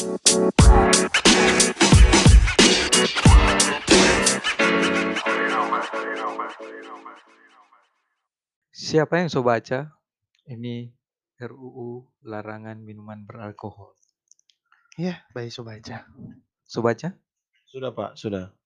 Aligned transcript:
Siapa 0.00 0.16
yang 9.20 9.28
so 9.28 9.44
baca? 9.44 9.92
Ini 10.48 10.88
RUU 11.36 12.08
larangan 12.24 12.80
minuman 12.80 13.28
beralkohol. 13.28 13.92
Ya, 14.96 15.20
baik 15.36 15.52
so 15.52 15.68
baca. 15.68 16.08
So 16.64 16.80
baca? 16.80 17.12
Sudah 17.68 17.92
Pak, 17.92 18.16
sudah. 18.16 18.56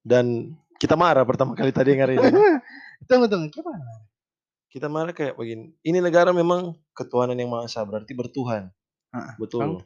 Dan 0.00 0.56
kita 0.80 0.96
marah 0.96 1.28
pertama 1.28 1.52
kali 1.52 1.76
tadi 1.76 1.92
dengar 1.92 2.08
ini. 2.08 2.24
tunggu, 3.08 3.28
tunggu. 3.28 3.52
Gimana? 3.52 3.84
kita 4.72 4.88
marah 4.88 5.12
kayak 5.12 5.36
begini. 5.36 5.76
Ini 5.84 6.00
negara 6.00 6.32
memang 6.32 6.72
ketuhanan 6.96 7.36
yang 7.36 7.52
maha 7.52 7.68
esa, 7.68 7.84
berarti 7.84 8.16
bertuhan. 8.16 8.72
Ah, 9.12 9.36
Betul. 9.36 9.84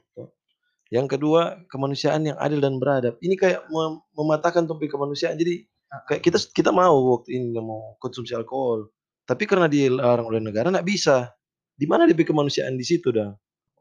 Yang 0.95 1.19
kedua, 1.19 1.59
kemanusiaan 1.67 2.23
yang 2.23 2.39
adil 2.39 2.63
dan 2.63 2.79
beradab. 2.79 3.19
Ini 3.19 3.35
kayak 3.35 3.67
mem- 3.67 3.99
mematahkan 4.15 4.63
topik 4.71 4.95
kemanusiaan. 4.95 5.35
Jadi 5.35 5.67
kayak 6.07 6.23
kita 6.23 6.39
kita 6.55 6.71
mau 6.71 7.19
waktu 7.19 7.35
ini 7.35 7.51
mau 7.59 7.99
konsumsi 7.99 8.31
alkohol, 8.31 8.95
tapi 9.27 9.43
karena 9.51 9.67
dilarang 9.67 10.31
oleh 10.31 10.39
negara 10.39 10.71
nggak 10.71 10.87
bisa. 10.87 11.35
Di 11.75 11.91
mana 11.91 12.07
DP 12.07 12.23
kemanusiaan 12.23 12.79
di 12.79 12.87
situ 12.87 13.11
dah? 13.11 13.35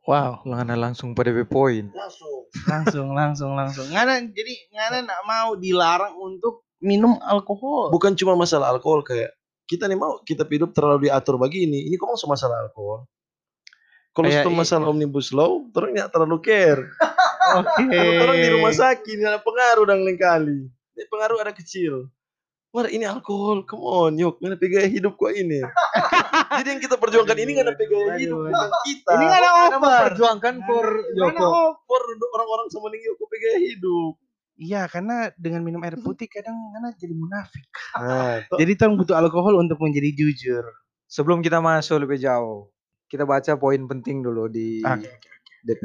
Wow. 0.10 0.42
Ngana 0.42 0.73
langsung 0.73 1.14
pada 1.14 1.30
DP 1.30 1.46
poin. 1.46 1.94
Langsung. 1.94 2.50
Langsung, 2.66 3.08
langsung, 3.14 3.52
langsung. 3.54 3.86
Ngana, 3.94 4.34
jadi 4.34 4.54
Ngana 4.73 4.98
nggak 5.06 5.23
mau 5.30 5.54
dilarang 5.54 6.18
untuk 6.18 6.66
minum 6.82 7.22
alkohol. 7.22 7.94
Bukan 7.94 8.18
cuma 8.18 8.34
masalah 8.34 8.73
alkohol 8.73 9.06
kayak 9.06 9.38
kita 9.70 9.86
nih 9.86 10.02
mau 10.02 10.18
kita 10.26 10.50
hidup 10.50 10.73
terlalu 10.73 11.08
diatur 11.08 11.38
begini. 11.38 11.86
Ini 11.86 11.95
kok 12.02 12.09
masuk 12.09 12.34
masalah 12.34 12.66
alkohol? 12.66 13.06
Kalau 14.14 14.30
itu 14.30 14.50
masalah 14.54 14.94
omnibus 14.94 15.34
law, 15.34 15.66
terus 15.73 15.90
nggak 15.90 16.09
terlalu 16.14 16.38
care. 16.45 16.86
Oke. 17.62 17.86
Kalau 17.90 18.24
orang 18.26 18.40
di 18.42 18.50
rumah 18.50 18.74
sakit, 18.74 19.18
ada 19.22 19.40
pengaruh 19.44 19.86
dan 19.86 20.00
lain 20.02 20.18
kali. 20.18 20.59
Ini 20.98 21.04
pengaruh 21.09 21.38
ada 21.42 21.54
kecil. 21.54 22.10
Wah 22.73 22.90
ini 22.90 23.06
alkohol, 23.06 23.70
come 23.70 23.86
on, 23.86 24.18
yuk, 24.18 24.42
mana 24.42 24.58
gaya 24.58 24.90
hidup 24.90 25.14
gua 25.14 25.30
ini. 25.30 25.62
Jadi 26.58 26.68
yang 26.73 26.82
kita 26.82 26.98
perjuangkan 26.98 27.38
ini 27.38 27.50
nggak 27.54 27.70
ada 27.70 27.78
gaya 27.78 28.18
hidup, 28.18 28.50
aduh. 28.50 28.70
kita. 28.82 29.14
Ini 29.14 29.23
nggak 29.30 29.42
ada 29.45 29.50
over. 29.78 30.02
Perjuangkan 30.10 30.56
for 30.66 30.86
Yoko. 31.14 31.78
For 31.86 32.02
orang-orang 32.34 32.68
sama 32.73 32.90
nih 32.90 33.06
yuk, 33.06 33.22
gaya 33.22 33.60
hidup. 33.62 34.14
Iya, 34.58 34.86
karena 34.90 35.34
dengan 35.38 35.62
minum 35.66 35.82
air 35.82 35.98
putih 35.98 36.30
kadang 36.30 36.54
Ngana 36.54 36.94
jadi 36.98 37.14
munafik. 37.14 37.70
Nah, 37.98 38.42
toh, 38.50 38.58
Jadi 38.62 38.73
tong 38.78 38.98
butuh 38.98 39.17
alkohol 39.17 39.58
untuk 39.58 39.82
menjadi 39.82 40.14
jujur. 40.14 40.66
Sebelum 41.10 41.45
kita 41.45 41.62
masuk 41.62 42.06
lebih 42.06 42.22
jauh, 42.22 42.70
kita 43.06 43.26
baca 43.26 43.54
poin 43.58 43.82
penting 43.86 44.26
dulu 44.26 44.50
di 44.50 44.82
Oke, 44.82 45.10
DP 45.62 45.84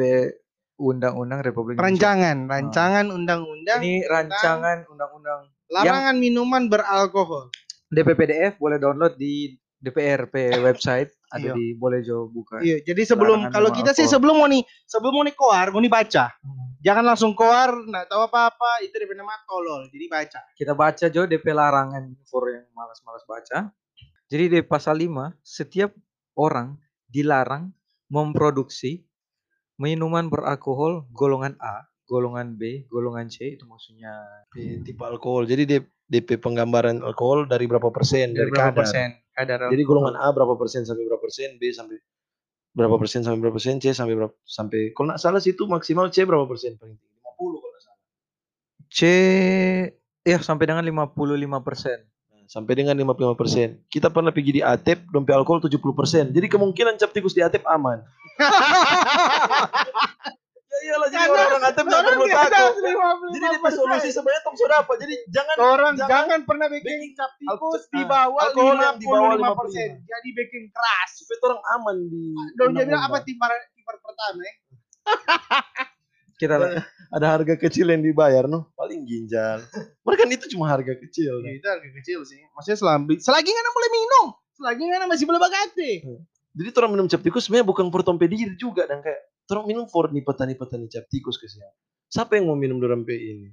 Undang-Undang 0.79 1.43
Republik 1.43 1.75
Indonesia. 1.77 1.91
Rancangan, 1.91 2.37
rancangan 2.47 3.07
undang-undang 3.11 3.81
Ini 3.83 4.07
rancangan 4.07 4.79
undang-undang 4.87 5.51
larangan 5.69 6.17
minuman 6.17 6.67
beralkohol. 6.73 7.53
DP 7.89 8.09
PDF 8.17 8.53
boleh 8.61 8.77
download 8.81 9.17
di 9.17 9.53
DPRP 9.79 10.59
website 10.61 11.13
ada 11.35 11.53
Iya. 11.53 11.55
di 11.55 11.77
boleh 11.77 12.01
jo 12.01 12.29
buka. 12.33 12.59
Iya, 12.61 12.83
jadi 12.83 13.03
sebelum 13.05 13.47
Larangan 13.49 13.55
kalau 13.55 13.71
kita 13.73 13.91
sih 13.93 14.05
alkohol. 14.09 14.15
sebelum 14.17 14.35
mau 14.41 14.49
nih, 14.49 14.63
sebelum 14.89 15.13
mau 15.15 15.25
nih 15.25 15.37
koar, 15.37 15.67
mau 15.71 15.81
nih 15.81 15.93
baca. 15.93 16.25
Hmm. 16.41 16.67
Jangan 16.79 17.05
langsung 17.05 17.33
koar, 17.37 17.71
nggak 17.85 18.07
tahu 18.09 18.23
apa-apa, 18.31 18.71
itu 18.87 18.95
DP 18.97 19.13
nama 19.19 19.35
tolol. 19.45 19.87
Jadi 19.93 20.07
baca. 20.09 20.41
Kita 20.57 20.73
baca 20.73 21.05
jo 21.11 21.23
DP 21.27 21.47
larangan 21.53 22.05
for 22.27 22.49
yang 22.49 22.67
malas-malas 22.73 23.25
baca. 23.29 23.71
Jadi 24.29 24.45
di 24.53 24.61
pasal 24.61 25.01
5, 25.01 25.33
setiap 25.41 25.91
orang 26.37 26.77
dilarang 27.09 27.73
memproduksi 28.13 29.08
minuman 29.79 30.27
beralkohol 30.27 31.07
golongan 31.15 31.55
A, 31.63 31.87
golongan 32.11 32.59
B, 32.59 32.85
golongan 32.91 33.31
C 33.31 33.55
itu 33.55 33.65
maksudnya 33.65 34.11
di 34.51 34.83
tipe 34.83 35.07
alkohol. 35.07 35.47
Jadi 35.47 35.65
DP, 35.65 35.85
DP 36.11 36.29
penggambaran 36.43 37.01
alkohol 37.01 37.47
dari 37.47 37.71
berapa 37.71 37.89
persen 37.95 38.35
dari, 38.35 38.51
berapa 38.51 38.75
kadar. 38.75 38.79
persen 38.83 39.09
kadar 39.33 39.71
Jadi 39.71 39.83
golongan 39.87 40.19
A 40.19 40.35
berapa 40.35 40.59
persen 40.59 40.83
sampai 40.83 41.07
berapa 41.07 41.23
persen, 41.23 41.57
B 41.63 41.71
sampai 41.71 41.97
berapa 42.75 42.97
persen 42.99 43.23
sampai 43.23 43.39
berapa 43.39 43.55
persen, 43.55 43.79
C 43.79 43.95
sampai 43.95 44.15
berapa 44.19 44.35
sampai 44.43 44.93
kalau 44.93 45.15
nggak 45.15 45.23
salah 45.23 45.41
sih 45.41 45.55
itu 45.55 45.65
maksimal 45.71 46.11
C 46.11 46.27
berapa 46.27 46.45
persen 46.45 46.75
paling 46.75 46.99
tinggi 46.99 47.17
50 47.23 47.39
kalau 47.39 47.71
nggak 47.71 47.83
salah. 47.87 48.01
C 48.91 49.01
ya 50.27 50.39
sampai 50.43 50.65
dengan 50.69 50.83
55 50.83 51.63
persen. 51.63 51.99
Sampai 52.49 52.81
dengan 52.81 52.97
55 52.97 53.37
persen. 53.37 53.77
Kita 53.93 54.09
pernah 54.09 54.33
pergi 54.33 54.57
di 54.57 54.63
Atep, 54.65 55.13
dompet 55.13 55.37
alkohol 55.37 55.61
70 55.61 55.93
persen. 55.93 56.25
Jadi 56.33 56.49
kemungkinan 56.49 56.97
cap 56.97 57.13
tikus 57.13 57.37
di 57.37 57.45
Atep 57.45 57.61
aman. 57.69 58.01
ya 60.69 60.81
iyalah 60.89 61.09
jadi 61.13 61.29
orang-orang 61.29 61.65
Atep 61.69 61.85
nggak 61.85 62.03
perlu 62.09 62.27
takut. 62.33 62.73
Jadi 63.37 63.47
solusi 63.77 64.09
sebenarnya 64.17 64.41
tong 64.49 64.57
sudah 64.57 64.81
apa? 64.81 64.93
Jadi 64.97 65.15
jangan 65.29 65.57
Orang 65.61 65.93
jangan- 66.01 66.25
jangan, 66.25 66.41
pernah 66.49 66.67
bikin 66.73 67.13
cap 67.13 67.37
tikus 67.37 67.85
di 67.93 68.01
bawah 68.09 68.41
alkohol 68.41 68.77
yang 68.81 68.97
di 68.97 69.05
bawah 69.05 69.37
55 69.37 69.61
persen. 69.61 69.89
Jadi 70.09 70.29
bikin 70.33 70.63
keras. 70.73 71.11
supaya 71.21 71.53
orang 71.53 71.63
aman 71.77 71.97
di 72.09 72.33
Dong 72.57 72.73
bilang 72.73 73.05
apa 73.13 73.21
tipar 73.29 73.53
pertama 74.01 74.41
ya? 74.41 74.55
Kita 76.39 76.55
ada 77.11 77.27
harga 77.27 77.55
kecil 77.59 77.91
yang 77.91 78.01
dibayar 78.01 78.47
noh 78.47 78.71
paling 78.79 79.03
ginjal 79.03 79.59
mereka 80.07 80.23
itu 80.31 80.47
cuma 80.55 80.71
harga 80.71 80.95
kecil 80.95 81.43
Ya, 81.43 81.51
nah. 81.51 81.53
itu 81.59 81.67
harga 81.67 81.89
kecil 81.99 82.21
sih. 82.23 82.39
Maksudnya 82.55 82.79
selagi 82.79 83.15
selagi 83.19 83.51
nggak 83.51 83.75
boleh 83.75 83.91
minum, 83.91 84.27
selagi 84.55 84.83
nggak 84.87 85.09
masih 85.11 85.27
boleh 85.27 85.41
bagate. 85.43 85.91
jadi 86.55 86.69
orang 86.79 86.93
minum 86.95 87.07
cap 87.11 87.21
tikus 87.23 87.47
sebenarnya 87.51 87.67
bukan 87.67 87.87
for 87.91 88.03
juga 88.59 88.87
dan 88.87 89.03
kayak 89.03 89.21
orang 89.51 89.67
minum 89.67 89.85
for 89.91 90.11
nih 90.11 90.23
petani-petani 90.23 90.87
cap 90.87 91.07
tikus 91.11 91.39
kesian 91.39 91.71
siapa 92.09 92.37
yang 92.37 92.49
mau 92.51 92.57
minum 92.59 92.81
dalam 92.81 93.05
P 93.05 93.13
ini 93.15 93.53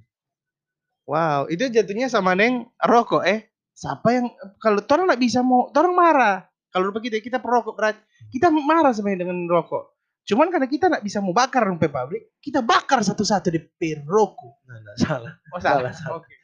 Wow, 1.06 1.46
itu 1.46 1.70
jatuhnya 1.70 2.10
sama 2.10 2.34
neng 2.34 2.66
rokok 2.82 3.22
eh. 3.22 3.46
Siapa 3.78 4.10
yang 4.10 4.26
kalau 4.58 4.82
orang 4.82 5.06
nggak 5.06 5.22
bisa 5.22 5.38
mau, 5.38 5.70
orang 5.70 5.94
marah. 5.94 6.36
Kalau 6.74 6.90
kita 6.98 7.22
kita 7.22 7.38
perokok 7.38 7.78
berat, 7.78 7.96
kita 8.34 8.50
marah 8.50 8.90
sebenarnya 8.90 9.22
dengan 9.22 9.46
rokok. 9.46 9.95
Cuman 10.26 10.50
karena 10.50 10.66
kita 10.66 10.90
nggak 10.90 11.06
bisa 11.06 11.22
mau 11.22 11.30
bakar 11.30 11.70
rumpe 11.70 11.86
pabrik, 11.86 12.34
kita 12.42 12.58
bakar 12.58 12.98
satu-satu 13.06 13.46
di 13.46 13.62
perokok. 13.62 14.66
nah, 14.66 14.78
nah 14.82 14.94
salah 14.98 15.32
Oh 15.54 15.60
Salah, 15.62 15.94
salah. 15.94 16.18
Oke. 16.18 16.34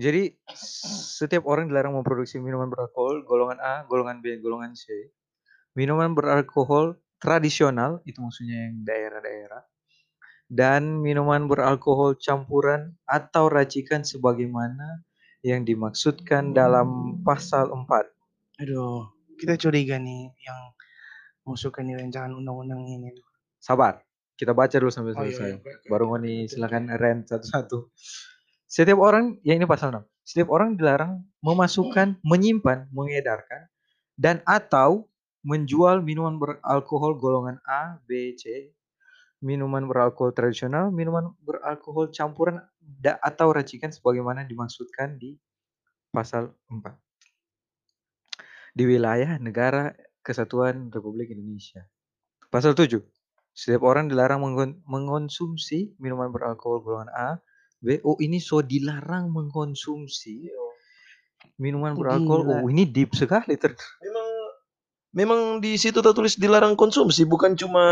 Jadi 0.00 0.32
setiap 1.16 1.44
orang 1.48 1.68
dilarang 1.68 1.96
memproduksi 1.96 2.40
minuman 2.40 2.68
beralkohol 2.68 3.24
golongan 3.24 3.60
A, 3.60 3.74
golongan 3.88 4.20
B, 4.20 4.36
golongan 4.40 4.76
C. 4.76 5.12
Minuman 5.76 6.12
beralkohol 6.12 7.00
tradisional 7.20 8.00
itu 8.08 8.20
maksudnya 8.20 8.68
yang 8.68 8.80
daerah-daerah 8.84 9.64
dan 10.50 10.98
minuman 10.98 11.46
beralkohol 11.46 12.16
campuran 12.16 12.96
atau 13.06 13.46
racikan 13.46 14.02
sebagaimana 14.02 15.04
yang 15.46 15.62
dimaksudkan 15.64 16.52
dalam 16.52 17.20
pasal 17.22 17.70
4. 17.70 17.86
Aduh, 18.66 19.08
kita 19.38 19.56
curiga 19.56 19.96
nih 19.96 20.32
yang 20.42 20.60
masukkan 21.50 21.82
di 21.82 21.94
rancangan 21.98 22.32
undang-undang 22.34 22.82
ini. 22.86 23.10
Sabar, 23.60 24.00
kita 24.38 24.54
baca 24.56 24.72
dulu 24.78 24.88
sampai 24.88 25.12
Oh, 25.12 25.26
iya, 25.26 25.34
selesai. 25.34 25.48
iya, 25.50 25.56
oke. 25.60 25.72
Baru 25.90 26.04
mau 26.08 26.18
nih 26.22 26.48
silakan 26.48 26.88
rent 26.96 27.28
satu-satu. 27.28 27.90
Setiap 28.70 29.02
orang, 29.02 29.36
ya 29.42 29.58
ini 29.58 29.66
pasal 29.66 29.90
6. 29.92 30.06
Setiap 30.22 30.48
orang 30.54 30.78
dilarang 30.78 31.26
memasukkan, 31.42 32.22
menyimpan, 32.22 32.86
mengedarkan 32.94 33.66
dan 34.14 34.40
atau 34.46 35.10
menjual 35.42 36.04
minuman 36.04 36.36
beralkohol 36.38 37.18
golongan 37.18 37.58
A, 37.66 37.98
B, 38.06 38.36
C, 38.38 38.70
minuman 39.42 39.88
beralkohol 39.88 40.36
tradisional, 40.36 40.92
minuman 40.92 41.32
beralkohol 41.42 42.12
campuran 42.12 42.60
atau 43.24 43.48
racikan 43.50 43.88
sebagaimana 43.90 44.44
dimaksudkan 44.46 45.16
di 45.16 45.34
pasal 46.12 46.52
4. 46.68 46.94
Di 48.70 48.84
wilayah 48.86 49.34
negara 49.42 49.90
kesatuan 50.20 50.88
Republik 50.92 51.32
Indonesia. 51.32 51.84
Pasal 52.48 52.74
7. 52.74 53.00
Setiap 53.50 53.82
orang 53.82 54.06
dilarang 54.06 54.40
mengon- 54.40 54.78
mengonsumsi 54.86 55.92
minuman 55.98 56.30
beralkohol 56.30 56.80
golongan 56.80 57.10
A, 57.12 57.30
B. 57.82 57.98
Oh 58.06 58.16
ini 58.20 58.38
so 58.38 58.62
dilarang 58.62 59.32
mengkonsumsi 59.32 60.48
minuman 61.60 61.96
beralkohol. 61.96 62.64
Oh 62.64 62.68
ini 62.70 62.86
deep 62.86 63.12
sekali. 63.16 63.56
Ter 63.56 63.74
memang 64.00 64.26
memang 65.10 65.40
di 65.58 65.74
situ 65.74 65.98
tertulis 65.98 66.38
dilarang 66.38 66.78
konsumsi 66.78 67.26
bukan 67.26 67.58
cuma 67.58 67.84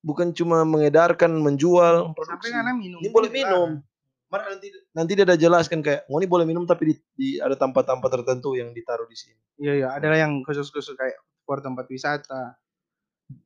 bukan 0.00 0.32
cuma 0.32 0.62
mengedarkan 0.64 1.28
menjual 1.34 2.14
Sampai 2.24 2.54
minum. 2.78 3.02
ini 3.02 3.08
boleh 3.12 3.28
minum 3.28 3.82
Mari 4.26 4.42
nanti 4.50 4.68
nanti 4.90 5.12
dia 5.14 5.22
ada 5.22 5.38
jelaskan 5.38 5.86
kayak 5.86 6.10
mau 6.10 6.18
ini 6.18 6.26
boleh 6.26 6.42
minum 6.42 6.66
tapi 6.66 6.90
di, 6.90 6.94
di- 7.14 7.38
ada 7.38 7.54
tempat-tempat 7.54 8.10
tertentu 8.10 8.58
yang 8.58 8.74
ditaruh 8.74 9.06
di 9.06 9.14
sini 9.14 9.38
Iya 9.56 9.72
iya, 9.72 9.88
ada 9.94 10.10
yang 10.12 10.42
khusus-khusus 10.42 10.98
kayak 10.98 11.14
keluar 11.46 11.62
tempat 11.62 11.86
wisata. 11.86 12.58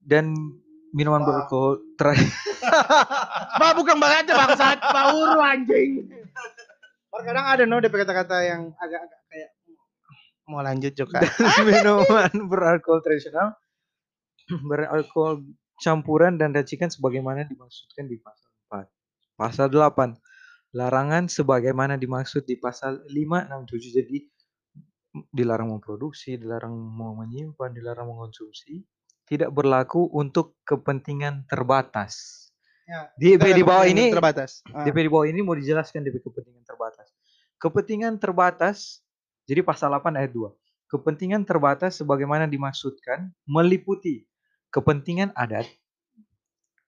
dan 0.01 0.33
minuman 0.91 1.23
beralkohol 1.23 1.81
terakhir. 1.95 2.27
Bah 3.61 3.73
bukan 3.73 3.97
banget 3.97 4.33
bangsat, 4.33 4.81
bauru 4.81 5.41
anjing. 5.41 6.09
Kadang 7.13 7.47
ada 7.47 7.63
no 7.65 7.79
DP 7.79 7.93
kata-kata 7.95 8.37
yang 8.43 8.73
agak-agak 8.77 9.21
kayak 9.29 9.51
mau 10.49 10.61
lanjut 10.61 10.93
juga. 10.93 11.21
minuman 11.69 12.33
beralkohol 12.49 13.01
tradisional 13.01 13.55
beralkohol 14.67 15.45
campuran 15.79 16.37
dan 16.37 16.51
racikan 16.51 16.91
sebagaimana 16.91 17.47
dimaksudkan 17.47 18.05
di 18.05 18.19
pasal 18.19 18.51
4. 18.69 19.39
Pasal 19.39 19.67
8. 19.71 20.17
Larangan 20.71 21.27
sebagaimana 21.27 21.99
dimaksud 21.99 22.47
di 22.47 22.55
pasal 22.55 23.03
5, 23.07 23.11
6, 23.11 23.67
7. 23.67 23.99
Jadi 24.03 24.17
dilarang 25.35 25.75
memproduksi, 25.75 26.39
dilarang 26.39 26.71
mau 26.71 27.19
menyimpan, 27.19 27.75
dilarang 27.75 28.07
mengkonsumsi, 28.07 28.87
tidak 29.27 29.51
berlaku 29.51 30.07
untuk 30.15 30.59
kepentingan 30.63 31.47
terbatas. 31.51 32.47
Ya, 32.87 33.11
Di, 33.15 33.39
Kita 33.39 33.55
di 33.55 33.63
bawah 33.63 33.87
ini 33.87 34.11
terbatas. 34.11 34.63
Ah. 34.71 34.83
DP 34.83 35.07
di 35.07 35.11
bawah 35.11 35.27
ini 35.27 35.43
mau 35.43 35.55
dijelaskan 35.55 36.03
DP 36.03 36.23
kepentingan 36.23 36.67
terbatas. 36.67 37.11
Kepentingan 37.59 38.19
terbatas, 38.19 39.03
jadi 39.47 39.63
pasal 39.63 39.95
8 39.95 40.19
ayat 40.19 40.35
2. 40.35 40.51
Kepentingan 40.91 41.47
terbatas 41.47 42.03
sebagaimana 42.03 42.51
dimaksudkan 42.51 43.31
meliputi 43.47 44.27
kepentingan 44.75 45.31
adat, 45.39 45.67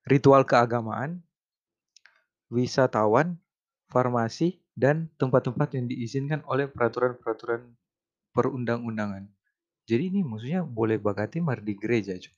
ritual 0.07 0.43
keagamaan, 0.43 1.23
wisatawan, 2.51 3.39
farmasi, 3.93 4.57
dan 4.73 5.13
tempat-tempat 5.21 5.77
yang 5.77 5.85
diizinkan 5.85 6.41
oleh 6.49 6.65
peraturan-peraturan 6.73 7.77
perundang-undangan. 8.33 9.29
Jadi 9.85 10.09
ini 10.09 10.21
maksudnya 10.25 10.65
boleh 10.65 10.97
bagati 10.97 11.45
mar 11.45 11.61
di 11.61 11.77
gereja, 11.77 12.17
Cuk. 12.17 12.33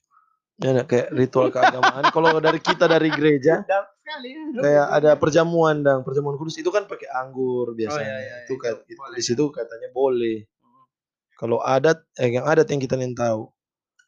Ya, 0.55 0.71
nah, 0.71 0.87
kayak 0.87 1.11
ritual 1.11 1.51
keagamaan. 1.51 2.03
Kalau 2.15 2.39
dari 2.39 2.59
kita 2.63 2.87
dari 2.87 3.11
gereja, 3.11 3.63
kayak 4.63 4.87
ada 4.87 5.11
perjamuan 5.19 5.83
dan 5.83 5.99
perjamuan 5.99 6.39
kudus 6.39 6.55
itu 6.55 6.71
kan 6.71 6.87
pakai 6.87 7.11
anggur 7.11 7.75
biasanya. 7.75 8.07
iya, 8.07 8.19
iya, 8.23 8.35
itu 8.47 8.55
itu 8.55 8.63
kayak 8.63 8.77
boleh. 8.87 9.15
di 9.19 9.23
situ 9.23 9.43
katanya 9.51 9.89
boleh. 9.91 10.37
Kalau 11.35 11.59
adat, 11.59 12.07
eh 12.15 12.31
yang 12.31 12.47
adat 12.47 12.71
yang 12.71 12.79
kita 12.79 12.95
nih 12.95 13.11
tahu. 13.11 13.51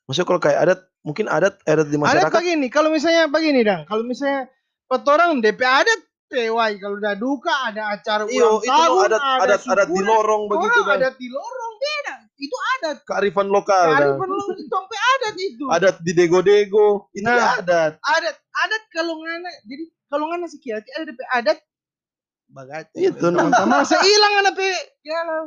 Maksudnya 0.08 0.28
kalau 0.32 0.40
kayak 0.40 0.60
adat, 0.64 0.80
mungkin 1.04 1.28
adat 1.28 1.60
adat 1.68 1.88
di 1.92 2.00
Adat 2.00 2.04
masyarakat. 2.08 2.40
begini, 2.40 2.68
kalau 2.72 2.90
misalnya 2.96 3.28
begini 3.28 3.62
dang, 3.68 3.84
kalau 3.84 4.08
misalnya 4.08 4.48
petorang 4.88 5.44
DP 5.44 5.60
adat 5.68 6.00
tewai 6.28 6.76
kalau 6.78 6.96
udah 6.96 7.16
duka 7.16 7.54
ada 7.68 7.96
acara 7.96 8.24
Iyo, 8.28 8.60
ulang 8.60 8.62
itu 8.62 8.70
tahun, 8.70 8.92
loh 8.92 9.06
adat 9.08 9.22
adat 9.42 9.62
adat 9.64 9.88
di 9.88 10.02
lorong 10.02 10.44
begitu 10.48 10.80
kan. 10.84 10.96
adat 11.00 11.16
di 11.16 11.28
lorong 11.28 11.74
beda. 11.78 12.16
Itu 12.38 12.56
adat. 12.78 12.98
Kearifan 13.04 13.48
lokal. 13.50 13.88
Kearifan 13.90 14.30
lu 14.30 14.44
itu 14.54 14.64
sampai 14.68 14.98
adat 15.16 15.36
itu. 15.40 15.66
Adat 15.68 15.96
di 16.00 16.12
dego-dego, 16.14 17.10
itu 17.12 17.26
Nah. 17.26 17.58
adat. 17.58 17.98
Adat, 17.98 18.36
adat 18.38 18.84
kalau 18.92 19.18
ngana, 19.18 19.50
jadi 19.66 19.84
kalau 20.08 20.26
ngana 20.30 20.46
sekiati 20.46 20.90
ada 20.94 21.12
adat 21.34 21.58
bagat. 22.48 22.86
Itu, 22.94 23.28
nah. 23.28 23.48
Teman-teman 23.50 23.82
seilang 23.84 24.34
ngana 24.38 24.52
pe 24.54 24.70
ya 25.02 25.20
lah. 25.24 25.44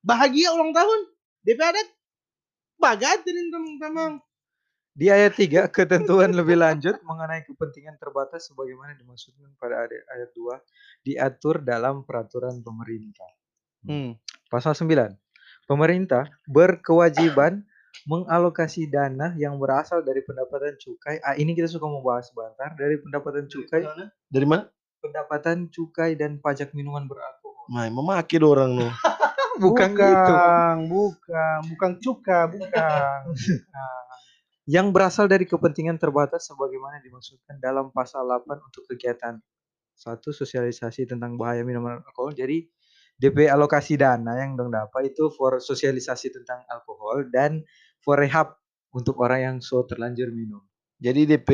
bahagia 0.00 0.48
ulang 0.54 0.70
tahun. 0.70 1.00
DP 1.42 1.60
adat 1.60 1.88
bagat 2.76 3.20
ini 3.24 3.48
teman-teman. 3.48 4.20
Di 4.90 5.06
ayat 5.06 5.38
3, 5.38 5.70
ketentuan 5.76 6.34
lebih 6.34 6.58
lanjut 6.58 6.98
mengenai 7.06 7.46
kepentingan 7.46 7.96
terbatas 7.96 8.50
sebagaimana 8.50 8.98
dimaksudkan 8.98 9.54
pada 9.56 9.86
ayat, 9.86 10.04
ayat 10.10 10.30
2 10.34 11.06
diatur 11.06 11.62
dalam 11.62 12.02
peraturan 12.02 12.58
pemerintah. 12.60 13.30
Hmm. 13.86 14.18
Pasal 14.50 14.74
9. 14.74 15.14
Pemerintah 15.70 16.26
berkewajiban 16.50 17.62
mengalokasi 18.06 18.90
dana 18.90 19.34
yang 19.38 19.58
berasal 19.62 20.02
dari 20.02 20.22
pendapatan 20.26 20.74
cukai. 20.74 21.22
Ah, 21.22 21.38
ini 21.38 21.54
kita 21.54 21.70
suka 21.70 21.86
mau 21.86 22.02
bahas 22.02 22.26
sebentar 22.26 22.74
dari 22.74 22.98
pendapatan 22.98 23.46
cukai, 23.46 23.86
Dari 24.26 24.46
mana? 24.46 24.66
pendapatan 25.00 25.70
cukai 25.72 26.18
dan 26.18 26.42
pajak 26.42 26.74
minuman 26.74 27.06
beralkohol. 27.06 27.70
Mai, 27.70 27.88
memaki 27.88 28.36
orang 28.42 28.74
no. 28.74 28.88
Bukan, 29.60 29.92
gitu. 29.92 30.00
bukan, 30.00 30.76
bukan, 30.88 31.58
bukan 31.68 31.90
cuka, 32.00 32.48
bukan. 32.48 33.20
Yang 34.70 34.86
berasal 34.94 35.26
dari 35.26 35.50
kepentingan 35.50 35.98
terbatas 35.98 36.46
sebagaimana 36.46 37.02
dimaksudkan 37.02 37.58
dalam 37.58 37.90
pasal 37.90 38.22
8 38.22 38.46
untuk 38.62 38.86
kegiatan 38.86 39.34
satu 39.98 40.30
sosialisasi 40.30 41.10
tentang 41.10 41.34
bahaya 41.34 41.66
minuman 41.66 41.98
alkohol. 42.06 42.30
Jadi 42.30 42.70
DP 43.18 43.50
alokasi 43.50 43.98
dana 43.98 44.38
yang 44.38 44.54
dong 44.54 44.70
dapat 44.70 45.10
itu 45.10 45.26
for 45.34 45.58
sosialisasi 45.58 46.30
tentang 46.30 46.62
alkohol 46.70 47.26
dan 47.34 47.66
for 47.98 48.14
rehab 48.14 48.54
untuk 48.94 49.18
orang 49.18 49.40
yang 49.42 49.56
so 49.58 49.82
terlanjur 49.82 50.30
minum. 50.30 50.62
Jadi 51.02 51.26
DP 51.26 51.50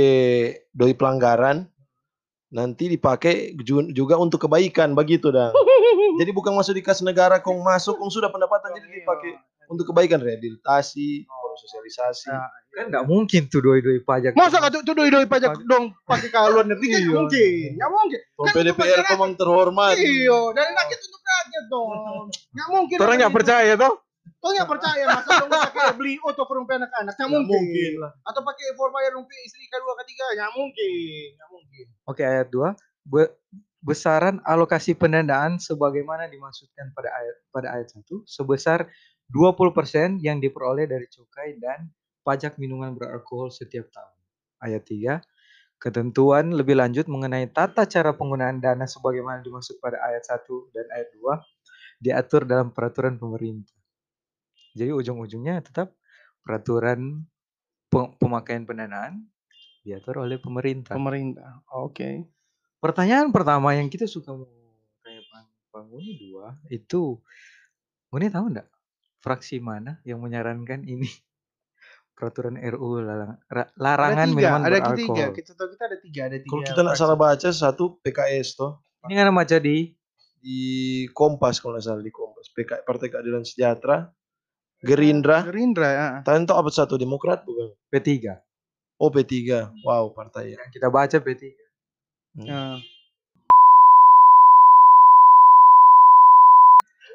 doi 0.76 0.92
pelanggaran 0.92 1.64
nanti 2.52 2.92
dipakai 2.92 3.56
ju- 3.64 3.90
juga 3.96 4.20
untuk 4.20 4.44
kebaikan 4.44 4.92
begitu 4.92 5.32
dah. 5.32 5.56
Jadi 6.20 6.30
bukan 6.36 6.52
masuk 6.52 6.76
di 6.76 6.84
kas 6.84 7.00
negara 7.00 7.40
kong 7.40 7.64
masuk 7.64 7.96
kong 7.96 8.08
sudah 8.08 8.32
pendapatan 8.32 8.72
jadi 8.72 8.88
dipakai 8.88 9.36
untuk 9.68 9.92
kebaikan 9.92 10.16
rehabilitasi, 10.16 11.28
sosialisasi. 11.58 12.28
Nah, 12.28 12.48
Kan 12.70 12.84
nggak 12.88 13.04
mungkin 13.04 13.42
tuh 13.46 13.60
doi-doi 13.60 14.00
pajak. 14.00 14.32
Masa 14.32 14.58
kata 14.58 14.80
tuh 14.80 14.92
doi 14.92 15.08
doi 15.08 15.24
pajak 15.24 15.56
dong 15.62 15.96
pakai 16.02 16.28
ke 16.28 16.38
luar 16.46 16.64
negeri 16.64 16.86
kan 16.88 17.00
Iya. 17.00 17.10
mungkin. 17.10 17.70
Ya 17.74 17.86
mungkin. 17.86 18.20
Kan 18.36 18.52
PDPR 18.54 19.00
komang 19.06 19.32
terhormat. 19.34 19.96
Iya, 19.96 20.38
dari 20.52 20.70
rakyat 20.70 21.00
untuk 21.02 21.22
rakyat 21.22 21.64
dong. 21.66 21.88
Nggak 22.52 22.68
mungkin. 22.70 22.96
Orang 22.98 23.16
nggak 23.18 23.34
percaya 23.34 23.72
toh? 23.74 23.94
Tuh 24.36 24.50
nggak 24.52 24.68
percaya 24.68 25.04
masa 25.06 25.30
dong 25.38 25.50
pakai 25.50 25.94
beli 25.94 26.18
auto 26.20 26.42
for 26.42 26.56
rumpi 26.56 26.72
anak-anak. 26.74 27.12
Nggak 27.12 27.20
Nggak 27.22 27.32
mungkin. 27.40 27.60
mungkin 27.62 27.92
lah. 27.98 28.12
Atau 28.22 28.42
pakai 28.42 28.66
for 28.72 28.88
bayar 28.90 29.10
rumpi 29.14 29.36
istri 29.42 29.64
kedua 29.66 29.94
ketiga. 30.00 30.24
Nggak 30.34 30.52
mungkin. 30.52 31.26
Nggak 31.32 31.50
mungkin. 31.50 31.84
Oke 32.04 32.22
ayat 32.22 32.48
2 32.48 32.76
Be- 33.02 33.32
besaran 33.78 34.42
alokasi 34.42 34.92
pendanaan 34.92 35.56
sebagaimana 35.56 36.26
dimaksudkan 36.26 36.90
pada 36.90 37.06
ayat 37.08 37.36
pada 37.48 37.68
ayat 37.70 37.88
1 37.88 38.02
sebesar 38.26 38.90
20% 39.30 40.22
yang 40.22 40.38
diperoleh 40.38 40.86
dari 40.86 41.06
cukai 41.10 41.58
dan 41.58 41.90
pajak 42.22 42.58
minuman 42.58 42.94
beralkohol 42.94 43.50
setiap 43.50 43.90
tahun. 43.90 44.16
Ayat 44.62 44.82
3 44.86 45.14
ketentuan 45.76 46.56
lebih 46.56 46.72
lanjut 46.80 47.04
mengenai 47.04 47.52
tata 47.52 47.84
cara 47.84 48.16
penggunaan 48.16 48.64
dana 48.64 48.88
sebagaimana 48.88 49.44
dimaksud 49.44 49.76
pada 49.76 50.00
ayat 50.08 50.24
1 50.24 50.72
dan 50.72 50.88
ayat 50.88 51.12
2 51.12 51.36
diatur 52.00 52.48
dalam 52.48 52.72
peraturan 52.72 53.20
pemerintah. 53.20 53.76
Jadi 54.76 54.92
ujung-ujungnya 54.92 55.64
tetap 55.64 55.96
peraturan 56.44 57.24
pe- 57.88 58.12
pemakaian 58.20 58.64
pendanaan 58.64 59.24
diatur 59.84 60.24
oleh 60.24 60.36
pemerintah. 60.40 60.96
Pemerintah. 60.96 61.64
Oke. 61.72 62.28
Pertanyaan 62.80 63.32
pertama 63.32 63.72
yang 63.72 63.88
kita 63.88 64.04
suka 64.04 64.32
mau 64.36 64.48
tanya 65.00 65.22
Bang 65.72 65.88
Uni 65.92 66.16
dua 66.16 66.56
itu 66.72 67.20
Uni 68.12 68.26
tahu 68.32 68.48
enggak 68.52 68.68
fraksi 69.26 69.58
mana 69.58 69.98
yang 70.02 70.22
menyarankan 70.22 70.86
ini 70.86 71.10
peraturan 72.14 72.54
RU 72.56 73.02
larang- 73.02 73.42
ra- 73.44 73.72
larangan 73.74 74.14
ada 74.16 74.24
tiga, 74.24 74.38
minuman 74.38 74.60
ada 74.62 74.70
beralkohol. 74.78 74.98
tiga. 75.02 75.24
Kita 75.34 75.50
tahu 75.52 75.68
kita 75.68 75.82
ada 75.84 75.98
tiga, 75.98 76.20
ada 76.24 76.36
tiga. 76.38 76.48
Kalau 76.48 76.62
kita 76.64 76.80
nak 76.80 76.86
fraksi. 76.88 77.02
salah 77.02 77.18
baca 77.18 77.48
satu 77.50 77.84
PKS 78.00 78.48
toh 78.54 78.72
Ini 79.04 79.14
kan 79.16 79.30
baca 79.30 79.56
di 79.58 79.76
di 80.38 80.60
Kompas 81.10 81.58
kalau 81.58 81.74
nggak 81.74 81.84
salah 81.84 82.00
di 82.00 82.08
Kompas 82.08 82.46
PK 82.48 82.82
Partai 82.82 83.08
Keadilan 83.08 83.42
Sejahtera 83.42 84.06
Gerindra 84.78 85.42
Gerindra 85.42 85.88
ya. 85.88 86.06
Tanya 86.22 86.46
tahu 86.46 86.62
apa 86.62 86.70
satu 86.70 86.94
Demokrat 86.94 87.42
bukan 87.42 87.74
P3. 87.88 88.30
oh 88.96 89.10
P3 89.10 89.34
wow 89.82 90.08
partai 90.08 90.54
ya 90.54 90.56
Yang 90.58 90.70
kita 90.72 90.88
baca 90.88 91.16
P3. 91.18 91.42
Ya. 92.38 92.78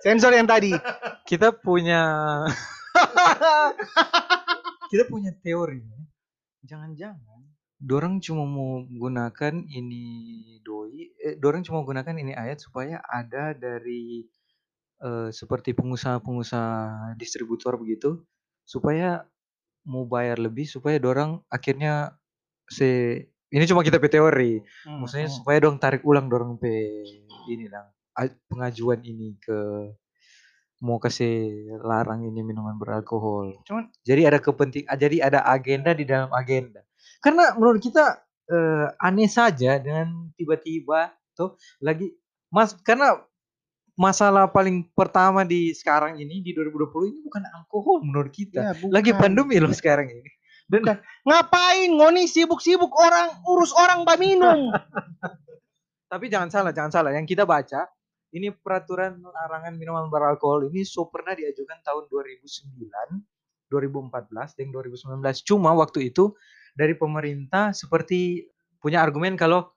Sensor 0.01 0.33
yang 0.33 0.49
tadi. 0.49 0.73
Kita 1.29 1.53
punya 1.53 2.01
kita 4.91 5.05
punya 5.07 5.31
teori. 5.45 5.85
Jangan-jangan 6.65 7.41
dorang 7.81 8.21
cuma 8.21 8.45
mau 8.45 8.85
gunakan 8.85 9.65
ini 9.65 10.05
doi, 10.61 11.09
eh, 11.17 11.33
dorang 11.41 11.65
cuma 11.65 11.81
gunakan 11.81 12.13
ini 12.13 12.37
ayat 12.37 12.61
supaya 12.61 13.01
ada 13.09 13.57
dari 13.57 14.21
eh, 15.01 15.29
seperti 15.33 15.73
pengusaha-pengusaha 15.73 17.17
distributor 17.17 17.81
begitu, 17.81 18.21
supaya 18.61 19.25
mau 19.81 20.05
bayar 20.05 20.37
lebih 20.37 20.69
supaya 20.69 21.01
dorang 21.01 21.41
akhirnya 21.49 22.13
se 22.69 23.17
ini 23.49 23.65
cuma 23.65 23.81
kita 23.81 23.97
pe 23.97 24.07
teori, 24.13 24.61
Hmm, 24.85 25.01
maksudnya 25.01 25.27
hmm. 25.27 25.37
supaya 25.41 25.57
dong 25.65 25.81
tarik 25.81 26.05
ulang 26.05 26.29
dorang 26.29 26.61
pe 26.61 26.69
ini 27.49 27.65
lah 27.65 27.89
a- 28.15 28.37
pengajuan 28.47 29.01
ini 29.03 29.35
ke 29.39 29.59
mau 30.81 30.97
kasih 30.97 31.69
larang 31.85 32.25
ini 32.25 32.41
minuman 32.41 32.73
beralkohol. 32.75 33.61
Cuman- 33.69 33.93
jadi 34.01 34.33
ada 34.33 34.41
kepenting, 34.41 34.89
jadi 34.89 35.29
ada 35.29 35.39
agenda 35.45 35.93
di 35.93 36.03
dalam 36.09 36.33
agenda. 36.33 36.81
Karena 37.21 37.53
menurut 37.53 37.81
kita 37.81 38.17
eh, 38.51 38.87
aneh 38.99 39.29
saja 39.31 39.77
dengan 39.79 40.27
tiba-tiba 40.35 41.13
tuh 41.31 41.55
lagi 41.79 42.11
mas 42.51 42.75
karena 42.83 43.15
masalah 43.95 44.49
paling 44.49 44.89
pertama 44.91 45.45
di 45.47 45.71
sekarang 45.71 46.19
ini 46.19 46.41
di 46.43 46.51
2020 46.51 47.11
ini 47.13 47.19
bukan 47.23 47.43
alkohol 47.53 48.01
menurut 48.03 48.33
kita. 48.33 48.59
Ya, 48.59 48.71
bukan. 48.75 48.91
Lagi 48.91 49.11
pandemi 49.15 49.61
loh 49.61 49.71
sekarang 49.71 50.09
ini. 50.09 50.31
Dan 50.71 50.99
Ngapain 51.27 51.91
ngoni 51.91 52.25
sibuk-sibuk 52.25 52.89
orang 52.95 53.43
urus 53.43 53.75
orang 53.75 54.07
minum? 54.17 54.71
tapi 56.11 56.27
jangan 56.27 56.49
salah, 56.51 56.71
jangan 56.75 56.91
salah. 56.91 57.11
Yang 57.15 57.35
kita 57.37 57.43
baca 57.43 57.87
ini 58.31 58.47
peraturan 58.51 59.19
larangan 59.19 59.75
minuman 59.75 60.07
beralkohol 60.07 60.71
ini 60.71 60.87
so 60.87 61.07
pernah 61.11 61.35
diajukan 61.35 61.83
tahun 61.83 62.07
2009, 62.07 62.79
2014, 63.67 64.57
dan 64.57 64.67
2019. 64.71 65.47
Cuma 65.47 65.75
waktu 65.75 66.11
itu 66.11 66.31
dari 66.71 66.95
pemerintah 66.95 67.75
seperti 67.75 68.47
punya 68.79 69.03
argumen 69.03 69.35
kalau 69.35 69.67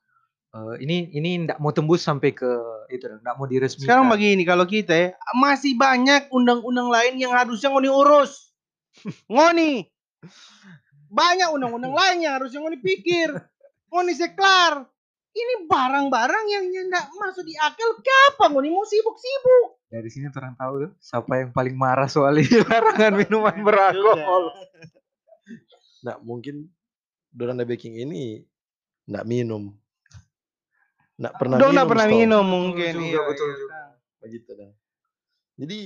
eh, 0.54 0.74
ini 0.86 1.10
ini 1.12 1.50
ndak 1.50 1.58
mau 1.58 1.74
tembus 1.74 2.06
sampai 2.06 2.30
ke 2.30 2.50
itu 2.94 3.10
ndak 3.20 3.34
mau 3.34 3.50
diresmikan. 3.50 3.90
Sekarang 3.90 4.06
begini 4.06 4.42
kalau 4.46 4.64
kita 4.64 4.94
ya, 4.94 5.08
masih 5.34 5.74
banyak 5.74 6.30
undang-undang 6.30 6.88
lain 6.88 7.18
yang 7.18 7.34
harusnya 7.34 7.74
ngoni 7.74 7.90
urus. 7.90 8.54
ngoni. 9.32 9.90
Banyak 11.10 11.50
undang-undang 11.54 11.94
lain 11.94 12.22
yang 12.22 12.38
harusnya 12.38 12.62
ngoni 12.62 12.78
pikir. 12.78 13.34
Ngoni 13.90 14.14
seklar. 14.14 14.86
Ini 15.34 15.66
barang-barang 15.66 16.44
yang 16.46 16.64
nggak 16.70 17.10
masuk 17.18 17.42
di 17.42 17.58
akal 17.58 17.98
kapan 17.98 18.54
ngoni 18.54 18.70
mau 18.70 18.86
sibuk-sibuk. 18.86 19.82
Dari 19.90 20.06
sini 20.06 20.30
orang 20.30 20.54
tahu 20.54 20.72
tuh 20.86 20.90
siapa 21.02 21.42
yang 21.42 21.50
paling 21.50 21.74
marah 21.74 22.06
soal 22.06 22.38
ini 22.38 22.62
larangan 22.70 23.18
minuman 23.18 23.58
beralkohol. 23.62 24.54
Nah, 26.06 26.16
mungkin 26.22 26.70
dorang 27.34 27.58
da 27.58 27.66
baking 27.66 27.98
ini 27.98 28.46
nggak 29.10 29.26
minum. 29.26 29.74
Nggak 31.18 31.34
pernah 31.34 31.56
Dong 31.58 31.70
minum. 31.70 31.76
nggak 31.78 31.90
pernah 31.90 32.06
minum 32.06 32.44
mungkin. 32.46 32.92
juga, 32.94 33.06
iya, 33.10 33.20
betul 33.26 33.48
iya. 33.50 33.56
juga. 33.58 33.78
Begitu 34.22 34.50
dah. 34.54 34.70
Jadi 35.58 35.78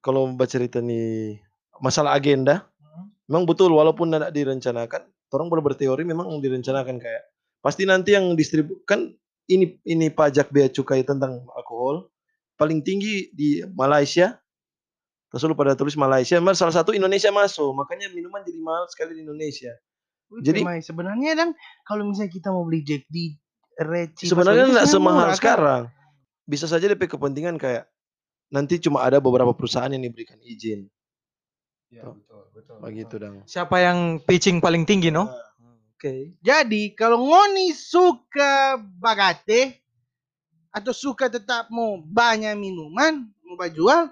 kalau 0.00 0.28
baca 0.32 0.48
cerita 0.48 0.78
nih 0.80 1.40
masalah 1.80 2.16
agenda, 2.16 2.64
Hmm. 2.80 3.10
memang 3.26 3.44
betul 3.44 3.74
walaupun 3.74 4.08
tidak 4.08 4.30
direncanakan, 4.30 5.02
orang 5.34 5.46
boleh 5.50 5.64
berteori 5.64 6.04
memang 6.06 6.30
direncanakan 6.38 6.96
kayak 7.02 7.24
pasti 7.64 7.88
nanti 7.88 8.12
yang 8.12 8.36
distribu 8.36 8.84
kan 8.84 9.08
ini 9.48 9.80
ini 9.88 10.12
pajak 10.12 10.52
bea 10.52 10.68
cukai 10.68 11.00
tentang 11.00 11.48
alkohol 11.56 12.12
paling 12.60 12.84
tinggi 12.84 13.32
di 13.32 13.64
Malaysia. 13.72 14.36
Terus 15.32 15.50
lu 15.50 15.58
pada 15.58 15.74
tulis 15.74 15.98
Malaysia, 15.98 16.38
memang 16.38 16.54
salah 16.54 16.70
satu 16.70 16.94
Indonesia 16.94 17.26
masuk, 17.34 17.74
makanya 17.74 18.06
minuman 18.14 18.46
jadi 18.46 18.60
mahal 18.62 18.86
sekali 18.86 19.18
di 19.18 19.26
Indonesia. 19.26 19.74
Jadi 20.30 20.62
sebenarnya 20.62 21.34
dan 21.34 21.48
kalau 21.82 22.06
misalnya 22.06 22.30
kita 22.30 22.54
mau 22.54 22.62
beli 22.62 22.86
Jack 22.86 23.02
di 23.10 23.34
Reci 23.74 24.30
Sebenarnya 24.30 24.70
nggak 24.70 24.86
semahal 24.86 25.26
murah, 25.26 25.34
kan? 25.34 25.38
sekarang. 25.38 25.82
Bisa 26.46 26.70
saja 26.70 26.86
DP 26.86 27.10
kepentingan 27.10 27.58
kayak 27.58 27.90
nanti 28.54 28.78
cuma 28.78 29.02
ada 29.02 29.18
beberapa 29.18 29.50
perusahaan 29.50 29.90
yang 29.90 30.06
diberikan 30.06 30.38
izin. 30.38 30.86
Ya, 31.90 32.06
betul, 32.06 32.42
betul. 32.54 32.76
Begitu 32.78 33.14
dong. 33.18 33.36
Siapa 33.46 33.82
yang 33.82 34.22
pitching 34.22 34.62
paling 34.62 34.86
tinggi, 34.86 35.10
no? 35.10 35.26
Nah, 35.26 35.34
Oke. 35.94 36.34
Jadi 36.42 36.92
kalau 36.98 37.22
ngoni 37.22 37.70
suka 37.70 38.76
bagate 38.98 39.78
atau 40.74 40.90
suka 40.90 41.30
tetap 41.30 41.70
mau 41.70 42.02
banyak 42.02 42.58
minuman, 42.58 43.30
mau 43.46 43.56
jual, 43.70 44.10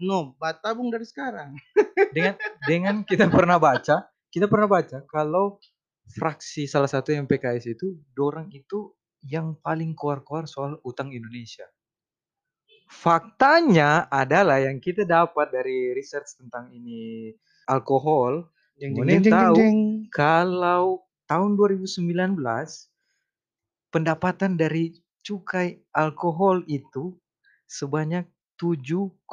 no, 0.00 0.32
batabung 0.40 0.88
dari 0.88 1.04
sekarang. 1.04 1.52
Dengan 2.16 2.34
dengan 2.64 2.96
kita 3.04 3.28
pernah 3.28 3.60
baca, 3.60 4.08
kita 4.32 4.48
pernah 4.48 4.64
baca 4.64 5.04
kalau 5.04 5.60
fraksi 6.08 6.64
salah 6.64 6.88
satu 6.88 7.12
yang 7.12 7.28
PKS 7.28 7.76
itu, 7.76 8.00
dorang 8.16 8.48
itu 8.48 8.96
yang 9.20 9.58
paling 9.60 9.92
keluar-keluar 9.92 10.48
soal 10.48 10.80
utang 10.86 11.12
Indonesia. 11.12 11.68
Faktanya 12.88 14.08
adalah 14.08 14.64
yang 14.64 14.80
kita 14.80 15.04
dapat 15.04 15.52
dari 15.52 15.92
research 15.92 16.40
tentang 16.40 16.72
ini 16.72 17.28
alkohol, 17.68 18.48
Jeng, 18.80 18.96
Ngoni 18.96 19.20
tahu. 19.28 19.56
kalau 20.08 21.04
tahun 21.28 21.60
2019 21.60 22.40
pendapatan 23.92 24.56
dari 24.56 24.96
cukai 25.20 25.76
alkohol 25.92 26.64
itu 26.64 27.12
sebanyak 27.68 28.24
7,9 28.58 29.30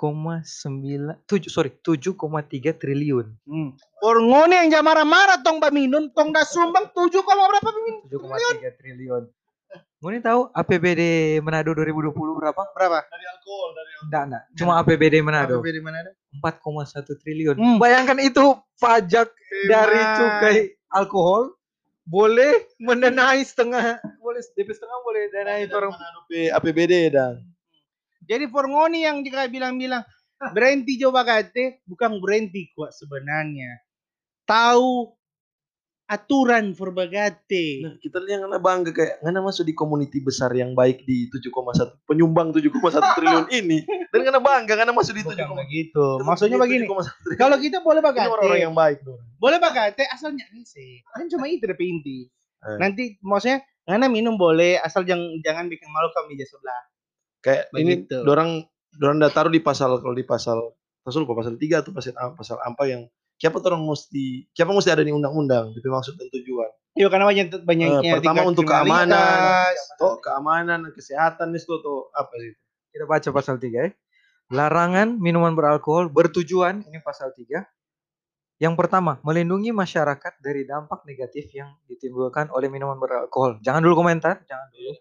7 1.25 1.49
sorry 1.49 1.73
7,3 1.81 2.77
triliun. 2.77 3.25
Hmm. 3.49 3.73
Or 4.05 4.21
ngoni 4.21 4.53
yang 4.53 4.69
jangan 4.69 4.85
marah-marah 4.93 5.41
tong 5.41 5.57
ba 5.57 5.73
minum, 5.73 6.13
tong 6.13 6.29
dah 6.29 6.45
sumbang 6.45 6.93
tujuh 6.93 7.25
koma 7.25 7.49
berapa 7.49 7.69
minum? 7.73 8.05
7,3 8.05 8.77
triliun. 8.77 9.25
Ngoni 9.97 10.21
tahu 10.21 10.53
APBD 10.53 11.01
Manado 11.41 11.73
2020 11.73 12.13
berapa? 12.13 12.61
Berapa? 12.77 13.01
Dari 13.09 13.25
alkohol, 13.25 13.69
dari 13.73 13.91
Enggak, 14.05 14.23
enggak. 14.29 14.43
Cuma 14.53 14.71
APBD 14.77 15.15
Manado 15.25 15.57
APBD 15.57 15.77
mana 15.81 15.97
ada? 16.05 16.11
4,1 16.37 17.21
triliun. 17.25 17.55
Hmm. 17.57 17.77
Bayangkan 17.81 18.21
itu 18.21 18.45
pajak 18.77 19.33
dari 19.65 19.97
Hebat. 19.97 20.17
cukai 20.21 20.57
alkohol 20.93 21.57
boleh 22.05 22.69
mendanai 22.77 23.41
setengah. 23.41 23.97
Boleh 24.21 24.41
DP 24.53 24.69
setengah 24.71 24.97
boleh 25.01 25.21
danai 25.33 25.65
orang 25.73 25.93
APBD 26.29 27.09
dan. 27.11 27.41
Jadi 28.25 28.45
for 28.49 28.65
ngoni 28.69 29.05
yang 29.05 29.21
jika 29.21 29.45
bilang-bilang 29.49 30.05
berhenti 30.53 30.97
coba 31.01 31.25
kate, 31.25 31.81
bukan 31.85 32.17
berhenti 32.21 32.69
kuat 32.73 32.93
sebenarnya. 32.93 33.81
Tahu 34.45 35.13
aturan 36.05 36.77
for 36.77 36.93
bagate. 36.93 37.81
Nah, 37.81 37.97
kita 37.97 38.21
lihat 38.21 38.45
ngana 38.45 38.61
bangga 38.61 38.93
kayak 38.93 39.25
ngana 39.25 39.41
masuk 39.41 39.65
di 39.65 39.73
community 39.73 40.21
besar 40.21 40.53
yang 40.53 40.77
baik 40.77 41.01
di 41.01 41.25
7,1 41.33 42.05
penyumbang 42.05 42.53
7,1 42.53 43.17
triliun 43.17 43.47
ini 43.49 43.81
dan 44.13 44.19
ngana 44.21 44.37
bangga 44.37 44.73
ngana 44.77 44.93
masuk 44.93 45.17
di 45.17 45.25
7,1 45.25 45.41
Bukan 45.49 45.57
begitu. 45.65 46.05
Maksudnya 46.21 46.57
begini, 46.61 46.85
7,1 46.85 47.09
triliun. 47.09 47.39
kalau 47.41 47.57
kita 47.57 47.77
boleh 47.81 48.01
Ini 48.01 48.07
bagate, 48.07 48.29
orang-orang 48.29 48.61
yang 48.61 48.75
baik 48.77 48.97
dong. 49.01 49.17
boleh 49.41 49.57
bagate 49.57 50.03
asalnya 50.13 50.45
sih. 50.61 51.01
Kan 51.09 51.25
cuma 51.25 51.49
itu 51.49 51.65
deh 51.65 51.73
inti. 51.73 52.29
Eh. 52.65 52.77
Nanti 52.77 53.17
maksudnya 53.25 53.65
ngana 53.89 54.05
minum 54.05 54.37
boleh 54.37 54.77
asal 54.81 55.05
jangan 55.05 55.41
jangan 55.41 55.65
bikin 55.69 55.89
malu 55.89 56.13
ke 56.13 56.19
meja 56.29 56.45
sebelah. 56.45 56.81
Kayak 57.41 57.63
ini 57.77 58.05
Begitu. 58.05 58.17
dorang 58.25 58.61
dorang 58.93 59.17
udah 59.21 59.33
taruh 59.33 59.49
di 59.49 59.61
pasal 59.61 59.97
kalau 60.01 60.13
di 60.13 60.25
pasal 60.25 60.57
terus 61.01 61.17
lupa 61.17 61.37
pasal 61.37 61.57
3 61.57 61.81
atau 61.81 61.91
pasal 61.93 62.13
pasal 62.33 62.57
apa 62.61 62.83
yang 62.89 63.05
siapa 63.35 63.59
orang 63.59 63.83
mesti 63.83 64.47
siapa 64.55 64.71
mesti 64.71 64.89
ada 64.91 65.03
di 65.03 65.11
undang-undang 65.11 65.75
itu 65.75 65.87
maksud 65.87 66.15
dan 66.15 66.27
tujuan. 66.31 66.71
Iya 66.95 67.07
karena 67.11 67.27
banyak 67.27 67.47
banyaknya 67.67 67.99
Eh, 68.07 68.13
pertama 68.19 68.39
tingkat 68.39 68.51
untuk 68.55 68.63
keamanan, 68.71 69.71
toh 69.99 70.15
keamanan, 70.23 70.79
kesehatan 70.95 71.51
itu 71.51 71.75
tuh 71.83 72.07
apa 72.15 72.31
sih? 72.39 72.55
kita 72.95 73.03
baca 73.03 73.29
pasal 73.35 73.59
3 73.59 73.67
ya. 73.67 73.91
Larangan 74.55 75.19
minuman 75.19 75.51
beralkohol 75.51 76.07
bertujuan 76.07 76.87
ini 76.87 77.03
pasal 77.03 77.35
3. 77.35 77.67
Yang 78.55 78.79
pertama, 78.79 79.19
melindungi 79.19 79.75
masyarakat 79.75 80.39
dari 80.39 80.63
dampak 80.63 81.03
negatif 81.03 81.51
yang 81.51 81.75
ditimbulkan 81.91 82.47
oleh 82.55 82.71
minuman 82.71 82.95
beralkohol. 82.95 83.59
Jangan 83.59 83.83
dulu 83.83 83.99
komentar, 83.99 84.47
jangan 84.47 84.71
dulu. 84.71 84.95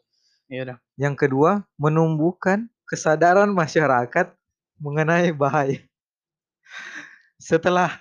Iya 0.51 0.61
udah. 0.67 0.79
Yang 0.99 1.15
kedua, 1.23 1.63
menumbuhkan 1.79 2.67
kesadaran 2.83 3.55
masyarakat 3.55 4.35
mengenai 4.83 5.31
bahaya. 5.31 5.79
Setelah 7.39 7.95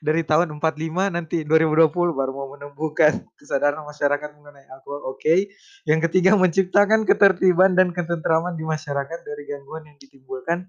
dari 0.00 0.24
tahun 0.24 0.56
45 0.56 1.12
nanti 1.12 1.44
2020 1.44 1.92
baru 1.92 2.32
mau 2.32 2.48
menumbuhkan 2.56 3.20
kesadaran 3.38 3.84
masyarakat 3.84 4.28
mengenai 4.32 4.64
alkohol. 4.72 5.12
Oke. 5.12 5.52
Yang 5.84 6.00
ketiga, 6.08 6.34
menciptakan 6.40 7.04
ketertiban 7.04 7.76
dan 7.76 7.92
ketentraman 7.92 8.56
di 8.56 8.64
masyarakat 8.64 9.18
dari 9.22 9.42
gangguan 9.44 9.84
yang 9.86 9.96
ditimbulkan 10.00 10.66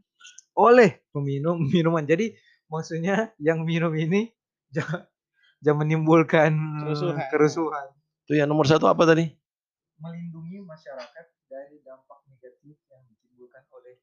oleh 0.59 0.99
peminum 1.15 1.57
minuman. 1.73 2.03
Jadi 2.03 2.35
maksudnya 2.67 3.31
yang 3.39 3.63
minum 3.63 3.95
ini 3.95 4.27
jangan, 4.75 5.07
jangan 5.63 5.79
menimbulkan 5.87 6.51
Kerusuhan. 6.83 7.27
kerusuhan. 7.31 7.87
Tuh 8.27 8.35
yang 8.35 8.51
nomor 8.51 8.67
satu 8.67 8.91
apa 8.91 9.07
tadi? 9.07 9.31
Melindungi 10.01 10.59
masyarakat 10.59 11.25
dari 11.47 11.79
dampak 11.83 12.19
negatif 12.27 12.75
yang 12.91 13.01
ditimbulkan 13.07 13.63
oleh 13.71 13.95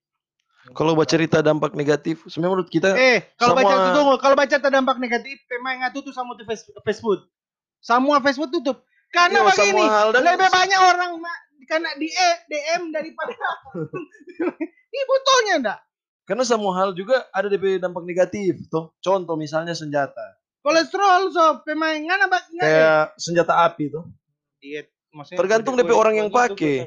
Kalau 0.71 0.93
baca 0.93 1.09
cerita 1.09 1.39
dampak 1.39 1.73
negatif, 1.73 2.25
sebenarnya 2.27 2.53
menurut 2.53 2.69
kita 2.69 2.93
Eh, 2.93 3.25
kalau 3.35 3.55
baca 3.55 3.69
Semua- 3.69 3.95
tunggu, 3.95 4.15
kalau 4.19 4.35
baca 4.35 4.57
terdampak 4.57 4.97
negatif, 4.99 5.37
pemain 5.47 5.77
nggak 5.79 5.93
tutup 5.93 6.13
sama 6.13 6.35
tuh 6.35 6.45
fast, 6.45 7.01
food. 7.01 7.21
Semua 7.79 8.19
fast 8.19 8.37
food 8.37 8.51
tutup. 8.51 8.85
Karena 9.09 9.41
Iya, 9.41 9.49
begini, 9.49 9.85
lebih 10.13 10.49
banyak 10.51 10.81
orang 10.85 11.11
karena 11.65 11.89
di 11.97 12.09
E, 12.09 12.29
DM 12.47 12.93
daripada 12.93 13.33
ini 14.93 15.03
butuhnya 15.05 15.55
enggak. 15.61 15.79
karena 16.25 16.45
semua 16.45 16.77
hal 16.77 16.93
juga 16.93 17.25
ada 17.33 17.49
DP 17.49 17.81
dampak 17.81 18.05
negatif, 18.05 18.69
tuh. 18.69 18.93
Contoh 18.99 19.33
misalnya 19.35 19.73
senjata, 19.73 20.37
Kolesterol 20.61 21.33
so 21.33 21.65
pemain 21.65 21.97
nggak 21.97 22.29
kayak 22.59 23.17
senjata 23.17 23.65
api 23.65 23.89
tuh. 23.89 24.05
Diet 24.61 24.93
maksudnya 25.09 25.41
Tergantung 25.41 25.81
DP 25.81 25.89
orang 25.89 26.15
yang 26.15 26.29
pakai. 26.29 26.85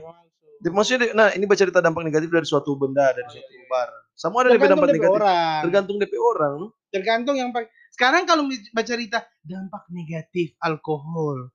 Maksudnya, 0.61 1.17
nah 1.17 1.33
ini 1.33 1.49
baca 1.49 1.57
cerita 1.57 1.81
dampak 1.81 2.05
negatif 2.05 2.29
dari 2.29 2.45
suatu 2.45 2.77
benda, 2.77 3.09
dari 3.17 3.25
suatu 3.25 3.49
barang. 3.65 4.01
Semua 4.13 4.45
ada 4.45 4.53
dampak 4.53 4.93
DP 4.93 5.01
negatif. 5.01 5.17
orang. 5.17 5.61
Tergantung 5.65 5.97
DP 5.97 6.13
orang. 6.21 6.55
Tergantung 6.93 7.35
yang. 7.41 7.49
Sekarang 7.89 8.23
kalau 8.29 8.45
baca 8.47 8.85
cerita 8.85 9.25
dampak 9.41 9.83
negatif 9.89 10.53
alkohol, 10.61 11.49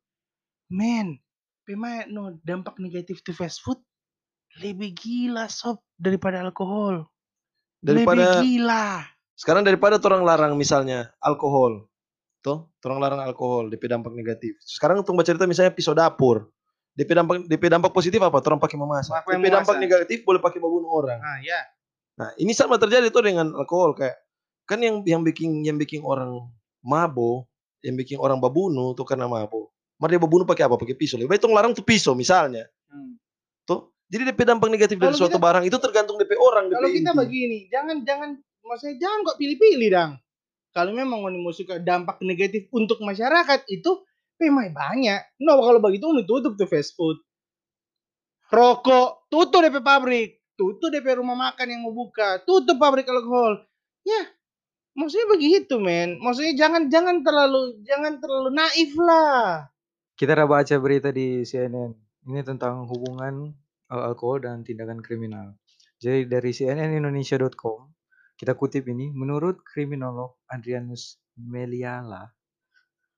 men, 0.74 1.22
pemain 1.62 2.10
no 2.10 2.34
dampak 2.42 2.74
negatif 2.82 3.22
to 3.22 3.30
fast 3.30 3.62
food 3.62 3.78
lebih 4.58 4.96
gila 4.96 5.46
sob 5.46 5.78
daripada 5.94 6.42
alkohol. 6.42 7.06
Daripada 7.78 8.42
lebih 8.42 8.58
gila. 8.58 9.04
sekarang 9.36 9.68
daripada 9.68 10.00
orang 10.00 10.24
larang 10.24 10.52
misalnya 10.56 11.12
alkohol, 11.20 11.92
tuh, 12.40 12.72
orang 12.88 12.98
larang 13.04 13.20
alkohol, 13.20 13.68
DP 13.68 13.84
dampak 13.84 14.16
negatif. 14.16 14.56
Sekarang 14.64 15.04
untuk 15.04 15.12
baca 15.12 15.28
cerita 15.28 15.44
misalnya 15.44 15.76
pisau 15.76 15.92
dapur, 15.92 16.48
DP 16.96 17.10
dampak 17.12 17.44
DP 17.44 17.64
dampak 17.68 17.92
positif 17.92 18.16
apa? 18.24 18.40
Orang 18.40 18.56
pakai 18.56 18.80
memasak. 18.80 19.20
DP 19.28 19.52
dampak 19.52 19.76
memasak. 19.76 19.84
negatif 19.84 20.18
boleh 20.24 20.40
pakai 20.40 20.58
membunuh 20.58 20.88
orang. 20.88 21.20
Nah, 21.20 21.38
ya. 21.44 21.60
Nah, 22.16 22.32
ini 22.40 22.56
sama 22.56 22.80
terjadi 22.80 23.12
tuh 23.12 23.20
dengan 23.20 23.52
alkohol 23.52 23.92
kayak 23.92 24.16
kan 24.64 24.80
yang 24.80 25.04
yang 25.04 25.20
bikin 25.20 25.60
yang 25.60 25.76
bikin 25.76 26.00
orang 26.00 26.48
mabok 26.80 27.44
yang 27.84 27.94
bikin 28.00 28.16
orang 28.16 28.40
babunuh 28.40 28.96
tuh 28.96 29.04
karena 29.04 29.28
mabuk. 29.28 29.68
Mari 30.00 30.16
dia 30.16 30.20
babunuh 30.24 30.48
pakai 30.48 30.64
apa? 30.64 30.80
Pakai 30.80 30.96
pisau. 30.96 31.20
Lebih 31.20 31.36
baik 31.36 31.40
tong 31.44 31.52
larang 31.52 31.76
tuh 31.76 31.84
pisau 31.84 32.16
misalnya. 32.16 32.64
Hmm. 32.88 33.20
Tuh. 33.68 33.92
Jadi 34.08 34.32
DP 34.32 34.40
dampak 34.48 34.72
negatif 34.72 34.96
dari 34.96 35.12
Kalau 35.12 35.20
suatu 35.20 35.36
kita- 35.36 35.44
barang 35.44 35.64
itu 35.68 35.76
tergantung 35.76 36.16
DP 36.16 36.32
orang. 36.40 36.72
Kalau 36.72 36.88
DP 36.88 37.04
kita 37.04 37.12
inti. 37.12 37.20
begini, 37.20 37.58
jangan 37.68 37.96
jangan 38.08 38.30
maksudnya 38.64 38.96
jangan 38.96 39.18
kok 39.28 39.36
pilih-pilih 39.36 39.88
dang. 39.92 40.12
Kalau 40.72 40.92
memang 40.96 41.20
mau 41.20 41.52
suka 41.52 41.76
dampak 41.80 42.20
negatif 42.24 42.68
untuk 42.72 43.00
masyarakat 43.04 43.64
itu 43.68 44.04
memang 44.40 44.72
banyak. 44.72 45.20
No 45.42 45.60
kalau 45.60 45.80
begitu 45.80 46.08
mau 46.08 46.24
tutup 46.24 46.56
tuh 46.56 46.68
fast 46.68 46.96
food. 46.96 47.18
Rokok, 48.46 49.26
tutup 49.26 49.58
DP 49.58 49.82
pabrik, 49.82 50.38
tutup 50.54 50.94
DP 50.94 51.18
rumah 51.18 51.34
makan 51.34 51.66
yang 51.66 51.80
mau 51.82 51.90
buka, 51.90 52.46
tutup 52.46 52.78
pabrik 52.78 53.10
alkohol. 53.10 53.66
Ya, 54.06 54.22
maksudnya 54.94 55.26
begitu 55.34 55.82
men. 55.82 56.22
Maksudnya 56.22 56.54
jangan 56.54 56.86
jangan 56.86 57.26
terlalu 57.26 57.82
jangan 57.82 58.22
terlalu 58.22 58.54
naif 58.54 58.94
lah. 59.02 59.66
Kita 60.14 60.32
udah 60.38 60.46
baca 60.46 60.74
berita 60.78 61.10
di 61.10 61.42
CNN. 61.42 61.90
Ini 62.26 62.42
tentang 62.46 62.86
hubungan 62.86 63.50
uh, 63.90 64.02
alkohol 64.06 64.46
dan 64.46 64.62
tindakan 64.62 65.02
kriminal. 65.02 65.58
Jadi 65.98 66.30
dari 66.30 66.50
cnnindonesia.com 66.54 67.96
kita 68.36 68.52
kutip 68.52 68.84
ini, 68.92 69.08
menurut 69.16 69.64
kriminolog 69.64 70.36
Adrianus 70.52 71.16
Meliala 71.40 72.28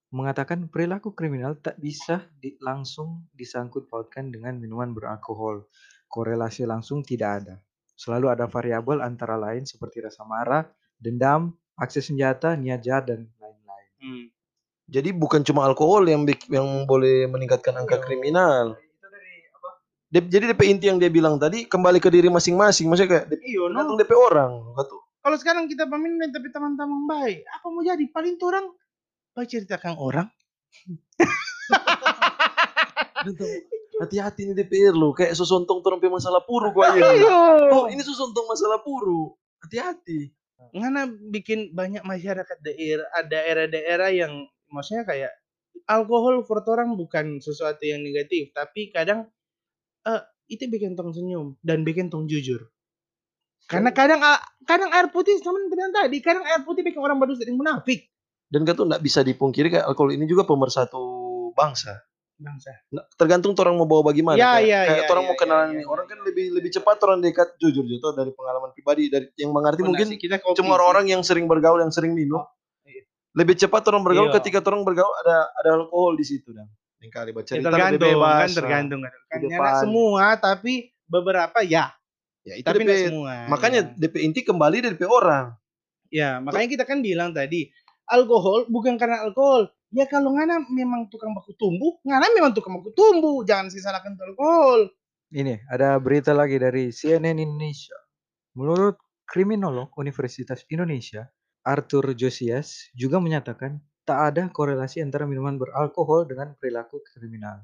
mengatakan 0.08 0.72
perilaku 0.72 1.12
kriminal 1.12 1.56
tak 1.60 1.76
bisa 1.76 2.24
di- 2.40 2.56
langsung 2.64 3.28
disangkut 3.36 3.92
pautkan 3.92 4.32
dengan 4.32 4.56
minuman 4.56 4.96
beralkohol. 4.96 5.68
Korelasi 6.08 6.64
langsung 6.64 7.04
tidak 7.04 7.44
ada. 7.44 7.54
Selalu 7.92 8.32
ada 8.32 8.48
variabel 8.48 9.04
antara 9.04 9.36
lain 9.36 9.68
seperti 9.68 10.00
rasa 10.00 10.24
marah, 10.24 10.64
dendam, 10.96 11.52
akses 11.76 12.08
senjata, 12.08 12.56
niat 12.56 12.80
jahat 12.80 13.12
dan 13.12 13.28
lain-lain. 13.36 14.32
Jadi 14.88 15.12
bukan 15.12 15.44
cuma 15.44 15.68
alkohol 15.68 16.08
yang 16.08 16.24
yang 16.48 16.88
boleh 16.88 17.28
meningkatkan 17.28 17.76
angka 17.76 18.00
kriminal. 18.00 18.80
Dep- 20.08 20.32
jadi 20.32 20.56
DP 20.56 20.72
inti 20.72 20.88
yang 20.88 20.96
dia 20.96 21.12
bilang 21.12 21.36
tadi 21.36 21.68
kembali 21.68 22.00
ke 22.00 22.08
diri 22.08 22.32
masing-masing. 22.32 22.88
Maksudnya 22.88 23.10
kayak 23.12 23.26
DP, 23.28 23.42
Iyo, 23.44 23.68
no. 23.68 23.92
DP 24.00 24.16
orang. 24.16 24.72
Kalau 25.20 25.36
sekarang 25.36 25.68
kita 25.68 25.84
pemimpin 25.84 26.32
tapi 26.32 26.48
teman-teman 26.48 27.04
baik, 27.04 27.44
apa 27.44 27.66
mau 27.68 27.84
jadi? 27.84 28.08
Paling 28.08 28.40
tuh 28.40 28.48
orang 28.48 28.72
baik 29.38 29.54
ceritakan 29.54 29.94
orang. 30.02 30.26
Hati-hati 34.02 34.50
nih 34.50 34.54
DPR 34.66 34.94
lo. 34.98 35.14
Kayak 35.14 35.38
susontong 35.38 35.78
turun 35.86 36.02
masalah 36.10 36.42
puru 36.42 36.74
gua. 36.74 36.90
Iyo. 36.98 37.38
Oh 37.70 37.86
ini 37.86 38.02
susontong 38.02 38.50
masalah 38.50 38.82
puru. 38.82 39.38
Hati-hati. 39.62 40.34
Ngana 40.74 41.06
bikin 41.30 41.70
banyak 41.70 42.02
masyarakat 42.02 42.58
daerah 42.66 43.06
daerah-daerah 43.30 44.10
yang 44.10 44.42
maksudnya 44.74 45.06
kayak 45.06 45.30
alkohol 45.86 46.42
for 46.42 46.58
orang 46.66 46.98
bukan 46.98 47.38
sesuatu 47.38 47.86
yang 47.86 48.02
negatif, 48.02 48.50
tapi 48.50 48.90
kadang 48.90 49.30
eh 50.02 50.22
itu 50.50 50.66
bikin 50.66 50.98
tong 50.98 51.14
senyum 51.14 51.54
dan 51.62 51.86
bikin 51.86 52.10
tong 52.10 52.26
jujur. 52.26 52.66
Karena 53.70 53.92
kadang 53.94 54.18
a- 54.24 54.42
kadang 54.66 54.90
air 54.90 55.12
putih 55.14 55.38
sama 55.44 55.60
yang 55.62 55.70
bilang 55.70 55.92
tadi, 55.94 56.18
kadang 56.24 56.42
air 56.42 56.64
putih 56.66 56.82
bikin 56.82 56.98
orang 56.98 57.20
berdosa 57.20 57.46
dan 57.46 57.54
munafik. 57.54 58.08
Dan 58.48 58.64
kan 58.64 58.74
tuh 58.74 58.88
nggak 58.88 59.00
bisa 59.00 59.20
dipungkiri 59.20 59.68
kayak 59.68 59.84
alkohol 59.84 60.10
ini 60.10 60.24
juga 60.24 60.48
pemersatu 60.48 61.00
bangsa. 61.52 62.00
Bangsa. 62.38 62.70
Nah, 62.94 63.02
tergantung 63.18 63.52
orang 63.58 63.74
mau 63.74 63.84
bawa 63.84 64.14
bagaimana. 64.14 64.38
Ya, 64.38 64.56
kayak, 64.56 64.64
ya, 64.64 64.80
kayak 64.86 65.04
ya, 65.04 65.10
orang 65.10 65.24
ya, 65.24 65.28
mau 65.28 65.36
kenalan 65.36 65.68
ya, 65.68 65.80
ya, 65.82 65.86
orang 65.90 66.06
ya. 66.06 66.10
kan 66.14 66.18
lebih 66.22 66.46
lebih 66.54 66.70
cepat 66.70 66.96
orang 67.02 67.18
dekat 67.18 67.48
jujur 67.58 67.82
gitu 67.82 68.06
dari 68.14 68.30
pengalaman 68.30 68.70
pribadi 68.72 69.10
dari 69.10 69.26
yang 69.34 69.50
mengerti 69.50 69.82
mungkin 69.82 70.06
kita 70.14 70.38
kopi 70.38 70.54
cuma 70.54 70.78
orang-orang 70.78 71.10
yang 71.12 71.22
sering 71.26 71.50
bergaul 71.50 71.82
yang 71.82 71.90
sering 71.90 72.14
minum. 72.14 72.46
iya. 72.86 73.02
Lebih 73.34 73.58
cepat 73.58 73.82
orang 73.90 74.06
bergaul 74.06 74.30
Iya. 74.30 74.38
ketika 74.38 74.62
orang 74.64 74.86
bergaul 74.86 75.10
ada 75.26 75.50
ada 75.50 75.70
alkohol 75.82 76.14
di 76.14 76.24
situ 76.24 76.54
dan 76.54 76.70
yang 77.02 77.10
kali 77.10 77.30
baca 77.34 77.42
Ya, 77.42 77.50
cerita 77.58 77.68
lebih 77.68 77.74
tergantung, 77.74 78.06
bebas. 78.16 78.38
kan 78.38 78.50
tergantung 78.54 79.00
kan. 79.02 79.12
Kan 79.26 79.38
Di 79.38 79.46
nyana 79.50 79.58
depan. 79.58 79.80
semua 79.82 80.24
tapi 80.38 80.72
beberapa 81.10 81.58
ya, 81.66 81.84
Ya, 82.46 82.54
itu 82.54 82.64
tapi 82.64 82.80
DP, 82.86 83.10
semua. 83.10 83.34
makanya 83.50 83.80
ya. 83.82 83.98
DP 83.98 84.14
inti 84.24 84.40
kembali 84.46 84.76
dari 84.78 84.94
DP 84.94 85.04
orang. 85.04 85.58
Ya, 86.08 86.38
makanya 86.38 86.68
kita 86.70 86.84
kan 86.86 87.02
bilang 87.02 87.34
tadi, 87.34 87.68
alkohol 88.08 88.66
bukan 88.72 88.96
karena 88.96 89.22
alkohol. 89.24 89.70
Ya 89.88 90.04
kalau 90.04 90.36
ngana 90.36 90.68
memang 90.68 91.08
tukang 91.08 91.32
baku 91.32 91.56
tumbuh, 91.56 91.96
ngana 92.04 92.28
memang 92.36 92.52
tukang 92.52 92.76
baku 92.76 92.92
tumbuh. 92.92 93.40
Jangan 93.44 93.72
sih 93.72 93.80
salahkan 93.80 94.16
alkohol. 94.20 94.92
Ini 95.32 95.64
ada 95.68 95.96
berita 96.00 96.32
lagi 96.32 96.56
dari 96.56 96.88
CNN 96.92 97.36
Indonesia. 97.40 97.96
Menurut 98.56 98.96
kriminolog 99.28 99.92
Universitas 100.00 100.64
Indonesia, 100.72 101.28
Arthur 101.64 102.16
Josias 102.16 102.88
juga 102.96 103.20
menyatakan 103.20 103.80
tak 104.08 104.32
ada 104.32 104.48
korelasi 104.48 105.04
antara 105.04 105.28
minuman 105.28 105.60
beralkohol 105.60 106.24
dengan 106.24 106.56
perilaku 106.56 107.04
kriminal. 107.04 107.60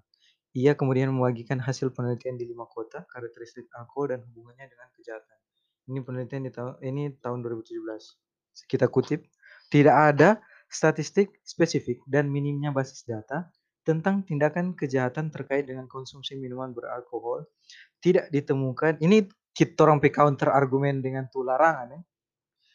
Ia 0.55 0.77
kemudian 0.77 1.11
membagikan 1.11 1.57
hasil 1.59 1.91
penelitian 1.97 2.37
di 2.37 2.45
lima 2.47 2.69
kota, 2.69 3.09
karakteristik 3.09 3.67
alkohol 3.75 4.13
dan 4.13 4.21
hubungannya 4.29 4.69
dengan 4.69 4.89
kejahatan. 4.93 5.39
Ini 5.89 5.99
penelitian 6.05 6.43
di 6.47 6.53
tahun 6.53 6.75
ini 6.85 7.03
tahun 7.19 7.43
2017. 7.43 8.69
Kita 8.69 8.87
kutip, 8.93 9.25
tidak 9.69 9.97
ada 10.15 10.31
statistik 10.67 11.39
spesifik 11.47 12.03
dan 12.09 12.29
minimnya 12.33 12.75
basis 12.75 13.07
data 13.07 13.49
tentang 13.85 14.25
tindakan 14.25 14.73
kejahatan 14.73 15.29
terkait 15.29 15.69
dengan 15.69 15.85
konsumsi 15.87 16.35
minuman 16.41 16.73
beralkohol 16.73 17.45
tidak 18.01 18.29
ditemukan 18.29 19.01
ini 19.01 19.29
kita 19.55 19.87
orang 19.87 20.03
counter 20.03 20.51
argumen 20.51 20.99
dengan 20.99 21.31
tu 21.31 21.47
larangan 21.47 21.95
ya. 21.95 22.01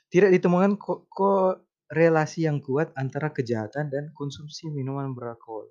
Tidak 0.10 0.32
ditemukan 0.32 0.80
ko- 0.80 1.06
korelasi 1.12 2.48
yang 2.48 2.64
kuat 2.64 2.90
antara 2.98 3.30
kejahatan 3.30 3.92
dan 3.94 4.10
konsumsi 4.16 4.72
minuman 4.72 5.14
beralkohol. 5.14 5.70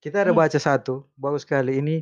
Kita 0.00 0.24
ada 0.24 0.32
Hmm. 0.32 0.40
baca 0.40 0.56
satu, 0.56 1.10
bagus 1.18 1.44
sekali 1.44 1.76
ini 1.82 1.96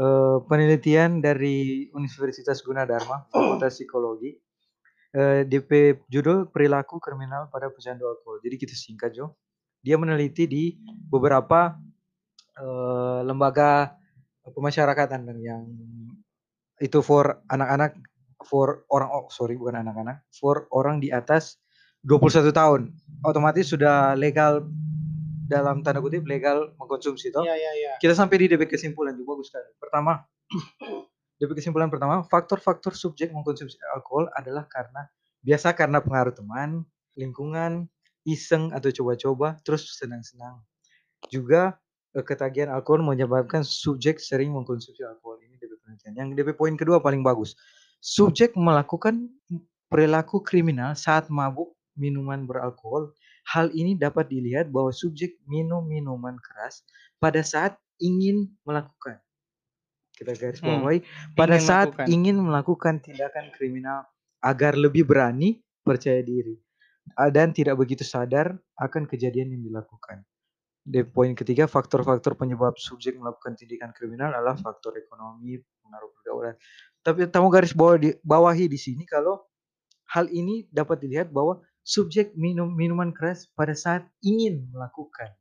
eh, 0.00 0.38
penelitian 0.48 1.20
dari 1.20 1.86
Universitas 1.92 2.64
Gunadarma, 2.64 3.28
Fakultas 3.28 3.76
Psikologi. 3.76 4.32
Eh, 5.10 5.42
DP 5.42 5.98
judul 6.06 6.46
perilaku 6.54 7.02
kriminal 7.02 7.50
pada 7.50 7.66
pecandu 7.66 8.06
alkohol. 8.06 8.38
Jadi 8.46 8.56
kita 8.62 8.74
singkat 8.78 9.10
Jo. 9.10 9.34
Dia 9.82 9.98
meneliti 9.98 10.46
di 10.46 10.78
beberapa 10.86 11.74
eh, 12.54 13.20
lembaga 13.26 13.98
pemasyarakatan 14.46 15.26
dan 15.26 15.38
yang 15.42 15.62
itu 16.80 17.02
for 17.02 17.42
anak-anak 17.50 17.98
for 18.46 18.88
orang 18.88 19.10
oh 19.12 19.28
sorry 19.28 19.54
bukan 19.54 19.84
anak-anak 19.84 20.24
for 20.32 20.64
orang 20.72 20.96
di 20.96 21.12
atas 21.12 21.60
21 22.08 22.48
tahun 22.56 22.80
otomatis 23.20 23.68
sudah 23.68 24.16
legal 24.16 24.64
dalam 25.44 25.84
tanda 25.84 26.00
kutip 26.00 26.24
legal 26.24 26.72
mengkonsumsi 26.80 27.28
toh 27.28 27.44
Iya, 27.44 27.52
iya, 27.52 27.72
iya. 27.76 27.92
kita 28.00 28.16
sampai 28.16 28.40
di 28.40 28.56
DP 28.56 28.64
kesimpulan 28.64 29.12
juga 29.12 29.36
bagus 29.36 29.52
sekali 29.52 29.70
pertama 29.76 30.24
DP 31.40 31.56
kesimpulan 31.56 31.88
pertama 31.88 32.20
faktor-faktor 32.28 32.92
subjek 32.92 33.32
mengkonsumsi 33.32 33.80
alkohol 33.96 34.28
adalah 34.36 34.68
karena 34.68 35.08
biasa 35.40 35.72
karena 35.72 36.04
pengaruh 36.04 36.36
teman 36.36 36.84
lingkungan 37.16 37.88
iseng 38.28 38.68
atau 38.76 38.92
coba-coba 38.92 39.56
terus 39.64 39.96
senang-senang. 39.96 40.60
Juga 41.32 41.80
eh, 42.12 42.20
ketagihan 42.20 42.68
alkohol 42.76 43.00
menyebabkan 43.00 43.64
subjek 43.64 44.20
sering 44.20 44.52
mengkonsumsi 44.52 45.00
alkohol 45.00 45.40
ini 45.40 45.56
DP 45.56 45.80
penelitian. 45.80 46.12
Yang 46.12 46.28
DP 46.36 46.48
poin 46.60 46.76
kedua 46.76 47.00
paling 47.00 47.24
bagus 47.24 47.56
subjek 48.00 48.56
melakukan 48.56 49.28
perilaku 49.92 50.40
kriminal 50.40 50.96
saat 50.96 51.28
mabuk 51.28 51.76
minuman 51.94 52.48
beralkohol. 52.48 53.12
Hal 53.48 53.72
ini 53.72 53.96
dapat 53.96 54.28
dilihat 54.28 54.68
bahwa 54.68 54.92
subjek 54.92 55.40
minum 55.48 55.84
minuman 55.84 56.36
keras 56.40 56.84
pada 57.16 57.40
saat 57.40 57.76
ingin 58.00 58.48
melakukan 58.64 59.20
kita 60.20 60.36
garis 60.36 60.60
Hmm, 60.60 60.84
bawahi 60.84 61.00
pada 61.32 61.56
ingin 61.56 61.64
saat 61.64 61.88
melakukan. 61.96 62.06
ingin 62.12 62.36
melakukan 62.36 62.94
tindakan 63.00 63.48
kriminal 63.56 64.04
agar 64.44 64.76
lebih 64.76 65.08
berani 65.08 65.64
percaya 65.80 66.20
diri 66.20 66.60
dan 67.32 67.56
tidak 67.56 67.80
begitu 67.80 68.04
sadar 68.04 68.52
akan 68.76 69.08
kejadian 69.08 69.56
yang 69.56 69.64
dilakukan. 69.64 70.22
Di 70.80 71.04
poin 71.04 71.32
ketiga, 71.36 71.68
faktor-faktor 71.68 72.36
penyebab 72.36 72.76
subjek 72.76 73.16
melakukan 73.16 73.56
tindakan 73.56 73.92
kriminal 73.92 74.32
adalah 74.32 74.56
faktor 74.56 74.96
ekonomi, 74.96 75.60
pengaruh 75.84 76.10
pergaulan. 76.16 76.54
Tapi 77.00 77.28
kamu 77.28 77.48
garis 77.52 77.72
bawah 77.72 77.96
di, 77.96 78.12
bawahi 78.20 78.68
di 78.68 78.78
sini 78.80 79.04
kalau 79.08 79.40
hal 80.12 80.28
ini 80.28 80.68
dapat 80.72 81.00
dilihat 81.04 81.32
bahwa 81.32 81.60
subjek 81.84 82.36
minum 82.36 82.68
minuman 82.72 83.12
keras 83.12 83.48
pada 83.56 83.72
saat 83.72 84.04
ingin 84.24 84.68
melakukan, 84.72 85.32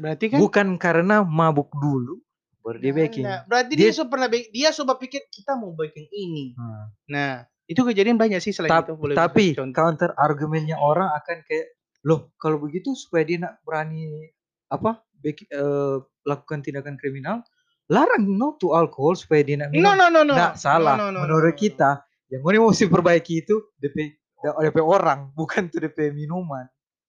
Berarti 0.00 0.32
kan 0.32 0.38
bukan 0.40 0.68
karena 0.80 1.20
mabuk 1.20 1.70
dulu 1.76 2.18
baru 2.60 2.76
dia 2.76 2.90
Nggak, 2.90 3.00
baking. 3.02 3.24
nggak. 3.24 3.42
Berarti 3.46 3.72
dia, 3.72 3.82
Dia- 3.82 3.94
so 3.94 4.04
pernah 4.04 4.28
dia 4.28 4.68
coba 4.74 4.92
pikir 4.94 5.20
kita 5.26 5.52
mau 5.54 5.72
baking 5.72 6.06
ini. 6.08 6.44
Nah. 6.52 6.84
Nah, 7.06 7.32
itu 7.64 7.80
kejadian 7.80 8.16
banyak 8.16 8.38
sih 8.38 8.50
selain 8.50 8.68
Tap- 8.68 8.84
itu 8.84 8.94
boleh 8.94 9.14
tapi 9.14 9.54
counter 9.54 10.10
argumennya 10.14 10.76
orang 10.76 11.08
akan 11.12 11.40
kayak 11.42 11.70
loh 12.02 12.32
kalau 12.34 12.58
begitu 12.58 12.92
supaya 12.92 13.22
dia 13.22 13.38
nak 13.38 13.60
berani 13.60 14.26
apa 14.66 14.98
beki- 15.14 15.46
eh, 15.46 15.96
lakukan 16.22 16.60
tindakan 16.60 16.94
kriminal 16.94 17.44
larang 17.86 18.24
no 18.28 18.54
to 18.54 18.70
alkohol 18.70 19.12
supaya 19.12 19.40
dia 19.40 19.56
nak 19.56 19.70
minum 19.70 19.86
No, 19.86 19.94
no, 19.94 20.06
no, 20.08 20.22
no. 20.22 20.32
Nggak, 20.32 20.54
salah 20.56 20.94
No, 20.94 21.08
no, 21.08 21.16
no, 21.16 21.18
menurut 21.22 21.52
no, 21.52 21.54
no. 21.54 21.60
kita 21.60 21.90
yang 22.26 22.42
ini 22.42 22.58
mesti 22.58 22.86
perbaiki 22.86 23.34
itu 23.40 23.54
DP 23.76 23.96
DP 24.40 24.78
orang 24.78 25.30
bukan 25.30 25.66
tuh 25.66 25.78
DP 25.80 26.10
minuman 26.10 26.64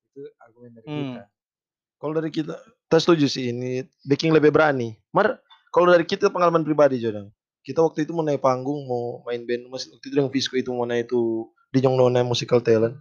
itu 0.07 0.21
argumen 0.37 0.69
dari 0.73 0.85
Hmm. 0.85 0.99
kita 1.11 1.21
Kalau 2.01 2.17
dari 2.17 2.33
kita, 2.33 2.57
kita 2.57 2.97
setuju 2.97 3.29
sih 3.29 3.53
ini 3.53 3.85
Baking 4.09 4.33
lebih 4.33 4.49
berani. 4.49 4.97
Mar, 5.13 5.37
kalau 5.69 5.93
dari 5.93 6.01
kita 6.01 6.33
pengalaman 6.33 6.65
pribadi 6.65 6.97
Jodang. 6.97 7.29
Kita 7.61 7.85
waktu 7.85 8.09
itu 8.09 8.11
mau 8.11 8.25
naik 8.25 8.41
panggung, 8.41 8.89
mau 8.89 9.21
main 9.21 9.45
band, 9.45 9.69
masih 9.69 9.93
waktu 9.93 10.09
itu 10.09 10.15
dengan 10.17 10.33
Visco 10.33 10.57
itu 10.57 10.73
mau 10.73 10.89
naik 10.89 11.05
itu 11.05 11.45
di 11.69 11.79
Nona 11.85 12.25
Musical 12.25 12.57
Talent. 12.65 12.97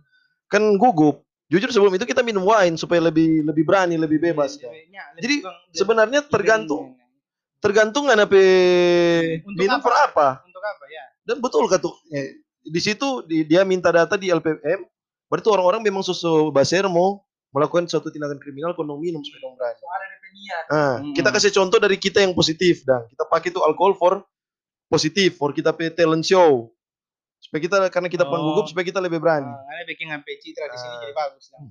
Kan 0.53 0.77
gugup. 0.77 1.25
Jujur 1.49 1.73
sebelum 1.73 1.97
itu 1.97 2.05
kita 2.07 2.21
minum 2.23 2.45
wine 2.45 2.77
supaya 2.77 3.01
lebih 3.03 3.43
lebih 3.43 3.65
berani, 3.65 3.97
lebih 3.97 4.21
bebas. 4.21 4.61
Dang. 4.61 4.71
Jadi, 5.19 5.43
Sebenarnya 5.73 6.21
tergantung 6.23 6.95
tergantung 7.61 8.09
nggak 8.09 8.19
nape 8.25 8.43
minum 9.45 9.81
apa? 9.81 9.85
per 9.85 9.95
apa. 10.09 10.29
untuk 10.49 10.65
apa 10.65 10.85
ya? 10.89 11.05
Dan 11.25 11.37
betul 11.45 11.69
kata 11.69 11.89
eh, 12.13 12.41
di 12.65 12.81
situ 12.81 13.25
di- 13.29 13.45
dia 13.45 13.65
minta 13.69 13.93
data 13.93 14.17
di 14.17 14.33
LPM, 14.33 14.85
berarti 15.29 15.49
orang-orang 15.53 15.85
memang 15.85 16.01
susu 16.01 16.49
baser 16.55 16.89
mau 16.89 17.21
melakukan 17.51 17.87
suatu 17.87 18.09
tindakan 18.09 18.39
kriminal 18.39 18.73
kalau 18.73 18.97
minum 18.97 19.21
supaya 19.21 19.41
dong 19.43 19.55
berani. 19.55 19.79
Ada 19.81 20.05
DP 20.07 20.25
niat. 20.31 20.65
Nah, 20.67 20.95
Mm-mm. 21.01 21.15
kita 21.15 21.29
kasih 21.31 21.53
contoh 21.53 21.79
dari 21.79 21.97
kita 21.97 22.19
yang 22.23 22.33
positif 22.33 22.83
dan 22.83 23.07
kita 23.07 23.25
pakai 23.27 23.51
itu 23.51 23.61
alkohol 23.61 23.95
for 23.95 24.13
positif 24.87 25.35
for 25.35 25.51
kita 25.51 25.71
pe 25.71 25.91
talent 25.91 26.23
show. 26.23 26.71
Supaya 27.41 27.61
kita 27.61 27.77
karena 27.89 28.07
kita 28.07 28.25
Oh. 28.25 28.31
panggugup 28.31 28.69
supaya 28.69 28.85
kita 28.85 29.01
lebih 29.01 29.19
berani. 29.19 29.49
Nah, 29.49 29.65
karena 29.65 29.83
bikin 29.85 30.07
sampai 30.09 30.33
citra 30.39 30.67
di 30.67 30.77
sini 30.77 30.95
Ah. 30.95 31.01
jadi 31.01 31.15
bagus. 31.15 31.45
Nah. 31.51 31.71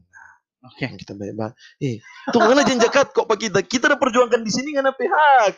Oke. 0.60 0.84
Yang 0.84 0.96
Kita 1.00 1.14
baik 1.16 1.34
banget. 1.34 1.54
Eh, 1.80 1.96
tuh 2.30 2.40
mana 2.44 2.62
jenjakat 2.62 3.08
kok 3.10 3.24
pak 3.24 3.38
kita? 3.40 3.60
Kita 3.64 3.88
udah 3.88 3.96
perjuangkan 3.96 4.42
di 4.44 4.52
sini 4.52 4.76
nggak 4.76 4.92
pihak. 4.92 5.54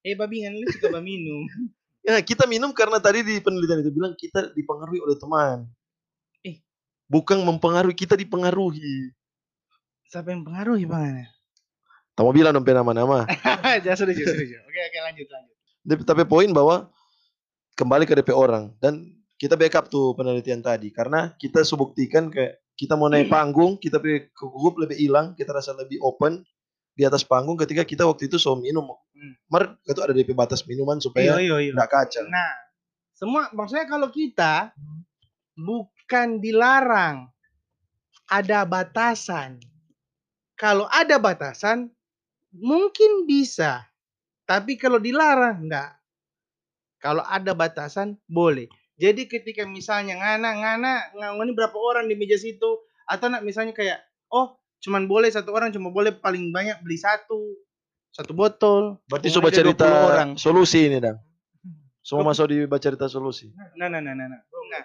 Eh 0.00 0.14
babi 0.14 0.44
kan 0.44 0.52
lu 0.52 0.66
suka 0.70 1.00
minum. 1.00 1.44
Ya, 2.04 2.20
kita 2.20 2.44
minum 2.44 2.68
karena 2.76 3.00
tadi 3.00 3.24
di 3.24 3.40
penelitian 3.40 3.80
itu 3.80 3.88
bilang 3.88 4.12
kita 4.12 4.52
dipengaruhi 4.52 5.00
oleh 5.00 5.16
teman. 5.16 5.64
Eh. 6.44 6.60
Bukan 7.08 7.40
mempengaruhi, 7.40 7.96
kita 7.96 8.12
dipengaruhi. 8.12 9.08
Siapa 10.14 10.30
yang 10.30 10.46
pengaruhi 10.46 10.86
bang? 10.86 11.26
Tak 12.14 12.22
mau 12.22 12.30
bilang 12.30 12.54
dong 12.54 12.62
nama-nama. 12.62 13.26
Jangan 13.82 14.06
sudah 14.06 14.14
sudah. 14.14 14.34
Oke 14.62 14.78
oke 14.78 14.98
lanjut 15.02 15.26
lanjut. 15.26 15.56
Tapi- 15.82 16.06
Tapi 16.06 16.22
poin 16.22 16.46
bahwa 16.48 16.86
kembali 17.74 18.06
ke 18.06 18.14
DP 18.14 18.30
orang 18.30 18.70
dan 18.78 19.02
kita 19.34 19.58
backup 19.58 19.90
tuh 19.90 20.14
penelitian 20.14 20.62
tadi 20.62 20.94
karena 20.94 21.34
kita 21.34 21.66
subuktikan 21.66 22.30
kayak 22.30 22.62
kita 22.78 22.94
mau 22.94 23.10
naik 23.10 23.26
panggung 23.26 23.74
kita 23.74 23.98
pe 23.98 24.30
kegugup 24.30 24.78
lebih 24.78 24.94
hilang 24.94 25.34
kita 25.34 25.50
rasa 25.50 25.74
lebih 25.74 25.98
open 25.98 26.46
di 26.94 27.02
atas 27.02 27.26
panggung 27.26 27.58
ketika 27.58 27.82
kita 27.82 28.06
waktu 28.06 28.30
itu 28.30 28.38
so 28.38 28.54
minum 28.54 28.86
Hmm. 29.10 29.34
mer 29.48 29.78
itu 29.82 29.98
ada 29.98 30.10
DP 30.10 30.30
batas 30.32 30.62
minuman 30.62 30.98
supaya 30.98 31.34
Iya 31.34 31.38
iya 31.40 31.56
iya. 31.60 31.72
nggak 31.72 31.86
kacau 31.88 32.22
Nah, 32.26 32.50
semua 33.10 33.50
maksudnya 33.50 33.86
kalau 33.86 34.06
kita 34.06 34.70
bukan 35.52 36.38
dilarang, 36.38 37.30
ada 38.26 38.62
batasan. 38.62 39.58
Kalau 40.54 40.86
ada 40.90 41.18
batasan, 41.18 41.90
mungkin 42.54 43.26
bisa. 43.26 43.82
Tapi 44.46 44.78
kalau 44.78 45.02
dilarang, 45.02 45.66
enggak. 45.66 45.98
Kalau 47.02 47.24
ada 47.26 47.52
batasan, 47.52 48.16
boleh. 48.30 48.70
Jadi 48.94 49.26
ketika 49.26 49.66
misalnya 49.66 50.14
ngana, 50.20 50.50
ngana, 50.54 50.94
ini 51.18 51.52
berapa 51.52 51.74
orang 51.74 52.06
di 52.06 52.14
meja 52.14 52.38
situ, 52.38 52.78
atau 53.10 53.26
nak 53.26 53.42
misalnya 53.42 53.74
kayak, 53.74 53.98
oh 54.30 54.54
cuman 54.78 55.10
boleh 55.10 55.28
satu 55.32 55.50
orang, 55.50 55.74
cuma 55.74 55.90
boleh 55.90 56.14
paling 56.14 56.54
banyak 56.54 56.78
beli 56.84 56.96
satu, 57.00 57.58
satu 58.14 58.30
botol. 58.30 59.02
berarti 59.10 59.26
coba 59.34 59.50
ada 59.50 59.58
20 59.58 59.58
cerita 59.58 59.86
orang. 59.90 60.30
solusi 60.38 60.86
ini 60.86 61.02
dang 61.02 61.18
semua 61.98 62.30
masuk 62.30 62.46
di 62.46 62.62
baca 62.70 62.78
cerita 62.78 63.10
solusi 63.10 63.50
Nah, 63.74 63.90
nah, 63.90 63.98
nah, 63.98 64.14
nah, 64.14 64.14
nah. 64.14 64.38
nah. 64.38 64.82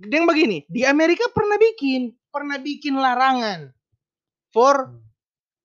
Yang 0.00 0.24
begini, 0.28 0.58
di 0.68 0.84
Amerika 0.84 1.28
pernah 1.32 1.56
bikin, 1.60 2.12
pernah 2.32 2.56
bikin 2.60 2.96
larangan 2.96 3.72
for 4.50 4.94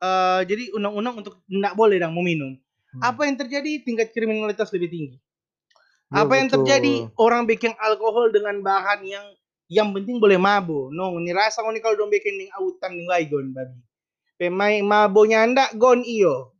eh, 0.01 0.41
jadi 0.45 0.73
undang-undang 0.73 1.21
untuk 1.21 1.41
tidak 1.45 1.73
boleh 1.73 1.97
dong 2.01 2.15
meminum. 2.15 2.57
Hmm. 2.95 3.01
Apa 3.01 3.27
yang 3.27 3.35
terjadi? 3.35 3.83
Tingkat 3.83 4.15
kriminalitas 4.15 4.71
lebih 4.71 4.89
tinggi. 4.89 5.17
Ya, 6.13 6.23
Apa 6.23 6.37
yang 6.37 6.47
betul. 6.47 6.63
terjadi? 6.63 6.93
Orang 7.17 7.49
bikin 7.49 7.73
alkohol 7.75 8.31
dengan 8.31 8.61
bahan 8.61 9.01
yang 9.03 9.25
yang 9.65 9.89
penting 9.91 10.21
boleh 10.21 10.37
mabo. 10.37 10.93
No, 10.93 11.17
ni 11.17 11.33
rasa 11.33 11.65
ni 11.73 11.81
kalau 11.81 11.97
dong 11.97 12.13
bikin 12.13 12.37
ning 12.37 12.49
autan 12.53 12.93
ning 12.93 13.09
gon 13.09 13.49
babi. 13.51 13.81
Pemain 14.35 14.83
mabonya 14.83 15.47
anda 15.47 15.65
gon 15.73 16.05
iyo. 16.05 16.53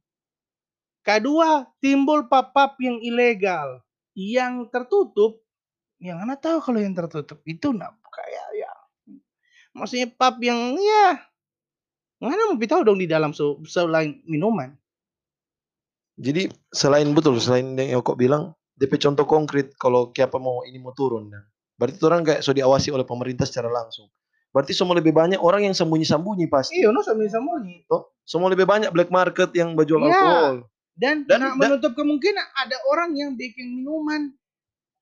Kedua, 1.06 1.70
timbul 1.78 2.26
papap 2.26 2.82
yang 2.82 2.98
ilegal, 2.98 3.86
yang 4.18 4.66
tertutup. 4.74 5.38
Yang 6.02 6.18
anda 6.26 6.36
tahu 6.40 6.58
kalau 6.66 6.80
yang 6.82 6.98
tertutup 6.98 7.46
itu 7.46 7.70
enggak 7.70 7.94
kayak 8.10 8.48
ya. 8.58 8.74
Maksudnya 9.76 10.08
pub 10.10 10.36
yang 10.42 10.80
ya 10.80 11.20
Mana 12.22 12.42
mau 12.48 12.58
tahu 12.58 12.82
dong 12.82 12.98
di 12.98 13.06
dalam 13.06 13.36
selain 13.66 14.20
minuman. 14.26 14.72
jadi 16.16 16.48
selain 16.72 17.12
betul 17.12 17.36
selain 17.44 17.76
yang 17.76 18.00
kok 18.00 18.16
bilang 18.16 18.56
DP 18.80 18.96
contoh 19.04 19.28
konkret 19.28 19.76
kalau 19.76 20.16
kayak 20.16 20.32
apa 20.32 20.40
mau 20.40 20.64
ini 20.64 20.80
mau 20.80 20.96
turun 20.96 21.28
Dang. 21.28 21.44
berarti 21.76 22.00
orang 22.08 22.24
kayak 22.24 22.40
so 22.40 22.56
diawasi 22.56 22.88
oleh 22.88 23.04
pemerintah 23.04 23.44
secara 23.44 23.68
langsung 23.68 24.08
berarti 24.56 24.72
semua 24.72 24.96
lebih 24.96 25.12
banyak 25.12 25.36
orang 25.36 25.68
yang 25.68 25.76
sembunyi-sembunyi 25.76 26.48
pasti 26.48 26.80
Iya, 26.80 26.96
no 26.96 27.04
sambil 27.04 27.28
sembunyi. 27.28 27.84
Toh, 27.92 28.16
semua 28.24 28.48
lebih 28.48 28.64
banyak 28.64 28.96
black 28.96 29.12
market 29.12 29.52
yang 29.52 29.76
berjual 29.76 30.00
Iya. 30.00 30.16
alkohol. 30.16 30.56
Dan, 30.96 31.28
Dan- 31.28 31.44
nah, 31.44 31.52
dan- 31.52 31.60
menutup 31.60 31.92
kemungkinan 31.92 32.48
ada 32.56 32.78
orang 32.88 33.12
yang 33.12 33.36
bikin 33.36 33.84
minuman 33.84 34.32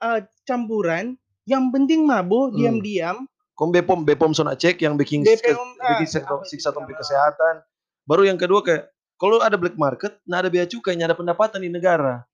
eh, 0.02 0.26
campuran 0.44 1.14
yang 1.46 1.70
penting 1.70 2.10
mabuk 2.10 2.50
Hmm. 2.50 2.58
diam-diam 2.58 3.30
Kom 3.54 3.70
Bepom 3.70 4.02
Bepom 4.02 4.34
sona 4.34 4.58
cek 4.58 4.82
yang 4.82 4.98
bikin 4.98 5.22
ah, 5.22 5.98
bikin 5.98 6.08
siksa, 6.50 6.74
topik 6.74 6.98
kesehatan. 6.98 7.62
Baru 8.04 8.26
yang 8.26 8.38
kedua 8.42 8.66
kayak 8.66 8.90
kalau 9.22 9.40
ada 9.40 9.56
black 9.56 9.78
market, 9.78 10.20
nah 10.26 10.42
ada 10.42 10.50
bea 10.50 10.66
cukai, 10.66 10.98
ada 10.98 11.16
pendapatan 11.16 11.62
di 11.62 11.70
negara. 11.70 12.26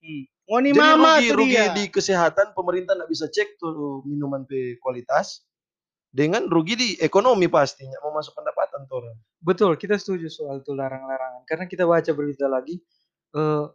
Wani 0.50 0.74
Jadi 0.74 0.80
mama 0.80 1.22
rugi 1.22 1.30
rugi 1.30 1.62
di 1.76 1.84
kesehatan 1.92 2.56
pemerintah 2.56 2.98
nggak 2.98 3.10
bisa 3.12 3.30
cek 3.30 3.60
tuh 3.60 4.02
minuman 4.02 4.42
pe 4.48 4.80
kualitas 4.82 5.46
dengan 6.10 6.50
rugi 6.50 6.74
di 6.74 6.88
ekonomi 6.98 7.46
pastinya 7.46 8.02
mau 8.02 8.18
masuk 8.18 8.34
pendapatan 8.34 8.82
tuh. 8.90 9.14
Betul, 9.38 9.78
kita 9.78 9.94
setuju 9.94 10.26
soal 10.26 10.58
itu 10.58 10.74
larang-larangan. 10.74 11.46
Karena 11.46 11.64
kita 11.70 11.86
baca 11.86 12.10
berita 12.10 12.50
lagi, 12.50 12.82
eh, 13.38 13.66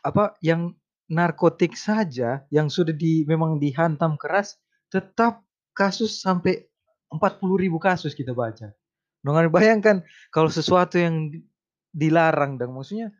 apa 0.00 0.32
yang 0.40 0.72
narkotik 1.12 1.76
saja 1.76 2.42
yang 2.50 2.72
sudah 2.72 2.96
di 2.96 3.22
memang 3.28 3.60
dihantam 3.60 4.16
keras, 4.18 4.58
tetap 4.90 5.45
kasus 5.76 6.18
sampai 6.18 6.64
40 7.12 7.20
ribu 7.60 7.76
kasus 7.76 8.16
kita 8.16 8.32
baca. 8.32 8.72
Dengan 9.20 9.46
bayangkan 9.52 10.00
kalau 10.32 10.48
sesuatu 10.48 10.96
yang 10.96 11.28
di- 11.28 11.44
dilarang 11.92 12.56
dan 12.56 12.72
maksudnya 12.72 13.12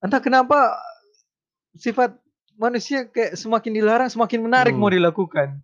entah 0.00 0.18
kenapa 0.18 0.74
sifat 1.72 2.18
manusia 2.54 3.06
kayak 3.06 3.38
semakin 3.38 3.72
dilarang 3.72 4.08
semakin 4.10 4.40
menarik 4.42 4.74
Hmm. 4.74 4.82
mau 4.82 4.90
dilakukan. 4.90 5.62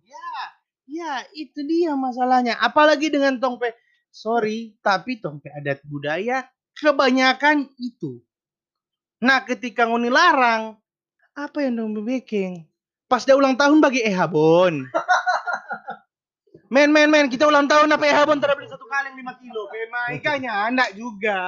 Ya, 0.89 1.21
itu 1.31 1.61
dia 1.63 1.93
masalahnya. 1.93 2.57
Apalagi 2.57 3.13
dengan 3.13 3.37
tongpe. 3.37 3.77
Sorry, 4.09 4.73
tapi 4.81 5.21
tongpe 5.21 5.53
adat 5.53 5.85
budaya 5.85 6.49
kebanyakan 6.73 7.69
itu. 7.77 8.25
Nah, 9.21 9.45
ketika 9.45 9.85
ngoni 9.85 10.09
larang, 10.09 10.81
apa 11.37 11.61
yang 11.61 11.77
dong 11.77 11.93
bikin? 12.01 12.65
Pas 13.05 13.21
dia 13.21 13.37
ulang 13.37 13.53
tahun 13.53 13.77
bagi 13.79 14.01
eh 14.01 14.11
habon. 14.11 14.89
Men, 16.69 16.93
men, 16.93 17.09
men, 17.09 17.27
kita 17.33 17.49
ulang 17.49 17.65
tahun 17.65 17.89
apa 17.89 18.03
eh 18.05 18.13
habon 18.13 18.37
tidak 18.37 18.57
beli 18.61 18.69
satu 18.69 18.85
kali 18.85 19.09
yang 19.09 19.17
5 19.25 19.41
kilo. 19.41 19.61
Pemaikanya 19.73 20.51
anak 20.69 20.93
juga. 20.93 21.41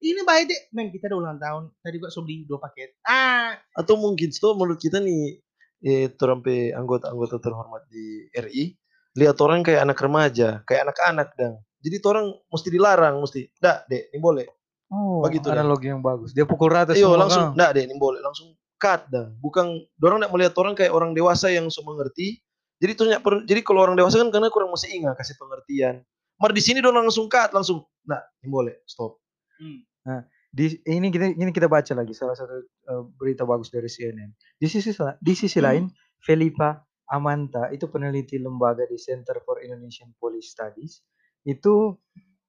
Ini 0.00 0.24
baik 0.24 0.44
deh. 0.48 0.60
Men, 0.72 0.88
kita 0.88 1.12
udah 1.12 1.18
ulang 1.20 1.38
tahun. 1.38 1.62
Tadi 1.84 1.96
gua 2.00 2.08
so 2.08 2.24
beli 2.24 2.48
dua 2.48 2.56
paket. 2.56 2.96
Ah, 3.04 3.60
Atau 3.76 4.00
mungkin 4.00 4.32
itu 4.32 4.48
menurut 4.56 4.80
kita 4.80 5.04
nih 5.04 5.44
eh 5.78 6.10
orang 6.10 6.42
pe 6.42 6.74
anggota-anggota 6.74 7.38
terhormat 7.38 7.86
di 7.86 8.26
RI 8.34 8.74
lihat 9.18 9.36
orang 9.42 9.66
kayak 9.66 9.82
anak 9.82 9.98
remaja, 9.98 10.62
kayak 10.62 10.90
anak-anak 10.90 11.34
dang. 11.34 11.58
Jadi 11.82 11.96
orang 12.06 12.26
mesti 12.50 12.68
dilarang, 12.70 13.14
mesti, 13.22 13.40
dah 13.58 13.82
dek, 13.86 14.14
ini 14.14 14.18
boleh. 14.22 14.46
Oh, 14.88 15.22
Begitu, 15.22 15.50
analogi 15.50 15.90
yang 15.90 16.02
bagus. 16.02 16.34
Dia 16.34 16.46
pukul 16.46 16.70
rata 16.70 16.94
Iya 16.94 17.06
semua 17.06 17.26
langsung, 17.26 17.54
dah 17.54 17.70
dek, 17.74 17.84
ini 17.86 17.94
boleh, 17.98 18.22
langsung 18.22 18.54
cut 18.78 19.06
dah. 19.10 19.30
Bukan, 19.42 19.86
orang 20.02 20.18
nak 20.22 20.30
melihat 20.30 20.54
orang 20.58 20.74
kayak 20.78 20.94
orang 20.94 21.14
dewasa 21.14 21.50
yang 21.50 21.66
so 21.70 21.82
mengerti. 21.82 22.42
Jadi 22.78 22.92
per- 23.18 23.42
jadi 23.42 23.60
kalau 23.66 23.82
orang 23.82 23.98
dewasa 23.98 24.22
kan 24.22 24.30
karena 24.30 24.48
kurang 24.54 24.70
masih 24.70 24.94
ingat 24.94 25.18
kasih 25.18 25.34
pengertian. 25.34 26.06
Mar 26.38 26.54
di 26.54 26.62
sini 26.62 26.78
dong 26.78 26.94
langsung 26.94 27.26
cut, 27.26 27.50
langsung, 27.50 27.82
nah 28.06 28.22
ini 28.38 28.46
boleh, 28.46 28.74
stop. 28.86 29.18
di 30.48 30.80
ini 30.88 31.12
kita 31.12 31.34
ini 31.34 31.50
kita 31.52 31.68
baca 31.68 31.92
lagi 31.92 32.14
salah 32.14 32.32
satu 32.38 32.62
eh, 32.62 33.02
berita 33.18 33.42
bagus 33.42 33.68
dari 33.74 33.90
CNN. 33.90 34.30
Di 34.54 34.70
sisi 34.70 34.94
di 35.18 35.34
sisi 35.34 35.58
lain, 35.58 35.90
Felipa 36.22 36.78
Amanta 37.10 37.68
itu 37.74 37.90
peneliti 37.90 38.38
lembaga 38.38 38.86
di 38.86 38.96
Center 38.96 39.42
for 39.42 39.58
Indonesian 39.60 40.14
Police 40.16 40.54
Studies 40.54 41.02
itu 41.42 41.98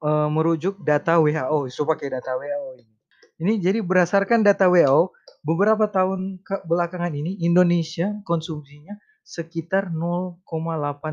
eh, 0.05 0.29
merujuk 0.29 0.85
data 0.85 1.17
WHO, 1.17 1.65
so 1.73 1.89
pakai 1.89 2.13
data 2.13 2.37
WHO 2.37 2.77
ini. 2.77 2.95
Ini 3.39 3.53
jadi 3.57 3.79
berdasarkan 3.81 4.45
data 4.45 4.69
WHO 4.69 5.15
beberapa 5.41 5.89
tahun 5.89 6.43
ke 6.45 6.69
belakangan 6.69 7.15
ini 7.15 7.41
Indonesia 7.41 8.19
konsumsinya 8.27 8.99
sekitar 9.29 9.93
0,8 9.93 10.41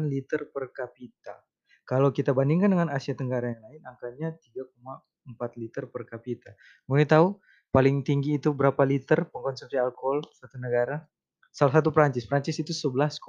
liter 0.08 0.48
per 0.48 0.72
kapita. 0.72 1.36
Kalau 1.84 2.08
kita 2.16 2.32
bandingkan 2.32 2.72
dengan 2.72 2.88
Asia 2.88 3.12
Tenggara 3.12 3.52
yang 3.52 3.60
lain 3.60 3.82
angkanya 3.84 4.32
3,4 4.40 5.04
4 5.36 5.60
liter 5.60 5.84
per 5.90 6.08
kapita. 6.08 6.54
Mau 6.88 6.96
tahu 7.02 7.36
paling 7.74 8.00
tinggi 8.06 8.38
itu 8.40 8.54
berapa 8.56 8.78
liter 8.86 9.28
pengkonsumsi 9.28 9.76
alkohol 9.76 10.24
satu 10.32 10.56
negara? 10.56 11.04
Salah 11.52 11.76
satu 11.82 11.92
Prancis. 11.92 12.24
Prancis 12.24 12.56
itu 12.56 12.72
11,8 12.72 13.20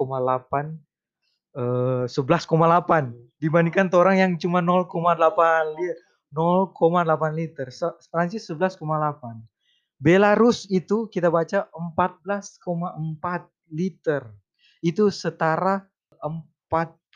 eh 1.58 2.04
11,8 2.06 3.12
dibandingkan 3.42 3.90
orang 3.92 4.16
yang 4.20 4.32
cuma 4.40 4.62
0,8 4.64 5.74
liter. 5.76 5.98
0,8 6.32 7.34
liter. 7.34 7.68
Prancis 8.12 8.48
11,8. 8.48 8.78
Belarus 9.98 10.68
itu 10.70 11.10
kita 11.10 11.28
baca 11.28 11.66
14,4 11.74 13.50
liter. 13.74 14.22
Itu 14.84 15.10
setara 15.10 15.86
48 16.22 17.14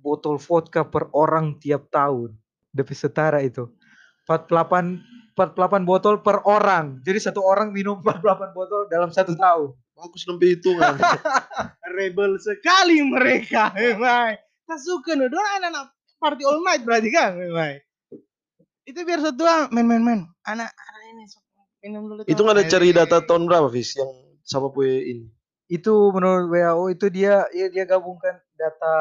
botol 0.00 0.36
vodka 0.40 0.86
per 0.86 1.10
orang 1.12 1.58
tiap 1.60 1.90
tahun. 1.92 2.34
Lebih 2.74 2.96
setara 2.96 3.42
itu. 3.42 3.68
48 4.28 5.02
48 5.34 5.88
botol 5.88 6.20
per 6.20 6.44
orang. 6.44 7.00
Jadi 7.00 7.18
satu 7.30 7.40
orang 7.40 7.72
minum 7.72 7.98
48 8.04 8.52
botol 8.52 8.86
dalam 8.92 9.10
satu 9.10 9.32
tahun. 9.34 9.72
Bagus 9.96 10.22
nembe 10.28 10.46
hitungan. 10.56 10.96
Rebel 11.96 12.38
sekali 12.40 13.04
mereka, 13.04 13.72
memang. 13.76 14.38
Tak 14.64 14.78
suka 14.80 15.18
no, 15.18 15.26
dorang 15.26 15.60
anak-anak 15.60 15.90
party 16.22 16.42
all 16.46 16.62
night 16.62 16.82
berarti 16.86 17.10
kan, 17.10 17.34
memang. 17.34 17.82
Itu 18.86 19.02
biar 19.02 19.20
satu 19.20 19.42
men. 19.74 20.30
Anak 20.46 20.70
anak 20.70 21.02
ini 21.10 21.24
minum 21.80 22.02
dulu. 22.12 22.20
itu 22.28 22.40
nggak 22.40 22.56
ada 22.60 22.64
cari 22.68 22.88
data 22.92 23.16
tahun 23.24 23.48
berapa, 23.48 23.68
Fis? 23.72 23.96
Yang 23.96 24.12
sama 24.46 24.70
punya 24.70 25.00
ini. 25.00 25.26
Itu 25.70 26.10
menurut 26.10 26.50
WHO 26.50 26.84
itu 26.90 27.06
dia 27.08 27.46
ya, 27.50 27.70
dia 27.70 27.86
gabungkan 27.86 28.34
data 28.52 28.94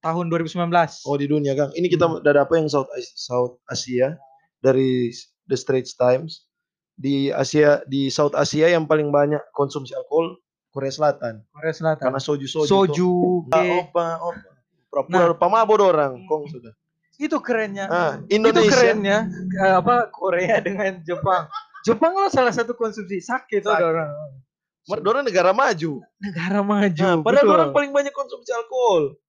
tahun 0.00 0.30
2019. 0.30 0.70
Oh 1.04 1.18
di 1.18 1.26
dunia 1.26 1.52
Kang. 1.52 1.74
Ini 1.74 1.90
kita 1.90 2.06
Hmm. 2.06 2.22
ada 2.22 2.46
apa 2.46 2.54
yang 2.54 2.70
South 2.70 2.86
South 3.12 3.58
Asia 3.66 4.14
dari 4.58 5.10
The 5.44 5.58
Straits 5.58 5.92
Times. 5.92 6.46
Di 6.94 7.28
Asia 7.28 7.82
di 7.84 8.06
South 8.08 8.32
Asia 8.32 8.68
yang 8.68 8.84
paling 8.84 9.10
banyak 9.10 9.40
konsumsi 9.50 9.90
alkohol 9.92 10.38
Korea 10.70 10.88
Selatan. 10.88 11.42
Korea 11.50 11.74
Selatan. 11.74 12.04
Karena 12.06 12.20
soju 12.20 12.46
soju. 12.46 12.68
Soju. 12.70 13.10
Opa, 13.50 13.60
opa. 14.22 14.40
Pura-pura 14.86 15.34
pamabod 15.34 15.80
orang, 15.80 16.22
kong 16.24 16.50
sudah. 16.50 16.74
itu 17.14 17.36
kerennya. 17.38 17.84
Ah, 17.86 18.16
Itu 18.26 18.40
Indonesia. 18.42 18.72
kerennya 18.72 19.28
eh, 19.54 19.74
apa 19.76 20.08
Korea 20.08 20.56
dengan 20.58 20.98
Jepang. 21.00 21.46
Jepang 21.84 22.12
lo 22.12 22.26
salah 22.26 22.50
satu 22.50 22.72
konsumsi 22.72 23.20
sake 23.20 23.60
itu 23.60 23.68
ada 23.68 23.86
orang. 23.86 24.08
Dorang 24.88 25.24
negara 25.26 25.52
maju. 25.52 26.00
Negara 26.20 26.60
maju. 26.64 27.02
Nah, 27.04 27.16
padahal 27.20 27.46
betul. 27.46 27.56
orang 27.56 27.70
paling 27.76 27.92
banyak 27.92 28.14
konsumsi 28.16 28.50
alkohol. 28.54 29.20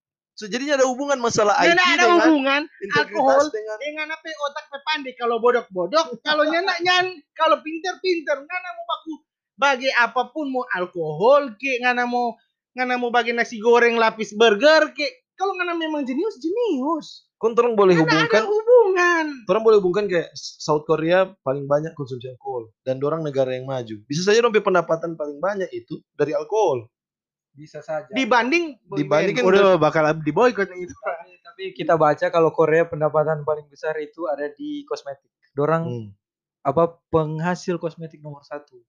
So, 0.41 0.47
jadinya 0.47 0.79
ada 0.79 0.87
hubungan 0.87 1.19
masalah 1.19 1.53
IQ 1.59 1.75
ada 1.75 1.75
dengan 1.75 2.17
hubungan 2.23 2.61
alkohol 2.97 3.45
dengan 3.51 3.77
dengan 3.77 4.07
apa 4.15 4.25
otak 4.25 4.65
pe 4.71 4.79
pandai 4.87 5.13
kalau 5.19 5.37
bodok-bodok, 5.37 6.17
kalau 6.23 6.47
nyanak 6.47 6.81
nyan, 6.81 7.19
kalau 7.35 7.59
pinter-pinter, 7.61 8.41
ngana 8.41 8.69
mau 8.73 8.85
baku 8.87 9.15
bagi 9.59 9.91
apa 9.93 10.33
pun 10.33 10.49
mau 10.49 10.65
alkohol 10.73 11.53
ke, 11.61 11.83
ngana 11.85 12.09
mau 12.09 12.33
ngana 12.73 12.95
mau 12.97 13.13
bagi 13.13 13.35
nasi 13.35 13.61
goreng 13.61 13.99
lapis 13.99 14.33
burger 14.33 14.95
ke, 14.97 15.29
kalau 15.37 15.53
ngana 15.59 15.77
memang 15.77 16.07
jenius 16.07 16.41
jenius. 16.41 17.29
Kon 17.41 17.57
orang 17.57 17.73
boleh 17.73 17.97
ada 17.97 18.05
hubungkan 18.05 18.45
hubungan. 18.45 19.25
orang 19.49 19.63
boleh 19.65 19.77
hubungkan 19.81 20.05
kayak 20.05 20.29
South 20.37 20.85
Korea 20.85 21.25
paling 21.41 21.65
banyak 21.65 21.97
konsumsi 21.97 22.29
alkohol 22.29 22.69
dan 22.85 23.01
dorang 23.01 23.25
negara 23.25 23.49
yang 23.57 23.65
maju. 23.65 23.97
Bisa 24.05 24.21
saja 24.21 24.45
dong 24.45 24.53
pendapatan 24.53 25.17
paling 25.17 25.41
banyak 25.41 25.65
itu 25.73 25.97
dari 26.13 26.37
alkohol. 26.37 26.85
bisa 27.51 27.83
saja. 27.83 28.07
Dibanding 28.15 28.79
Dibandingkan 28.95 29.43
udah 29.43 29.75
bakal 29.75 30.07
di 30.23 30.31
boykot 30.31 30.71
itu. 30.71 30.95
tapi, 31.03 31.35
tapi 31.43 31.63
kita 31.75 31.99
baca 31.99 32.31
kalau 32.31 32.47
Korea 32.55 32.87
pendapatan 32.87 33.43
paling 33.43 33.67
besar 33.67 33.91
itu 33.99 34.23
ada 34.31 34.47
di 34.55 34.87
kosmetik. 34.87 35.27
Dorang 35.51 35.83
Hmm. 35.83 36.07
apa 36.63 36.95
penghasil 37.11 37.75
kosmetik 37.75 38.23
nomor 38.23 38.45
satu. 38.47 38.79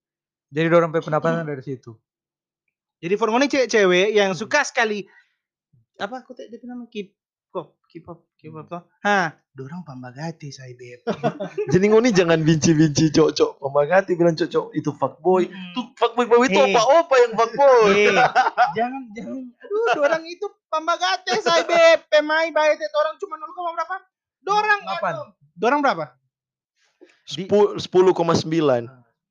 Jadi 0.53 0.67
dorang 0.71 0.95
punya 0.95 1.03
pendapatan 1.03 1.43
dari 1.43 1.65
situ. 1.65 1.97
Jadi 3.03 3.15
formulanya 3.19 3.51
cewek-cewek 3.51 4.15
yang 4.15 4.31
suka 4.37 4.63
sekali 4.63 5.03
apa 5.99 6.23
aku 6.23 6.31
tadi 6.37 6.55
nama 6.63 6.87
keep 6.87 7.11
kok 7.51 7.82
up 8.03 8.25
keep 8.35 8.51
up 8.53 8.65
toh. 8.67 8.83
Hah, 9.01 9.37
dorang 9.51 9.85
pambagati 9.85 10.49
saya 10.49 10.73
beb. 10.73 11.05
Jadi 11.73 11.85
ngoni 11.87 12.09
jangan 12.11 12.41
binci-binci 12.41 13.13
cocok. 13.13 13.61
Pemagati 13.61 14.17
bilang 14.17 14.33
cocok 14.33 14.73
itu 14.73 14.91
fuckboy. 14.91 15.45
Tuh 15.77 15.87
fuckboy 15.93 16.25
boy 16.25 16.47
itu 16.47 16.57
Eh. 16.57 16.73
opa-opa 16.73 17.15
yang 17.19 17.33
fuckboy. 17.35 17.93
Eh, 18.09 18.17
jangan 18.77 19.03
jangan. 19.13 19.45
Aduh, 19.45 19.87
dorang 19.93 20.25
itu 20.25 20.47
pambagati 20.67 21.37
saya 21.39 21.63
beb. 21.63 22.09
Pemai 22.09 22.49
teh 22.49 22.89
orang 22.91 23.21
cuma 23.21 23.37
0, 23.37 23.77
berapa? 23.77 23.97
Dorang 24.41 24.81
Delapan. 24.81 25.13
aduh. 25.13 25.29
Dorang 25.53 25.81
berapa? 25.81 26.05
Di- 27.29 27.47
Sepu- 27.47 27.77
10,9 27.77 28.89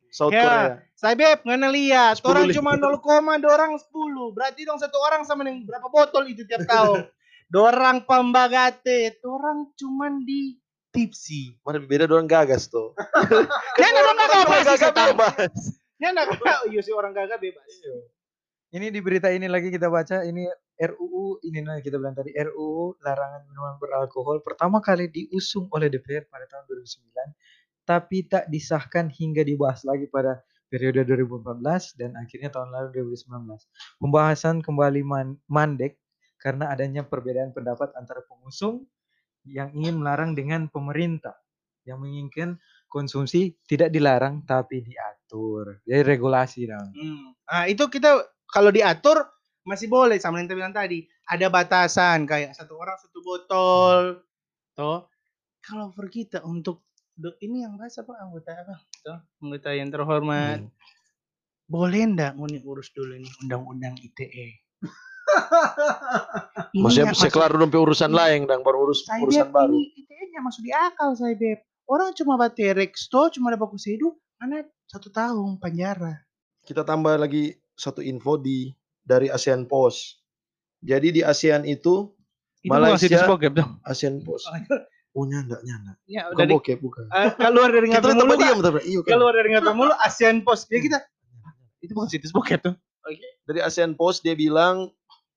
South 0.08 0.32
Ya. 0.32 0.43
Korea. 0.43 0.76
Saya 0.93 1.15
beb 1.15 1.41
ngana 1.41 1.67
lihat, 1.67 2.19
10 2.19 2.30
orang 2.30 2.45
cuma 2.52 2.71
0, 2.78 3.00
dorang 3.41 3.74
10. 3.74 3.89
Berarti 4.32 4.62
dong 4.63 4.78
satu 4.78 5.02
orang 5.02 5.26
sama 5.26 5.41
dengan 5.41 5.65
berapa 5.65 5.88
botol 5.88 6.30
itu 6.30 6.45
tiap 6.45 6.62
tahun. 6.63 7.08
dorang 7.51 8.07
pambagate, 8.07 9.19
dorang 9.19 9.75
cuman 9.75 10.23
di 10.23 10.55
tipsy. 10.95 11.59
Mana 11.67 11.83
beda 11.83 12.07
dorang 12.07 12.25
gagas 12.25 12.71
tuh. 12.71 12.95
Ya 13.75 13.87
apa 13.91 14.55
sih 14.63 14.79
gagas 14.79 14.95
bebas. 14.95 15.53
Ya 16.01 16.09
enggak 16.15 16.39
oh, 16.41 16.65
iya 16.71 16.81
sih 16.81 16.95
orang 16.95 17.13
gagah 17.13 17.37
bebas. 17.37 17.67
Ini 18.71 18.87
di 18.87 18.99
berita 19.03 19.27
ini 19.29 19.51
lagi 19.51 19.67
kita 19.67 19.91
baca 19.91 20.23
ini 20.23 20.47
RUU 20.81 21.43
ini 21.45 21.61
nah 21.61 21.77
kita 21.77 22.01
bilang 22.01 22.17
tadi 22.17 22.33
RUU 22.33 22.97
larangan 23.03 23.45
minuman 23.45 23.77
beralkohol 23.77 24.41
pertama 24.41 24.81
kali 24.81 25.13
diusung 25.13 25.69
oleh 25.75 25.93
DPR 25.93 26.25
pada 26.25 26.49
tahun 26.49 26.65
2009 26.65 27.85
tapi 27.85 28.25
tak 28.25 28.49
disahkan 28.49 29.13
hingga 29.13 29.45
dibahas 29.45 29.85
lagi 29.85 30.09
pada 30.09 30.41
periode 30.73 31.05
2014 31.05 31.99
dan 32.01 32.17
akhirnya 32.17 32.49
tahun 32.49 32.71
lalu 32.73 33.13
2019. 33.13 33.45
Pembahasan 33.99 34.63
kembali 34.65 35.01
man- 35.05 35.37
mandek 35.45 36.00
karena 36.41 36.73
adanya 36.73 37.06
perbedaan 37.06 37.54
pendapat 37.54 37.93
antara 37.93 38.25
pengusung 38.25 38.89
yang 39.45 39.69
ingin 39.77 40.01
melarang 40.01 40.34
dengan 40.34 40.65
pemerintah 40.67 41.38
yang 41.86 42.01
menginginkan 42.01 42.58
konsumsi 42.89 43.58
tidak 43.65 43.93
dilarang 43.93 44.45
tapi 44.45 44.82
diatur. 44.82 45.82
Jadi 45.86 46.01
regulasi 46.01 46.67
dong. 46.69 46.89
Hmm. 46.93 47.32
Nah, 47.47 47.63
itu 47.69 47.88
kita 47.88 48.21
kalau 48.49 48.69
diatur 48.73 49.23
masih 49.63 49.88
boleh 49.88 50.17
sama 50.17 50.41
yang 50.41 50.49
kita 50.49 50.58
bilang 50.58 50.75
tadi. 50.75 51.06
Ada 51.32 51.47
batasan 51.47 52.27
kayak 52.27 52.58
satu 52.58 52.75
orang 52.75 52.97
satu 52.99 53.17
botol. 53.23 53.97
Toh. 54.75 55.08
Kalau 55.62 55.93
for 55.93 56.10
kita 56.10 56.41
untuk 56.43 56.82
ini 57.39 57.62
yang 57.62 57.77
bahas 57.77 57.95
apa 58.01 58.17
anggota 58.17 58.51
apa? 58.51 58.75
Toh, 59.06 59.19
anggota 59.45 59.69
yang 59.71 59.89
terhormat. 59.93 60.65
Hmm. 60.65 60.73
Boleh 61.71 62.04
ndak 62.04 62.36
nguni 62.36 62.60
urus 62.67 62.91
dulu 62.91 63.15
nih 63.15 63.32
undang-undang 63.45 63.95
ITE? 64.01 64.60
Maksudnya 66.73 67.06
nggak 67.08 67.17
saya 67.17 67.32
kelar 67.32 67.51
dulu 67.51 67.67
urusan 67.86 68.12
lain 68.12 68.45
dan 68.45 68.62
baru 68.62 68.86
urus 68.86 69.04
saya 69.04 69.19
urusan 69.19 69.45
beb, 69.45 69.54
baru. 69.54 69.73
ini 69.73 69.91
ITE-nya 69.97 70.39
masuk 70.39 70.62
di 70.62 70.71
akal 70.71 71.13
saya 71.13 71.34
beb. 71.34 71.60
Orang 71.84 72.13
cuma 72.13 72.36
baterai 72.36 72.88
sto 72.93 73.27
cuma 73.30 73.49
ada 73.49 73.58
baku 73.58 73.75
sedu, 73.75 74.12
mana 74.38 74.62
satu 74.86 75.10
tahun 75.10 75.58
penjara. 75.58 76.23
Kita 76.62 76.82
tambah 76.82 77.15
lagi 77.15 77.51
satu 77.73 77.99
info 77.99 78.38
di 78.38 78.71
dari 79.01 79.27
ASEAN 79.27 79.65
Post. 79.65 80.21
Jadi 80.80 81.12
di 81.12 81.21
ASEAN 81.21 81.63
itu 81.63 82.10
Itu 82.58 82.69
Malaysia- 82.69 83.25
bokep 83.25 83.51
dong. 83.51 83.82
ASEAN 83.84 84.21
Post. 84.21 84.45
Oh 85.12 85.27
nyanda 85.27 85.60
nyanda. 85.60 85.99
Ya, 86.06 86.30
Bukan 86.32 86.39
dari 86.39 86.54
bokep 86.54 86.77
bukan. 86.80 87.04
eh, 87.10 87.30
keluar 87.36 87.67
dari 87.67 87.88
ngatur 87.91 88.15
mulu, 88.15 88.34
diam. 88.38 88.58
Iya 88.63 88.99
kan. 89.01 89.10
keluar 89.12 89.34
dari 89.36 89.49
ngatur 89.51 89.73
mulu 89.75 89.93
ASEAN 89.99 90.45
Post. 90.45 90.69
Jadi 90.69 90.88
kita 90.88 90.97
itu 91.84 91.91
bukan 91.91 92.08
situs 92.08 92.32
bokep 92.32 92.63
tuh. 92.63 92.75
Dari 93.43 93.60
ASEAN 93.60 93.97
Post 93.97 94.21
dia 94.21 94.32
bilang 94.32 94.88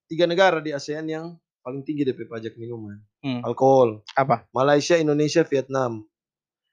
tiga 0.07 0.25
negara 0.29 0.61
di 0.61 0.71
ASEAN 0.71 1.07
yang 1.09 1.27
paling 1.65 1.81
tinggi 1.81 2.05
DP 2.05 2.29
pajak 2.29 2.55
minuman. 2.61 3.01
Hmm. 3.25 3.41
Alkohol. 3.41 4.05
Apa? 4.15 4.45
Malaysia, 4.53 5.01
Indonesia, 5.01 5.41
Vietnam. 5.49 6.05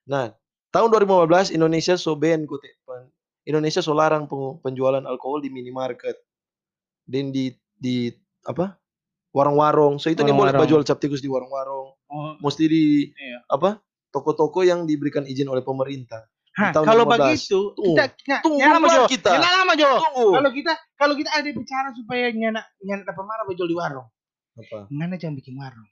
Nah, 0.03 0.35
tahun 0.69 0.91
2015 0.91 1.55
Indonesia 1.55 1.95
so 1.95 2.15
ban 2.15 2.43
Indonesia 3.41 3.79
so 3.81 3.95
larang 3.95 4.27
penjualan 4.59 5.01
alkohol 5.07 5.39
di 5.41 5.49
minimarket. 5.49 6.19
Dan 7.07 7.31
di 7.31 7.49
di 7.73 8.11
apa? 8.45 8.75
Warung-warung. 9.31 9.95
So 9.97 10.11
itu 10.11 10.21
nih 10.27 10.35
boleh 10.35 10.51
Warung-warung. 10.51 10.67
jual 10.67 10.83
cap 10.83 10.99
tikus 10.99 11.23
di 11.23 11.31
warung-warung. 11.31 11.95
Oh, 12.11 12.35
Mesti 12.43 12.63
di 12.67 12.83
Iya. 13.07 13.47
apa? 13.47 13.79
Toko-toko 14.11 14.59
yang 14.67 14.83
diberikan 14.83 15.23
izin 15.23 15.47
oleh 15.47 15.63
pemerintah. 15.63 16.27
Hah, 16.51 16.75
kalau 16.75 17.07
15. 17.07 17.15
begitu 17.15 17.59
kita 17.79 18.03
nggak- 18.27 18.43
Tunggu 18.43 18.59
nyala 18.59 18.87
Jo. 18.91 19.03
kita. 19.07 19.29
Nyala 19.31 19.49
lama 19.63 19.73
Jo. 19.79 19.91
Kalau 20.35 20.49
kita 20.51 20.73
kalau 20.99 21.13
kita 21.15 21.29
ada 21.31 21.49
bicara 21.49 21.89
supaya 21.95 22.27
nyana 22.35 22.61
nyana 22.83 23.01
dapat 23.07 23.23
marah 23.23 23.45
bejol 23.47 23.71
di 23.71 23.75
warung. 23.79 24.07
Apa? 24.59 24.91
Ngana 24.91 25.15
jangan 25.15 25.39
bikin 25.39 25.55
warung. 25.55 25.87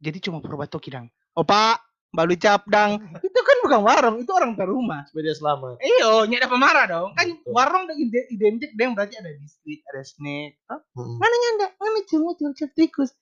Jadi 0.00 0.18
cuma 0.24 0.40
perbatoki 0.40 0.88
dang. 0.88 1.12
Oh 1.36 1.44
Pak, 1.44 1.84
balu 2.16 2.40
cap 2.40 2.64
dang. 2.64 2.96
itu 3.28 3.40
kan 3.44 3.56
bukan 3.60 3.80
warung, 3.84 4.16
itu 4.24 4.30
orang 4.32 4.56
per 4.56 4.72
rumah. 4.72 5.04
Supaya 5.04 5.28
dia 5.28 5.36
selamat. 5.36 5.76
Iyo, 5.84 6.24
nyada 6.24 6.46
pemarah 6.48 6.84
dong. 6.88 7.12
Kan 7.12 7.28
Betul. 7.28 7.52
warung 7.52 7.84
identik 7.92 8.72
dengan 8.72 8.96
berarti 8.96 9.20
ada 9.20 9.28
biskuit, 9.36 9.84
ada 9.92 10.00
snack. 10.00 10.56
Hah? 10.70 10.80
Mm. 10.96 11.16
Mana 11.20 11.34
nyanda? 11.36 11.66
Mana 11.76 11.98
cuma 12.08 12.32
cuma 12.40 12.50
tikus. 12.72 13.12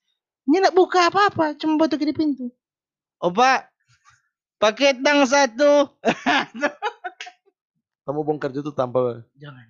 Nyanda 0.46 0.70
buka 0.70 1.10
apa-apa, 1.10 1.58
cuma 1.58 1.74
batuk 1.74 2.06
di 2.06 2.14
pintu. 2.14 2.54
Opa, 3.18 3.66
paket 4.56 5.00
dang 5.00 5.24
satu. 5.24 5.90
Kamu 8.06 8.22
bongkar 8.22 8.54
itu 8.54 8.70
tanpa 8.70 9.26
Jangan. 9.34 9.66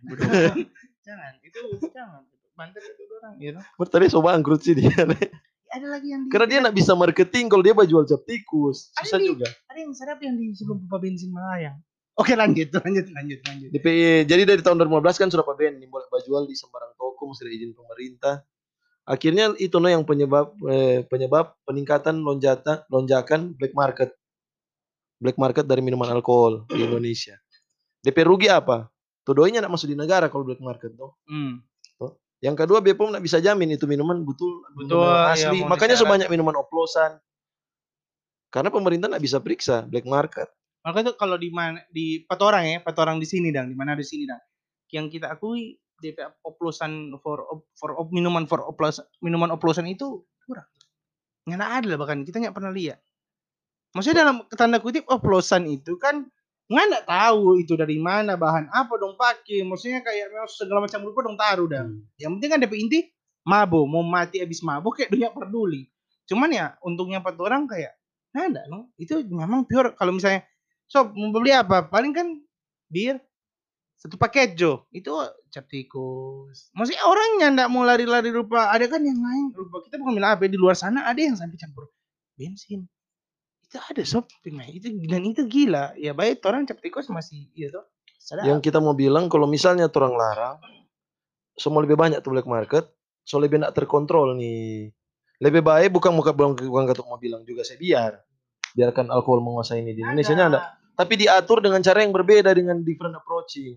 jangan. 1.06 1.32
Itu 1.40 1.60
jangan. 1.88 2.22
Banter 2.56 2.80
itu 2.80 3.02
orang, 3.20 3.34
you 3.36 3.52
know. 3.52 3.60
Menurut 3.76 3.90
tadi 3.92 4.06
so 4.08 4.20
bangkrut 4.20 4.60
sih 4.64 4.72
dia. 4.72 4.92
Ada 5.68 5.86
lagi 5.92 6.08
yang 6.08 6.24
di 6.24 6.32
Karena 6.32 6.46
dia 6.48 6.58
nggak 6.64 6.76
bisa 6.76 6.92
marketing 6.96 7.52
kalau 7.52 7.60
dia 7.60 7.76
mau 7.76 7.84
jual 7.84 8.08
cap 8.08 8.24
tikus. 8.24 8.92
Ada 8.96 9.04
Susah 9.04 9.18
di- 9.20 9.28
juga. 9.28 9.48
ada 9.68 9.76
yang 9.76 9.92
sedap 9.92 10.18
yang 10.24 10.40
di 10.40 10.56
sebelum 10.56 10.84
pumpa 10.84 10.96
bensin 10.96 11.32
melayang. 11.32 11.76
Oke 12.16 12.32
lanjut, 12.32 12.72
lanjut, 12.72 13.12
lanjut, 13.12 13.38
lanjut. 13.44 13.68
DPI. 13.76 14.24
Jadi 14.24 14.42
dari 14.48 14.60
tahun 14.64 14.80
2015 14.80 15.20
kan 15.20 15.28
sudah 15.28 15.44
paben 15.44 15.76
ini 15.76 15.84
boleh 15.84 16.08
jual 16.24 16.48
di 16.48 16.56
sembarang 16.56 16.96
toko 16.96 17.28
mesti 17.28 17.44
ada 17.44 17.52
izin 17.52 17.72
pemerintah. 17.76 18.34
Akhirnya 19.04 19.52
itu 19.60 19.76
no 19.76 19.86
yang 19.86 20.08
penyebab 20.08 20.56
eh, 20.64 21.04
penyebab 21.04 21.60
peningkatan 21.68 22.24
lonjata 22.24 22.88
lonjakan 22.88 23.52
black 23.52 23.76
market. 23.76 24.16
Black 25.16 25.40
market 25.40 25.64
dari 25.64 25.80
minuman 25.80 26.12
alkohol 26.12 26.68
di 26.68 26.84
Indonesia. 26.84 27.36
DP 28.04 28.18
rugi 28.22 28.52
apa? 28.52 28.86
Tudoinya 29.26 29.64
nak 29.64 29.74
masuk 29.74 29.90
di 29.90 29.96
negara 29.98 30.30
kalau 30.30 30.46
black 30.46 30.62
market 30.62 30.94
tuh. 30.94 31.16
Hmm. 31.26 31.64
Yang 32.44 32.56
kedua 32.62 32.84
BPOM 32.84 33.16
nggak 33.16 33.24
bisa 33.24 33.40
jamin 33.40 33.74
itu 33.74 33.88
minuman 33.88 34.20
betul, 34.20 34.60
Betul, 34.76 35.00
minuman 35.00 35.32
iya, 35.34 35.48
asli. 35.48 35.58
mau 35.64 35.72
Makanya 35.72 35.96
sebanyak 35.96 36.28
minuman 36.28 36.56
oplosan. 36.60 37.16
Karena 38.52 38.68
pemerintah 38.68 39.08
nggak 39.08 39.24
bisa 39.24 39.40
periksa 39.40 39.88
black 39.88 40.04
market. 40.04 40.48
Maka 40.84 41.02
itu 41.02 41.12
kalau 41.18 41.40
di 41.40 41.50
mana 41.50 41.82
di 41.90 42.22
empat 42.22 42.40
orang 42.44 42.62
ya, 42.68 42.76
empat 42.84 42.96
orang 43.02 43.16
di 43.18 43.26
sini 43.26 43.50
dang, 43.50 43.72
di 43.72 43.76
mana 43.76 43.96
di 43.96 44.04
sini 44.06 44.28
dang. 44.28 44.38
Yang 44.92 45.18
kita 45.18 45.32
akui 45.32 45.80
DP 45.98 46.44
oplosan 46.44 47.16
for 47.24 47.40
op- 47.50 47.72
for 47.74 47.96
op- 47.96 48.12
minuman 48.12 48.44
for 48.44 48.60
oplos 48.62 49.00
minuman 49.24 49.48
oplosan 49.48 49.88
itu 49.88 50.22
kurang. 50.44 50.68
Nggak 51.48 51.72
ada 51.82 51.86
lah 51.88 51.98
bahkan 51.98 52.22
kita 52.22 52.38
nggak 52.38 52.54
pernah 52.54 52.70
lihat. 52.70 53.00
Maksudnya 53.96 54.28
dalam 54.28 54.44
tanda 54.52 54.76
kutip 54.76 55.08
oplosan 55.08 55.64
itu 55.72 55.96
kan 55.96 56.28
nggak 56.68 57.08
tahu 57.08 57.64
itu 57.64 57.72
dari 57.80 57.96
mana 57.96 58.36
bahan 58.36 58.68
apa 58.68 58.92
dong 59.00 59.16
pakai. 59.16 59.64
Maksudnya 59.64 60.04
kayak 60.04 60.36
segala 60.52 60.84
macam 60.84 61.00
rupa 61.00 61.24
dong 61.24 61.40
taruh 61.40 61.64
dah. 61.64 61.88
Yang 62.20 62.30
penting 62.36 62.50
kan 62.52 62.58
DP 62.60 62.74
inti 62.76 62.98
mabo 63.48 63.88
mau 63.88 64.04
mati 64.04 64.44
abis 64.44 64.60
mabuk 64.60 65.00
kayak 65.00 65.08
dunia 65.16 65.32
peduli. 65.32 65.88
Cuman 66.28 66.52
ya 66.52 66.76
untungnya 66.84 67.24
empat 67.24 67.40
orang 67.40 67.64
kayak 67.64 67.96
nah 68.36 68.52
enggak 68.52 68.68
no. 68.68 68.92
Itu 69.00 69.24
memang 69.24 69.64
pure. 69.64 69.96
Kalau 69.96 70.12
misalnya 70.12 70.44
sob 70.84 71.16
mau 71.16 71.32
beli 71.32 71.56
apa? 71.56 71.88
Paling 71.88 72.12
kan 72.12 72.36
bir 72.92 73.16
satu 73.96 74.20
paket 74.20 74.60
jo. 74.60 74.84
Itu 74.92 75.16
cap 75.48 75.64
tikus. 75.72 76.68
Maksudnya 76.76 77.00
orangnya 77.08 77.48
enggak 77.48 77.68
mau 77.72 77.80
lari-lari 77.80 78.28
rupa. 78.28 78.68
Ada 78.76 78.92
kan 78.92 79.00
yang 79.00 79.24
lain 79.24 79.56
rupa 79.56 79.80
kita 79.88 79.96
bukan 79.96 80.20
bilang 80.20 80.36
apa 80.36 80.44
di 80.44 80.60
luar 80.60 80.76
sana 80.76 81.08
ada 81.08 81.16
yang 81.16 81.32
sampai 81.32 81.56
campur 81.56 81.88
bensin 82.36 82.84
itu 83.66 83.76
ada 83.82 84.02
sob 84.06 84.24
Nah, 84.46 84.66
itu 84.70 84.88
dan 85.10 85.22
itu 85.26 85.42
gila 85.46 85.92
ya 85.98 86.14
baik 86.14 86.40
orang 86.46 86.64
cap 86.70 86.78
tikus 86.78 87.10
masih 87.10 87.50
iya 87.58 87.68
toh 87.74 87.82
sadar 88.26 88.46
Yang 88.46 88.70
kita 88.70 88.78
mau 88.82 88.94
bilang 88.94 89.30
kalau 89.30 89.46
misalnya 89.46 89.86
orang 89.86 90.14
larang, 90.18 90.56
semua 91.54 91.86
lebih 91.86 91.94
banyak 91.94 92.18
tuh 92.26 92.34
black 92.34 92.48
market, 92.50 92.90
so 93.22 93.38
lebih 93.38 93.62
nak 93.62 93.70
terkontrol 93.70 94.34
nih. 94.34 94.90
Lebih 95.38 95.62
baik 95.62 95.94
bukan 95.94 96.10
muka 96.10 96.34
bukan 96.34 96.58
bukan 96.58 96.84
ketuk 96.90 97.06
mau 97.06 97.20
bilang 97.22 97.46
juga 97.46 97.62
saya 97.62 97.78
biar 97.78 98.18
biarkan 98.76 99.08
alkohol 99.14 99.40
menguasai 99.44 99.80
ini 99.80 99.94
di 99.94 100.02
Indonesia 100.02 100.34
nya 100.34 100.44
ada. 100.50 100.60
Tapi 100.96 101.14
diatur 101.20 101.60
dengan 101.60 101.84
cara 101.84 102.02
yang 102.02 102.12
berbeda 102.12 102.50
dengan 102.56 102.80
different 102.82 103.14
approaching. 103.14 103.76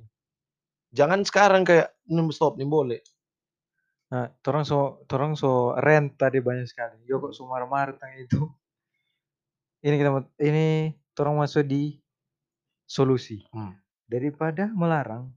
Jangan 0.89 1.21
sekarang 1.27 1.67
kayak 1.67 1.93
"Hmm, 2.07 2.31
stop 2.33 2.55
nih 2.57 2.65
boleh. 2.65 2.99
Nah, 4.09 4.33
torang 4.41 4.65
so 4.65 5.05
torang 5.05 5.37
so 5.37 5.77
rent 5.77 6.17
tadi 6.17 6.41
banyak 6.41 6.65
sekali. 6.65 7.05
Yo 7.05 7.21
kok 7.21 7.35
so 7.35 7.45
marah-marah 7.45 7.93
tentang 7.93 8.17
itu. 8.17 8.41
Ini 9.79 9.95
kita 9.95 10.09
mau- 10.11 10.33
ini 10.43 10.91
torang 11.15 11.39
masuk 11.39 11.63
di 11.63 11.95
solusi. 12.83 13.43
Hmm. 13.55 13.75
Daripada 14.09 14.67
melarang, 14.73 15.31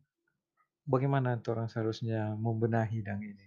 bagaimana 0.83 1.39
torang 1.39 1.69
seharusnya 1.71 2.35
membenahi 2.35 3.05
dang 3.05 3.23
ini? 3.23 3.47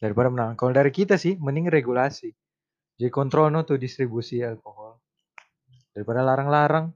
Daripada 0.00 0.30
melarang. 0.30 0.56
Kalau 0.56 0.72
dari 0.72 0.94
kita 0.94 1.20
sih, 1.20 1.36
mending 1.36 1.68
regulasi. 1.68 2.32
Jadi 2.94 3.10
kontrol 3.10 3.50
no 3.50 3.66
tuh 3.66 3.76
distribusi 3.76 4.38
alkohol. 4.40 5.02
Daripada 5.90 6.22
larang-larang, 6.22 6.94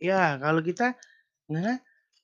Ya, 0.00 0.40
kalau 0.40 0.64
kita 0.64 0.96
nah, 1.52 1.76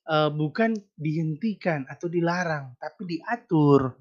eh, 0.09 0.29
bukan 0.33 0.73
dihentikan 0.97 1.85
atau 1.85 2.09
dilarang, 2.09 2.73
tapi 2.81 3.05
diatur. 3.05 3.93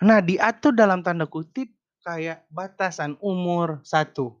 Nah, 0.00 0.24
diatur 0.24 0.72
dalam 0.72 1.04
tanda 1.04 1.28
kutip 1.28 1.68
kayak 2.00 2.48
batasan 2.48 3.20
umur 3.20 3.84
satu, 3.84 4.39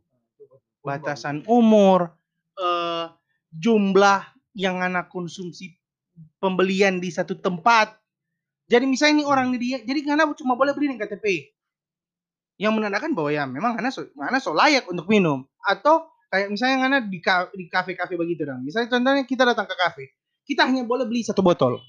batasan 0.80 1.44
umur, 1.46 2.12
eh, 2.56 3.06
jumlah 3.52 4.20
yang 4.56 4.82
anak 4.82 5.08
konsumsi 5.12 5.76
pembelian 6.42 6.98
di 6.98 7.08
satu 7.12 7.38
tempat. 7.38 7.96
Jadi 8.70 8.86
misalnya 8.86 9.22
ini 9.22 9.24
orang 9.26 9.46
ini 9.50 9.58
dia, 9.58 9.78
jadi 9.82 10.00
karena 10.06 10.30
cuma 10.34 10.54
boleh 10.54 10.72
beli 10.74 10.94
di 10.94 10.98
KTP. 11.00 11.26
Yang 12.60 12.72
menandakan 12.76 13.16
bahwa 13.16 13.30
ya 13.32 13.44
memang 13.48 13.80
Anda 13.80 13.88
so, 13.88 14.04
Anda 14.20 14.38
so 14.38 14.52
layak 14.52 14.84
untuk 14.86 15.08
minum 15.08 15.48
atau 15.64 16.12
kayak 16.28 16.52
misalnya 16.52 16.76
Anda 16.86 16.98
di 17.02 17.18
ka- 17.18 17.50
di 17.56 17.66
kafe-kafe 17.66 18.14
begitu 18.20 18.44
dong. 18.46 18.62
Misalnya 18.62 18.92
contohnya 18.92 19.24
kita 19.24 19.42
datang 19.48 19.66
ke 19.66 19.74
kafe, 19.74 20.04
kita 20.44 20.68
hanya 20.68 20.84
boleh 20.84 21.08
beli 21.08 21.24
satu 21.24 21.40
botol. 21.40 21.80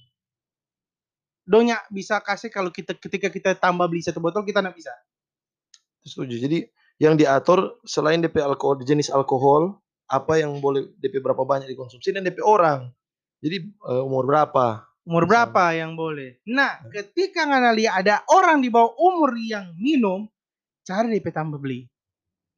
Donya 1.43 1.84
bisa 1.91 2.23
kasih 2.23 2.47
kalau 2.47 2.71
kita 2.71 2.95
ketika 2.95 3.27
kita 3.27 3.51
tambah 3.60 3.86
beli 3.91 4.01
satu 4.01 4.23
botol 4.23 4.47
kita 4.47 4.63
nggak 4.63 4.77
bisa. 4.77 4.93
Setuju. 6.08 6.39
Jadi 6.39 6.65
yang 7.02 7.18
diatur 7.18 7.82
selain 7.82 8.22
DP 8.22 8.46
alkohol 8.46 8.78
jenis 8.86 9.10
alkohol, 9.10 9.82
apa 10.06 10.38
yang 10.38 10.62
boleh 10.62 10.94
DP 11.02 11.18
berapa 11.18 11.42
banyak 11.42 11.66
dikonsumsi 11.74 12.14
dan 12.14 12.22
DP 12.22 12.46
orang. 12.46 12.94
Jadi 13.42 13.58
eh, 13.74 14.04
umur 14.06 14.30
berapa? 14.30 14.86
Umur 15.02 15.26
Misalnya. 15.26 15.50
berapa 15.50 15.64
yang 15.74 15.92
boleh? 15.98 16.30
Nah, 16.46 16.78
ketika 16.94 17.50
Anda 17.50 17.74
lihat 17.74 18.06
ada 18.06 18.22
orang 18.30 18.62
di 18.62 18.70
bawah 18.70 18.94
umur 19.02 19.34
yang 19.34 19.74
minum, 19.82 20.30
cari 20.86 21.18
DP 21.18 21.34
tambah 21.34 21.58
beli. 21.58 21.90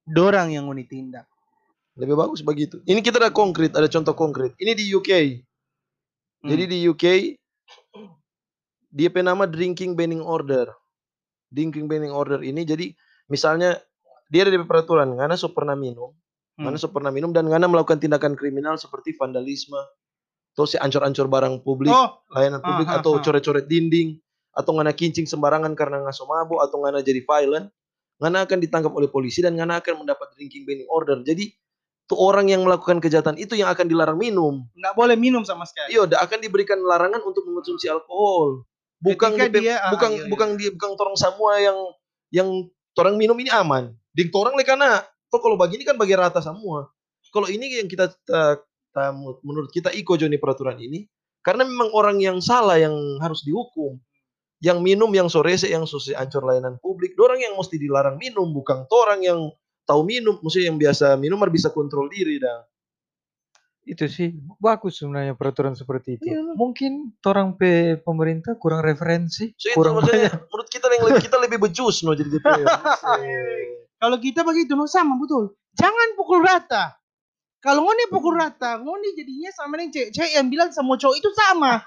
Dorang 0.03 0.51
yang 0.51 0.67
mau 0.67 0.75
ditindak. 0.75 1.23
Lebih 1.95 2.19
bagus 2.19 2.43
begitu. 2.43 2.83
Ini 2.83 2.99
kita 2.99 3.23
ada 3.23 3.31
konkret, 3.31 3.71
ada 3.71 3.87
contoh 3.87 4.11
konkret. 4.11 4.51
Ini 4.59 4.75
di 4.75 4.91
UK. 4.91 5.11
Jadi 6.43 6.63
di 6.67 6.83
UK 6.83 7.05
dia 8.91 9.09
nama 9.23 9.47
drinking 9.47 9.95
banning 9.95 10.19
order. 10.19 10.67
Drinking 11.47 11.87
banning 11.87 12.11
order 12.11 12.43
ini 12.43 12.67
jadi 12.67 12.91
misalnya 13.31 13.79
dia 14.33 14.49
ada 14.49 14.51
di 14.51 14.57
peraturan, 14.59 15.13
ngana 15.13 15.37
so 15.37 15.53
pernah 15.53 15.77
minum, 15.77 16.09
Hmm. 16.57 16.65
ngana 16.65 16.77
so 16.77 16.89
pernah 16.89 17.13
minum 17.13 17.29
dan 17.29 17.45
ngana 17.45 17.69
melakukan 17.69 18.01
tindakan 18.01 18.33
kriminal 18.33 18.73
seperti 18.75 19.13
vandalisme, 19.13 19.77
atau 20.53 20.65
si 20.65 20.77
ancur-ancur 20.77 21.29
barang 21.29 21.61
publik, 21.61 21.93
Oh, 21.93 22.17
layanan 22.33 22.57
publik 22.59 22.89
ah, 22.89 22.97
atau 22.97 23.17
ah. 23.17 23.21
coret-coret 23.21 23.65
dinding, 23.65 24.17
atau 24.53 24.73
ngana 24.73 24.93
kincing 24.93 25.25
sembarangan 25.25 25.73
karena 25.73 26.01
ngaso 26.01 26.25
mabuk 26.25 26.61
atau 26.61 26.81
ngana 26.81 27.01
jadi 27.01 27.21
violent, 27.21 27.69
ngana 28.17 28.45
akan 28.45 28.57
ditangkap 28.57 28.89
oleh 28.89 29.09
polisi 29.09 29.41
dan 29.41 29.53
ngana 29.53 29.81
akan 29.81 30.05
mendapat 30.05 30.33
drinking 30.33 30.65
banning 30.65 30.89
order. 30.89 31.21
Jadi 31.21 31.53
tuh 32.05 32.19
orang 32.21 32.51
yang 32.51 32.61
melakukan 32.61 33.01
kejahatan 33.01 33.37
itu 33.37 33.57
yang 33.57 33.69
akan 33.69 33.89
dilarang 33.89 34.17
minum. 34.17 34.65
nggak 34.73 34.93
boleh 34.93 35.17
minum 35.17 35.41
sama 35.41 35.65
sekali. 35.65 35.93
Iya, 35.93 36.05
akan 36.05 36.37
diberikan 36.41 36.77
larangan 36.81 37.21
untuk 37.25 37.45
mengonsumsi 37.49 37.89
alkohol. 37.89 38.65
Bukan 39.01 39.35
Ketika 39.35 39.57
dia- 39.57 39.81
ah, 39.81 39.89
bukan 39.89 40.09
iya, 40.13 40.21
iya. 40.21 40.29
bukan 40.29 40.47
dia 40.55 40.69
bukan 40.71 40.91
torang 40.95 41.17
semua 41.17 41.57
yang 41.59 41.77
yang 42.29 42.49
torang 42.93 43.17
minum 43.17 43.35
ini 43.35 43.49
aman. 43.49 43.91
Ding 44.13 44.29
torang 44.29 44.53
le 44.53 44.61
karena 44.61 45.01
toh 45.27 45.41
kalau 45.41 45.57
begini 45.57 45.81
kan 45.83 45.97
bagi 45.97 46.13
rata 46.13 46.37
semua. 46.39 46.85
Kalau 47.33 47.49
ini 47.49 47.81
yang 47.81 47.89
kita 47.89 48.13
ta- 48.23 48.61
ta- 48.93 49.13
menurut 49.41 49.73
kita 49.73 49.89
iko 49.89 50.13
Joni 50.13 50.37
peraturan 50.37 50.77
ini 50.77 51.09
karena 51.41 51.65
memang 51.65 51.89
orang 51.91 52.21
yang 52.21 52.37
salah 52.39 52.77
yang 52.77 52.93
harus 53.19 53.41
dihukum. 53.41 53.97
Yang 54.63 54.79
minum, 54.79 55.11
yang 55.11 55.27
sorese, 55.27 55.67
yang 55.67 55.83
sosial 55.83 56.23
ancur 56.23 56.39
layanan 56.39 56.79
publik, 56.79 57.19
dorang 57.19 57.35
yang 57.35 57.51
mesti 57.59 57.75
dilarang 57.75 58.15
minum, 58.15 58.47
bukan 58.47 58.87
torang 58.87 59.19
yang 59.19 59.51
tahu 59.83 60.07
minum, 60.07 60.39
maksudnya 60.39 60.71
yang 60.71 60.79
biasa 60.79 61.19
minum 61.19 61.35
harus 61.43 61.51
bisa 61.51 61.67
kontrol 61.67 62.07
diri 62.07 62.39
dah. 62.39 62.63
itu 63.83 64.07
sih 64.07 64.31
bagus 64.63 65.03
sebenarnya 65.03 65.35
peraturan 65.35 65.75
seperti 65.75 66.15
itu. 66.15 66.31
Iya. 66.31 66.55
Mungkin 66.55 67.19
torang 67.19 67.59
pe 67.59 67.99
pemerintah 67.99 68.55
kurang 68.55 68.79
referensi, 68.79 69.51
So 69.59 69.67
itu 69.67 69.75
kurang 69.75 69.99
maksudnya 69.99 70.31
banyak. 70.31 70.47
menurut 70.47 70.67
kita 70.71 70.85
yang 70.87 71.03
lebih 71.03 71.21
kita 71.27 71.37
lebih 71.43 71.57
becus 71.59 71.97
no 72.07 72.15
jadi 72.15 72.29
DPR. 72.31 72.63
Kalau 74.03 74.19
kita 74.19 74.43
begitu, 74.43 74.75
no 74.75 74.83
sama 74.83 75.15
betul. 75.15 75.55
Jangan 75.79 76.19
pukul 76.19 76.43
rata. 76.43 76.91
Kalau 77.63 77.87
ngoni 77.87 78.11
pukul 78.11 78.35
rata, 78.35 78.75
ngoni 78.83 79.15
jadinya 79.15 79.47
sama 79.55 79.79
dengan 79.79 79.95
cewek-cewek 79.95 80.31
yang 80.35 80.51
bilang 80.51 80.69
semua 80.75 80.99
cowok 80.99 81.15
itu 81.15 81.31
sama. 81.31 81.79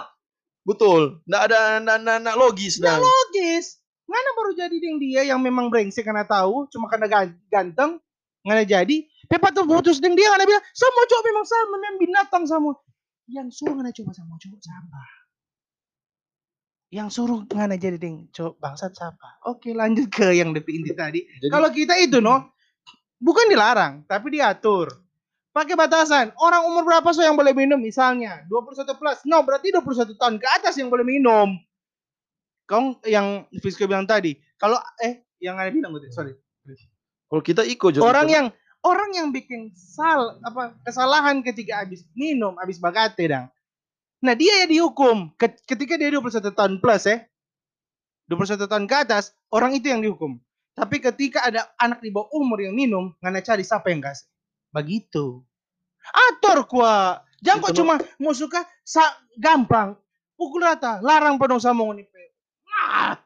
Betul. 0.70 1.18
Nggak 1.26 1.42
ada 1.50 1.58
nggak, 1.82 1.98
nggak, 2.06 2.18
nggak 2.22 2.36
logis 2.38 2.78
Nggak 2.78 3.02
logis. 3.02 3.82
Ngana 4.06 4.30
baru 4.38 4.50
jadi 4.54 4.76
dengan 4.78 4.98
dia 5.02 5.22
yang 5.26 5.42
memang 5.42 5.66
brengsek 5.74 6.06
karena 6.06 6.22
tahu, 6.22 6.70
cuma 6.70 6.86
karena 6.86 7.10
gan- 7.10 7.40
ganteng, 7.50 7.98
ngana 8.46 8.62
jadi. 8.62 9.10
Pepa 9.26 9.50
tuh 9.50 9.66
putus 9.66 9.98
dengan 9.98 10.22
dia, 10.22 10.28
ngana 10.30 10.46
bilang, 10.46 10.64
semua 10.70 11.04
cowok 11.10 11.24
memang 11.26 11.44
sama, 11.44 11.74
memang 11.82 11.98
binatang 11.98 12.44
sama. 12.46 12.70
Yang 13.26 13.58
suruh 13.58 13.74
ngana 13.74 13.90
coba 13.90 14.12
sama 14.14 14.38
cowok 14.38 14.60
siapa? 14.62 15.00
Yang 16.94 17.08
suruh 17.18 17.42
ngana 17.50 17.74
jadi 17.74 17.98
dengan 17.98 18.30
cowok 18.30 18.54
bangsat 18.62 18.94
siapa? 18.94 19.42
Oke 19.50 19.74
lanjut 19.74 20.06
ke 20.14 20.30
yang 20.30 20.54
DP 20.54 20.78
inti 20.78 20.94
tadi. 20.94 21.26
Jadi 21.26 21.50
Kalau 21.50 21.68
kita 21.74 21.98
itu 21.98 22.22
no, 22.22 22.54
Bukan 23.24 23.48
dilarang, 23.48 24.04
tapi 24.04 24.36
diatur. 24.36 24.92
Pakai 25.54 25.78
batasan. 25.78 26.36
Orang 26.36 26.68
umur 26.68 26.84
berapa 26.84 27.08
so 27.16 27.24
yang 27.24 27.40
boleh 27.40 27.56
minum 27.56 27.80
misalnya? 27.80 28.44
21 28.52 29.00
plus. 29.00 29.24
No, 29.24 29.40
berarti 29.40 29.72
21 29.72 30.12
tahun 30.20 30.36
ke 30.36 30.46
atas 30.60 30.76
yang 30.76 30.92
boleh 30.92 31.08
minum. 31.08 31.56
Kau 32.68 33.00
yang 33.08 33.48
Fisko 33.64 33.88
bilang 33.88 34.04
tadi, 34.04 34.36
kalau 34.60 34.76
eh 35.00 35.24
yang 35.40 35.56
ada 35.56 35.72
bilang 35.72 35.96
gitu, 35.96 36.12
sorry. 36.12 36.36
Kalau 37.28 37.40
kita 37.40 37.64
ikut 37.64 37.96
Orang 38.04 38.28
yang 38.28 38.52
orang 38.84 39.16
yang 39.16 39.28
bikin 39.32 39.72
sal 39.72 40.36
apa 40.44 40.76
kesalahan 40.84 41.40
ketika 41.40 41.80
habis 41.80 42.04
minum, 42.12 42.52
habis 42.60 42.76
bagate 42.76 43.24
dang. 43.24 43.48
Nah, 44.24 44.32
dia 44.32 44.64
ya 44.64 44.66
dihukum 44.66 45.28
Ket- 45.36 45.60
ketika 45.62 46.00
dia 46.00 46.08
21 46.08 46.48
tahun 46.50 46.80
plus 46.80 47.04
ya. 47.04 47.20
21 48.24 48.64
tahun 48.64 48.88
ke 48.88 48.96
atas, 48.96 49.36
orang 49.52 49.76
itu 49.76 49.92
yang 49.92 50.00
dihukum. 50.00 50.40
Tapi 50.72 50.96
ketika 50.98 51.44
ada 51.44 51.68
anak 51.76 52.00
di 52.00 52.08
bawah 52.08 52.32
umur 52.32 52.56
yang 52.58 52.72
minum, 52.72 53.12
ngana 53.20 53.44
cari 53.44 53.60
siapa 53.60 53.92
yang 53.92 54.00
kasih. 54.00 54.24
Begitu. 54.72 55.44
Atur 56.32 56.64
kuah. 56.64 57.20
Jangan 57.44 57.60
kok 57.62 57.76
cuma 57.76 57.94
mau 58.16 58.32
suka 58.32 58.64
sa 58.80 59.04
gampang. 59.36 59.92
Pukul 60.34 60.64
rata, 60.64 60.98
larang 60.98 61.36
pedong 61.36 61.60
sama 61.60 61.84
pe. 61.92 62.24
Nah, 62.64 63.20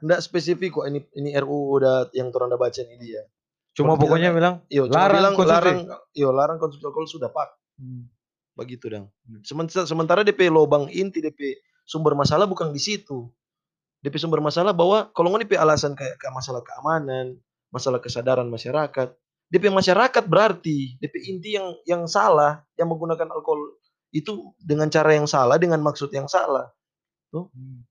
Enggak 0.00 0.20
spesifik 0.20 0.76
kok 0.76 0.86
ini 0.86 1.02
ini 1.12 1.32
RUU 1.34 1.80
udah 1.80 2.12
yang 2.12 2.28
orang 2.30 2.52
udah 2.52 2.60
baca 2.60 2.80
ini 2.80 2.96
dia. 3.00 3.24
Cuma 3.72 3.96
pokoknya 3.96 4.28
bilang- 4.30 4.60
Iya, 4.68 4.84
cuma 4.86 4.96
Larang 4.96 5.16
bilang 5.18 5.32
konsumsi. 5.34 5.52
larang 5.56 5.78
iya 6.12 6.28
larang 6.30 6.58
konsumsi 6.60 6.84
alkohol 6.84 7.08
sudah 7.08 7.28
pak. 7.32 7.48
Begitu 8.52 8.92
dong. 8.92 9.06
Sementara 9.44 9.84
sementara 9.88 10.20
DP 10.22 10.52
lobang 10.52 10.88
inti 10.92 11.24
DP 11.24 11.56
sumber 11.88 12.12
masalah 12.12 12.44
bukan 12.44 12.70
di 12.72 12.80
situ. 12.80 13.28
DP 14.02 14.18
sumber 14.18 14.42
masalah 14.42 14.74
bahwa 14.74 15.08
kalau 15.14 15.32
ngoni 15.32 15.48
DP 15.48 15.56
alasan 15.56 15.96
kayak 15.96 16.20
kayak 16.20 16.34
masalah 16.34 16.60
keamanan, 16.60 17.38
masalah 17.72 18.02
kesadaran 18.02 18.48
masyarakat. 18.50 19.14
DP 19.52 19.68
masyarakat 19.68 20.24
berarti 20.28 20.96
DP 21.00 21.14
inti 21.28 21.56
yang 21.56 21.76
yang 21.84 22.02
salah 22.08 22.64
yang 22.76 22.88
menggunakan 22.88 23.28
alkohol 23.32 23.76
itu 24.12 24.52
dengan 24.60 24.92
cara 24.92 25.16
yang 25.16 25.24
salah 25.24 25.56
dengan 25.56 25.80
maksud 25.80 26.12
yang 26.12 26.28
salah. 26.28 26.68
Hmm. 27.32 27.84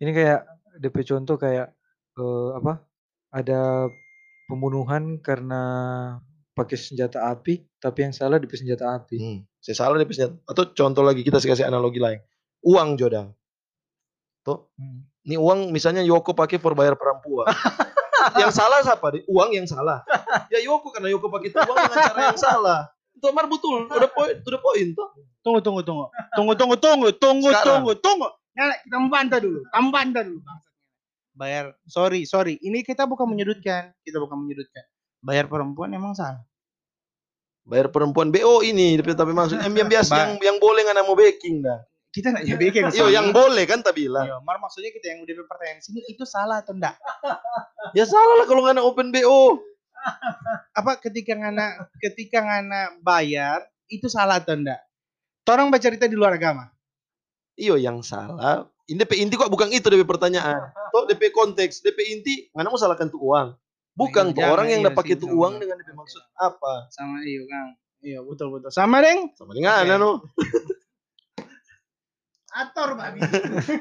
Ini 0.00 0.10
kayak 0.16 0.40
DP 0.80 0.96
contoh 1.04 1.36
kayak 1.36 1.76
eh, 2.16 2.50
apa? 2.56 2.80
Ada 3.30 3.92
pembunuhan 4.48 5.20
karena 5.20 5.62
pakai 6.60 6.76
senjata 6.76 7.24
api, 7.26 7.64
tapi 7.80 7.98
yang 8.04 8.12
salah 8.12 8.36
DP 8.36 8.52
senjata 8.52 8.92
api. 8.92 9.16
Hmm. 9.16 9.38
Saya 9.56 9.76
salah 9.80 9.96
DP 9.96 10.12
senjata. 10.12 10.34
Atau 10.44 10.68
contoh 10.70 11.00
lagi 11.00 11.24
kita 11.24 11.40
kasih 11.40 11.64
analogi 11.64 11.96
lain. 11.96 12.20
Uang 12.60 13.00
jodang. 13.00 13.32
Tuh, 14.40 14.68
Hmm. 14.76 15.08
ini 15.24 15.36
uang 15.36 15.72
misalnya 15.72 16.04
Yoko 16.04 16.32
pakai 16.32 16.60
for 16.60 16.76
bayar 16.76 16.96
perempuan. 16.96 17.48
yang 18.40 18.52
salah 18.52 18.84
siapa? 18.84 19.16
Di- 19.16 19.24
Uang 19.26 19.52
yang 19.52 19.64
salah. 19.64 20.04
Ya 20.52 20.60
Yoko 20.60 20.92
karena 20.92 21.08
Yoko 21.08 21.28
pakai 21.28 21.48
uang 21.50 21.76
dengan 21.76 21.98
cara 22.04 22.20
yang 22.28 22.40
salah. 22.40 22.80
Itu 23.16 23.28
Amar 23.28 23.48
betul. 23.48 23.88
Udah 23.88 24.10
poin, 24.12 24.32
udah 24.38 24.60
poin 24.60 24.86
tuh. 24.92 25.08
Tunggu, 25.40 25.60
tunggu, 25.60 25.80
tunggu. 25.80 26.04
Tunggu, 26.36 26.52
tunggu, 26.52 26.76
tunggu, 26.76 27.08
tunggu, 27.12 27.48
Sekarang. 27.48 27.64
tunggu, 27.80 27.92
tunggu. 27.96 28.28
Nah, 28.52 28.76
kita 28.76 28.96
membantah 28.96 29.38
dulu. 29.40 29.60
Kita 29.64 29.78
membantah 29.80 30.22
dulu. 30.24 30.40
Bayar, 31.32 31.64
sorry, 31.88 32.28
sorry. 32.28 32.60
Ini 32.60 32.84
kita 32.84 33.08
bukan 33.08 33.24
menyudutkan. 33.24 33.92
Kita 34.04 34.20
bukan 34.20 34.36
menyudutkan. 34.36 34.84
Bayar 35.20 35.48
perempuan 35.48 35.92
emang 35.92 36.12
salah. 36.12 36.40
Bayar 37.64 37.92
perempuan 37.92 38.32
BO 38.32 38.64
ini, 38.64 38.98
tapi 38.98 39.14
tapi 39.14 39.32
maksudnya 39.36 39.68
yang 39.68 39.86
biasa 39.86 40.14
yang 40.16 40.32
yang 40.40 40.56
boleh 40.58 40.80
nggak 40.82 41.06
mau 41.06 41.14
baking 41.14 41.62
dah. 41.62 41.78
Kita 42.10 42.34
nggak 42.34 42.42
jadi 42.42 42.58
bikin. 42.58 42.82
Yo 42.90 43.06
yang 43.06 43.30
boleh 43.30 43.62
kan 43.70 43.86
tak 43.86 43.94
bilang. 43.94 44.26
Iya, 44.26 44.42
Mar 44.42 44.58
maksudnya 44.58 44.90
kita 44.90 45.14
yang 45.14 45.22
udah 45.22 45.46
pertanyaan 45.46 45.78
sini 45.78 46.02
itu 46.10 46.26
salah 46.26 46.58
atau 46.62 46.74
enggak? 46.74 46.98
Ya 47.90 48.06
salah 48.06 48.38
lah 48.38 48.46
kalau 48.46 48.62
nggak 48.62 48.86
open 48.86 49.10
BO. 49.10 49.58
Apa 50.78 51.00
ketika 51.02 51.34
ngana 51.34 51.90
ketika 51.98 52.38
ngana 52.38 53.02
bayar 53.02 53.66
itu 53.90 54.06
salah 54.06 54.38
atau 54.38 54.54
enggak? 54.54 54.78
Baca 55.46 55.78
cerita 55.82 56.06
di 56.06 56.14
luar 56.14 56.38
agama. 56.38 56.70
Iyo 57.58 57.74
yang 57.74 58.02
salah. 58.06 58.70
Ini 58.86 59.06
DP 59.06 59.22
inti 59.22 59.34
kok 59.34 59.50
bukan 59.50 59.70
itu 59.70 59.86
DP 59.86 60.06
pertanyaan. 60.06 60.70
Toh 60.94 61.06
DP 61.06 61.34
konteks, 61.34 61.82
DP 61.82 61.98
inti 62.14 62.34
mana 62.54 62.70
mau 62.70 62.78
salahkan 62.78 63.10
tuh 63.10 63.22
uang. 63.22 63.54
Bukan 63.98 64.30
Iya, 64.30 64.36
tuh 64.36 64.44
orang 64.46 64.66
yang 64.70 64.80
iya 64.86 65.16
tuh 65.18 65.28
sama. 65.28 65.36
uang 65.36 65.54
dengan 65.60 65.76
DP 65.82 65.90
maksud 65.92 66.22
apa? 66.38 66.72
Sama 66.94 67.18
iyo 67.26 67.42
Kang. 67.50 67.74
Iya, 68.00 68.18
betul 68.24 68.48
betul. 68.56 68.70
Sama, 68.72 69.04
Deng. 69.04 69.28
Sama 69.36 69.52
dengan 69.52 69.76
Oke. 69.76 69.92
anu. 69.92 70.10
Ator, 72.50 72.98
babi. 72.98 73.22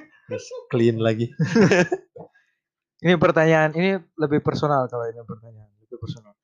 Clean 0.72 0.98
lagi. 1.02 1.34
Ini 3.00 3.16
pertanyaan, 3.16 3.72
ini 3.80 3.96
lebih 4.20 4.44
personal 4.44 4.92
kalau 4.92 5.08
ini 5.08 5.24
pertanyaan, 5.24 5.72
lebih 5.88 6.04
personal. 6.04 6.36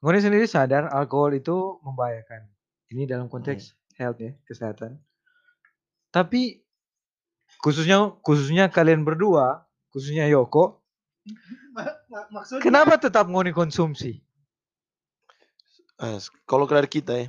Ngoni 0.00 0.16
sendiri 0.16 0.48
sadar 0.48 0.88
alkohol 0.88 1.36
itu 1.36 1.76
membahayakan. 1.84 2.48
Ini 2.88 3.04
dalam 3.04 3.28
konteks 3.28 3.76
health 4.00 4.16
ya, 4.24 4.32
kesehatan. 4.48 4.96
Tapi 6.08 6.64
khususnya 7.60 8.16
khususnya 8.24 8.72
kalian 8.72 9.04
berdua, 9.04 9.68
khususnya 9.92 10.24
Yoko, 10.24 10.80
Maksudnya 12.30 12.62
kenapa 12.62 13.00
tetap 13.00 13.24
ngoni 13.26 13.50
konsumsi? 13.50 14.20
Ah, 15.96 16.18
kalau 16.44 16.66
dari 16.68 16.90
kita 16.90 17.12
ya, 17.16 17.26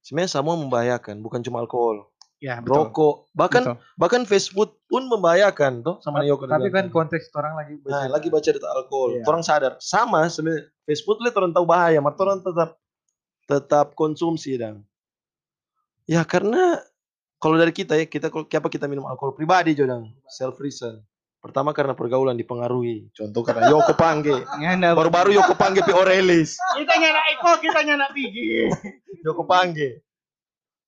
sebenarnya 0.00 0.30
semua 0.30 0.54
membahayakan, 0.54 1.18
bukan 1.20 1.42
cuma 1.42 1.60
alkohol, 1.60 2.08
Ya, 2.36 2.60
betul. 2.60 2.92
rokok, 2.92 3.14
bahkan 3.32 3.62
Betul. 3.64 3.76
bahkan 3.96 4.22
fast 4.28 4.52
food 4.52 4.70
pun 4.92 5.08
membahayakan, 5.08 5.80
toh 5.80 5.96
sama 6.04 6.20
Yoko. 6.22 6.44
Tapi 6.44 6.68
kan 6.68 6.92
konteks 6.92 7.32
orang 7.32 7.56
lagi 7.56 7.80
nah, 7.80 8.06
bercerita. 8.06 8.12
lagi 8.12 8.28
baca 8.28 8.44
cerita 8.44 8.68
alkohol, 8.70 9.10
Iya. 9.18 9.24
orang 9.24 9.42
sadar 9.42 9.72
sama 9.80 10.28
sebenarnya 10.28 10.68
fast 10.84 11.02
food 11.08 11.18
lihat 11.24 11.34
orang 11.40 11.52
tahu 11.56 11.64
bahaya, 11.64 11.98
tapi 11.98 12.20
orang 12.22 12.40
tetap 12.44 12.70
tetap 13.46 13.86
konsumsi 13.96 14.58
dan 14.60 14.84
ya 16.04 16.22
karena 16.28 16.82
kalau 17.38 17.56
dari 17.56 17.70
kita 17.70 17.94
ya 17.94 18.06
kita 18.06 18.26
kenapa 18.28 18.68
kita 18.70 18.86
minum 18.90 19.06
alkohol 19.06 19.34
pribadi 19.34 19.74
jodang 19.74 20.10
self 20.26 20.58
reason 20.58 20.98
pertama 21.38 21.70
karena 21.70 21.94
pergaulan 21.94 22.34
dipengaruhi 22.34 23.12
contoh 23.12 23.42
karena 23.42 23.70
Yoko 23.70 23.94
Pangge 23.94 24.34
baru-baru 24.96 25.36
Yoko 25.36 25.54
Pangge 25.54 25.80
Pi 25.80 25.92
Orelis 25.92 26.58
kita 26.74 26.94
nyana 26.96 27.20
Eko, 27.32 27.50
kita 27.62 27.80
nyana 27.82 28.06
Pigi. 28.10 28.66
Yoko 29.22 29.46
Pangge 29.46 30.02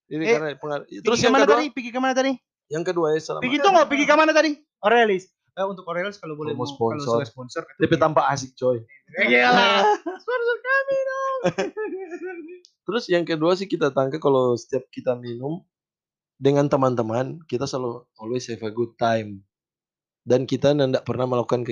ini 0.08 0.24
Eh, 0.24 0.32
karena 0.34 0.48
pengaruh 0.56 0.84
terus 1.04 1.20
yang 1.20 1.30
ke 1.30 1.36
mana 1.36 1.44
kedua 1.44 1.58
tadi? 1.60 1.68
Pigi 1.70 1.90
ke 1.92 2.00
mana 2.00 2.14
tadi? 2.16 2.32
yang 2.68 2.84
kedua 2.84 3.16
ya 3.16 3.20
selama 3.20 3.42
Pigi 3.44 3.58
tunggu, 3.60 3.80
Pigi 3.88 4.04
ke 4.04 4.14
mana 4.16 4.32
tadi? 4.32 4.50
Orelis. 4.80 5.24
Eh, 5.52 5.66
untuk 5.66 5.84
Orelis 5.84 6.16
kalau 6.16 6.38
boleh 6.38 6.54
Mau 6.54 6.64
sponsor. 6.64 7.18
kalau 7.18 7.26
sponsor. 7.26 7.66
DP 7.76 7.98
tanpa 7.98 8.30
asik 8.30 8.54
coy 8.54 8.78
Ya 9.10 9.22
iyalah. 9.26 9.82
Sponsor 10.22 10.56
kami 10.60 10.96
dong. 11.02 11.38
Terus 12.88 13.04
yang 13.08 13.24
kedua 13.24 13.52
sih 13.52 13.66
kita 13.66 13.90
tangkap 13.90 14.20
kalau 14.20 14.54
setiap 14.54 14.86
kita 14.88 15.12
minum 15.12 15.60
dengan 16.38 16.70
teman-teman 16.70 17.42
kita 17.44 17.66
selalu 17.66 18.06
always 18.16 18.46
have 18.46 18.62
a 18.62 18.70
good 18.70 18.94
time 18.96 19.42
dan 20.28 20.44
kita 20.44 20.76
tidak 20.76 21.08
pernah 21.08 21.24
melakukan 21.24 21.64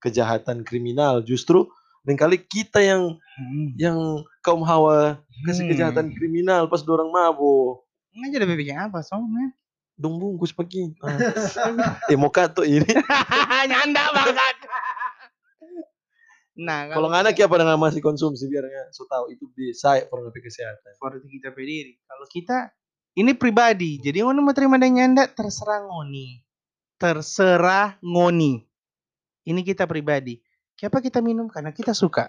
kejahatan 0.00 0.64
kriminal 0.64 1.20
justru 1.20 1.68
kali 2.16 2.40
kita 2.40 2.80
yang 2.80 3.20
Hmm. 3.36 3.68
yang 3.76 3.98
kaum 4.40 4.64
hawa 4.64 5.20
kasih 5.44 5.68
Hmm. 5.68 5.72
kejahatan 5.72 6.06
kriminal 6.12 6.64
pas 6.66 6.80
dorang 6.80 7.12
mabuk 7.12 7.84
Nggak 8.10 8.28
jadi 8.40 8.44
bikin 8.56 8.76
apa 8.80 9.04
soalnya? 9.04 9.52
dong 9.94 10.16
bungkus 10.16 10.50
pagi 10.50 10.96
ah. 11.04 12.00
eh 12.08 12.16
mau 12.16 12.32
kato 12.32 12.64
ini 12.64 12.88
Nyanda 13.70 14.04
banget. 14.16 14.56
Nah, 16.60 16.92
kalau 16.92 17.08
nggak 17.08 17.22
ada 17.24 17.32
apa 17.32 17.56
dengan 17.56 17.76
masih 17.80 18.00
konsumsi 18.04 18.44
biar 18.48 18.64
nggak 18.64 18.88
so 18.92 19.08
tahu 19.08 19.32
itu 19.32 19.48
bisa 19.52 19.96
ya 19.96 20.04
pernah 20.04 20.28
kesehatan 20.28 20.90
seperti 20.92 21.28
kita 21.40 21.48
berdiri. 21.52 21.96
Kalau 22.04 22.26
kita 22.28 22.58
ini 23.16 23.32
pribadi, 23.32 23.96
jadi 23.96 24.24
ngoni 24.24 24.40
mau 24.44 24.52
terima 24.52 24.76
dan 24.76 24.92
nyanda 24.92 25.24
terserah 25.28 25.84
ngoni. 25.88 26.40
Terserah 27.00 27.96
ngoni. 28.04 28.60
Ini 29.48 29.60
kita 29.64 29.88
pribadi. 29.88 30.36
Kenapa 30.76 31.00
kita 31.00 31.24
minum? 31.24 31.48
Karena 31.48 31.72
kita 31.72 31.96
suka. 31.96 32.28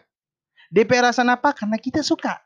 DP 0.72 1.04
rasa 1.04 1.28
apa? 1.28 1.52
Karena 1.52 1.76
kita 1.76 2.00
suka. 2.00 2.40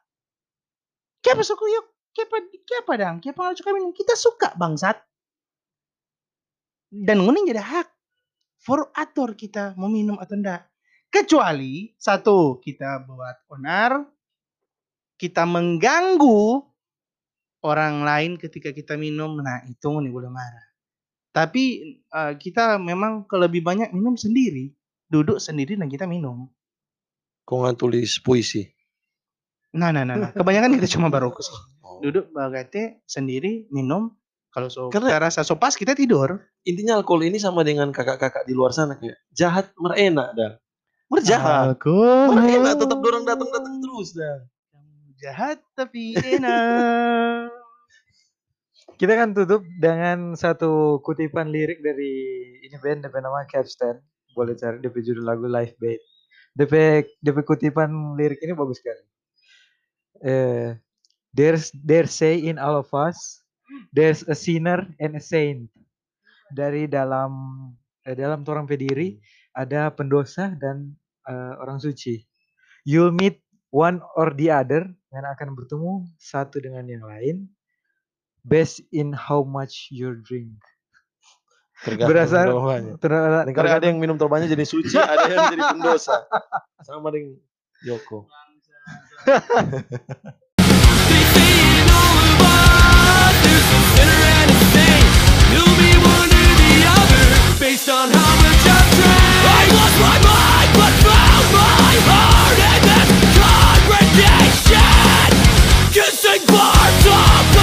Kenapa 1.22 1.46
suka 1.46 1.70
yuk? 1.70 1.86
Kenapa, 2.18 2.36
kenapa 2.66 2.94
dang? 2.98 3.16
Kenapa 3.22 3.40
nggak 3.46 3.58
suka 3.62 3.70
minum? 3.78 3.92
Kita 3.94 4.14
suka 4.18 4.50
bangsat. 4.58 4.98
Dan 6.90 7.22
ngoni 7.22 7.46
jadi 7.46 7.62
hak. 7.62 7.88
For 8.66 8.90
atur 8.98 9.38
kita 9.38 9.78
mau 9.78 9.86
minum 9.86 10.18
atau 10.18 10.34
enggak. 10.34 10.66
Kecuali 11.14 11.94
satu 12.02 12.58
kita 12.58 13.06
buat 13.06 13.46
onar, 13.54 14.02
kita 15.22 15.46
mengganggu 15.46 16.66
orang 17.62 18.02
lain 18.02 18.32
ketika 18.42 18.74
kita 18.74 18.98
minum, 18.98 19.38
nah 19.38 19.62
itu 19.70 19.86
nih 19.86 20.10
boleh 20.10 20.34
marah. 20.34 20.75
Tapi 21.36 21.64
eh, 22.00 22.34
kita 22.40 22.80
memang 22.80 23.28
lebih 23.28 23.60
banyak 23.60 23.92
minum 23.92 24.16
sendiri, 24.16 24.72
duduk 25.06 25.38
sendiri 25.38 25.76
dan 25.76 25.92
kita 25.92 26.08
minum. 26.08 26.48
kau 27.44 27.62
nggak 27.62 27.78
tulis 27.78 28.18
puisi 28.18 28.66
Nah, 29.76 29.92
nah, 29.92 30.02
nah, 30.02 30.16
nah. 30.18 30.30
kebanyakan 30.32 30.80
kita 30.80 30.88
cuma 30.88 31.12
baroku 31.14 31.44
sih. 31.44 31.52
Oh. 31.84 32.00
Duduk 32.00 32.32
bagate 32.32 33.04
sendiri 33.04 33.68
minum. 33.70 34.16
Kalau 34.50 34.72
so, 34.72 34.88
Karena- 34.88 35.12
kita 35.12 35.20
rasa 35.20 35.44
so 35.44 35.60
pas 35.60 35.76
kita 35.76 35.92
tidur. 35.94 36.40
intinya 36.64 36.96
alkohol 36.96 37.28
ini 37.28 37.36
sama 37.36 37.62
dengan 37.62 37.92
kakak-kakak 37.92 38.48
di 38.48 38.56
luar 38.56 38.72
sana 38.72 38.96
kayak 38.96 39.20
jahat 39.30 39.70
merenak 39.78 40.32
dah 40.34 40.58
Berjahat. 41.06 41.76
Alkohol. 41.78 42.34
Mana 42.34 42.50
enak 42.50 42.74
tetap 42.82 42.98
dorang 42.98 43.22
datang-datang 43.22 43.78
terus 43.78 44.16
dah. 44.16 44.42
Jahat 45.20 45.60
tapi 45.76 46.18
enak. 46.18 47.52
Kita 48.94 49.18
kan 49.18 49.34
tutup 49.34 49.66
dengan 49.82 50.38
satu 50.38 51.02
kutipan 51.02 51.50
lirik 51.50 51.82
dari 51.82 52.14
ini 52.62 52.78
band 52.78 53.10
DP 53.10 53.18
nama 53.18 53.42
Capstan. 53.50 53.98
Boleh 54.38 54.54
cari 54.54 54.78
DP 54.78 55.02
judul 55.02 55.26
lagu 55.26 55.50
Live 55.50 55.74
Bait. 55.82 56.00
DP 56.54 57.02
kutipan 57.42 58.14
lirik 58.14 58.38
ini 58.46 58.54
bagus 58.54 58.80
sekali. 58.80 59.04
Eh, 60.22 60.78
there's 61.34 61.74
there 61.76 62.08
say 62.08 62.40
in 62.40 62.56
all 62.56 62.80
of 62.80 62.88
us 62.96 63.44
there's 63.92 64.24
a 64.32 64.38
sinner 64.38 64.86
and 65.02 65.18
a 65.18 65.24
saint. 65.24 65.68
Dari 66.54 66.86
dalam 66.86 67.34
eh, 68.06 68.16
dalam 68.16 68.46
orang 68.48 68.70
pediri 68.70 69.18
ada 69.58 69.92
pendosa 69.92 70.56
dan 70.56 70.94
eh, 71.26 71.54
orang 71.58 71.82
suci. 71.82 72.22
You'll 72.86 73.12
meet 73.12 73.42
one 73.74 74.00
or 74.16 74.32
the 74.38 74.54
other 74.54 74.88
dan 75.10 75.24
akan 75.26 75.58
bertemu 75.58 76.06
satu 76.16 76.64
dengan 76.64 76.88
yang 76.88 77.04
lain 77.04 77.50
based 78.46 78.82
in 78.94 79.12
how 79.12 79.42
much 79.44 79.90
you 79.90 80.16
drink. 80.22 80.54
Tergantung 81.84 82.14
Berasa, 82.14 82.40
tergantung. 83.02 83.54
Karena 83.54 83.76
ada 83.78 83.86
yang 83.86 84.00
minum 84.00 84.16
terlalu 84.16 84.48
banyak 84.48 84.50
jadi 84.54 84.66
suci, 84.66 84.96
ada 84.96 85.28
yang 85.28 85.52
jadi 85.52 85.64
pendosa. 85.76 86.24
Sama 86.86 87.12
dengan 87.12 87.36
Yoko. 87.84 88.30
Cause 105.96 106.28
I'm 106.28 106.42
part 106.44 107.08
of 107.08 107.55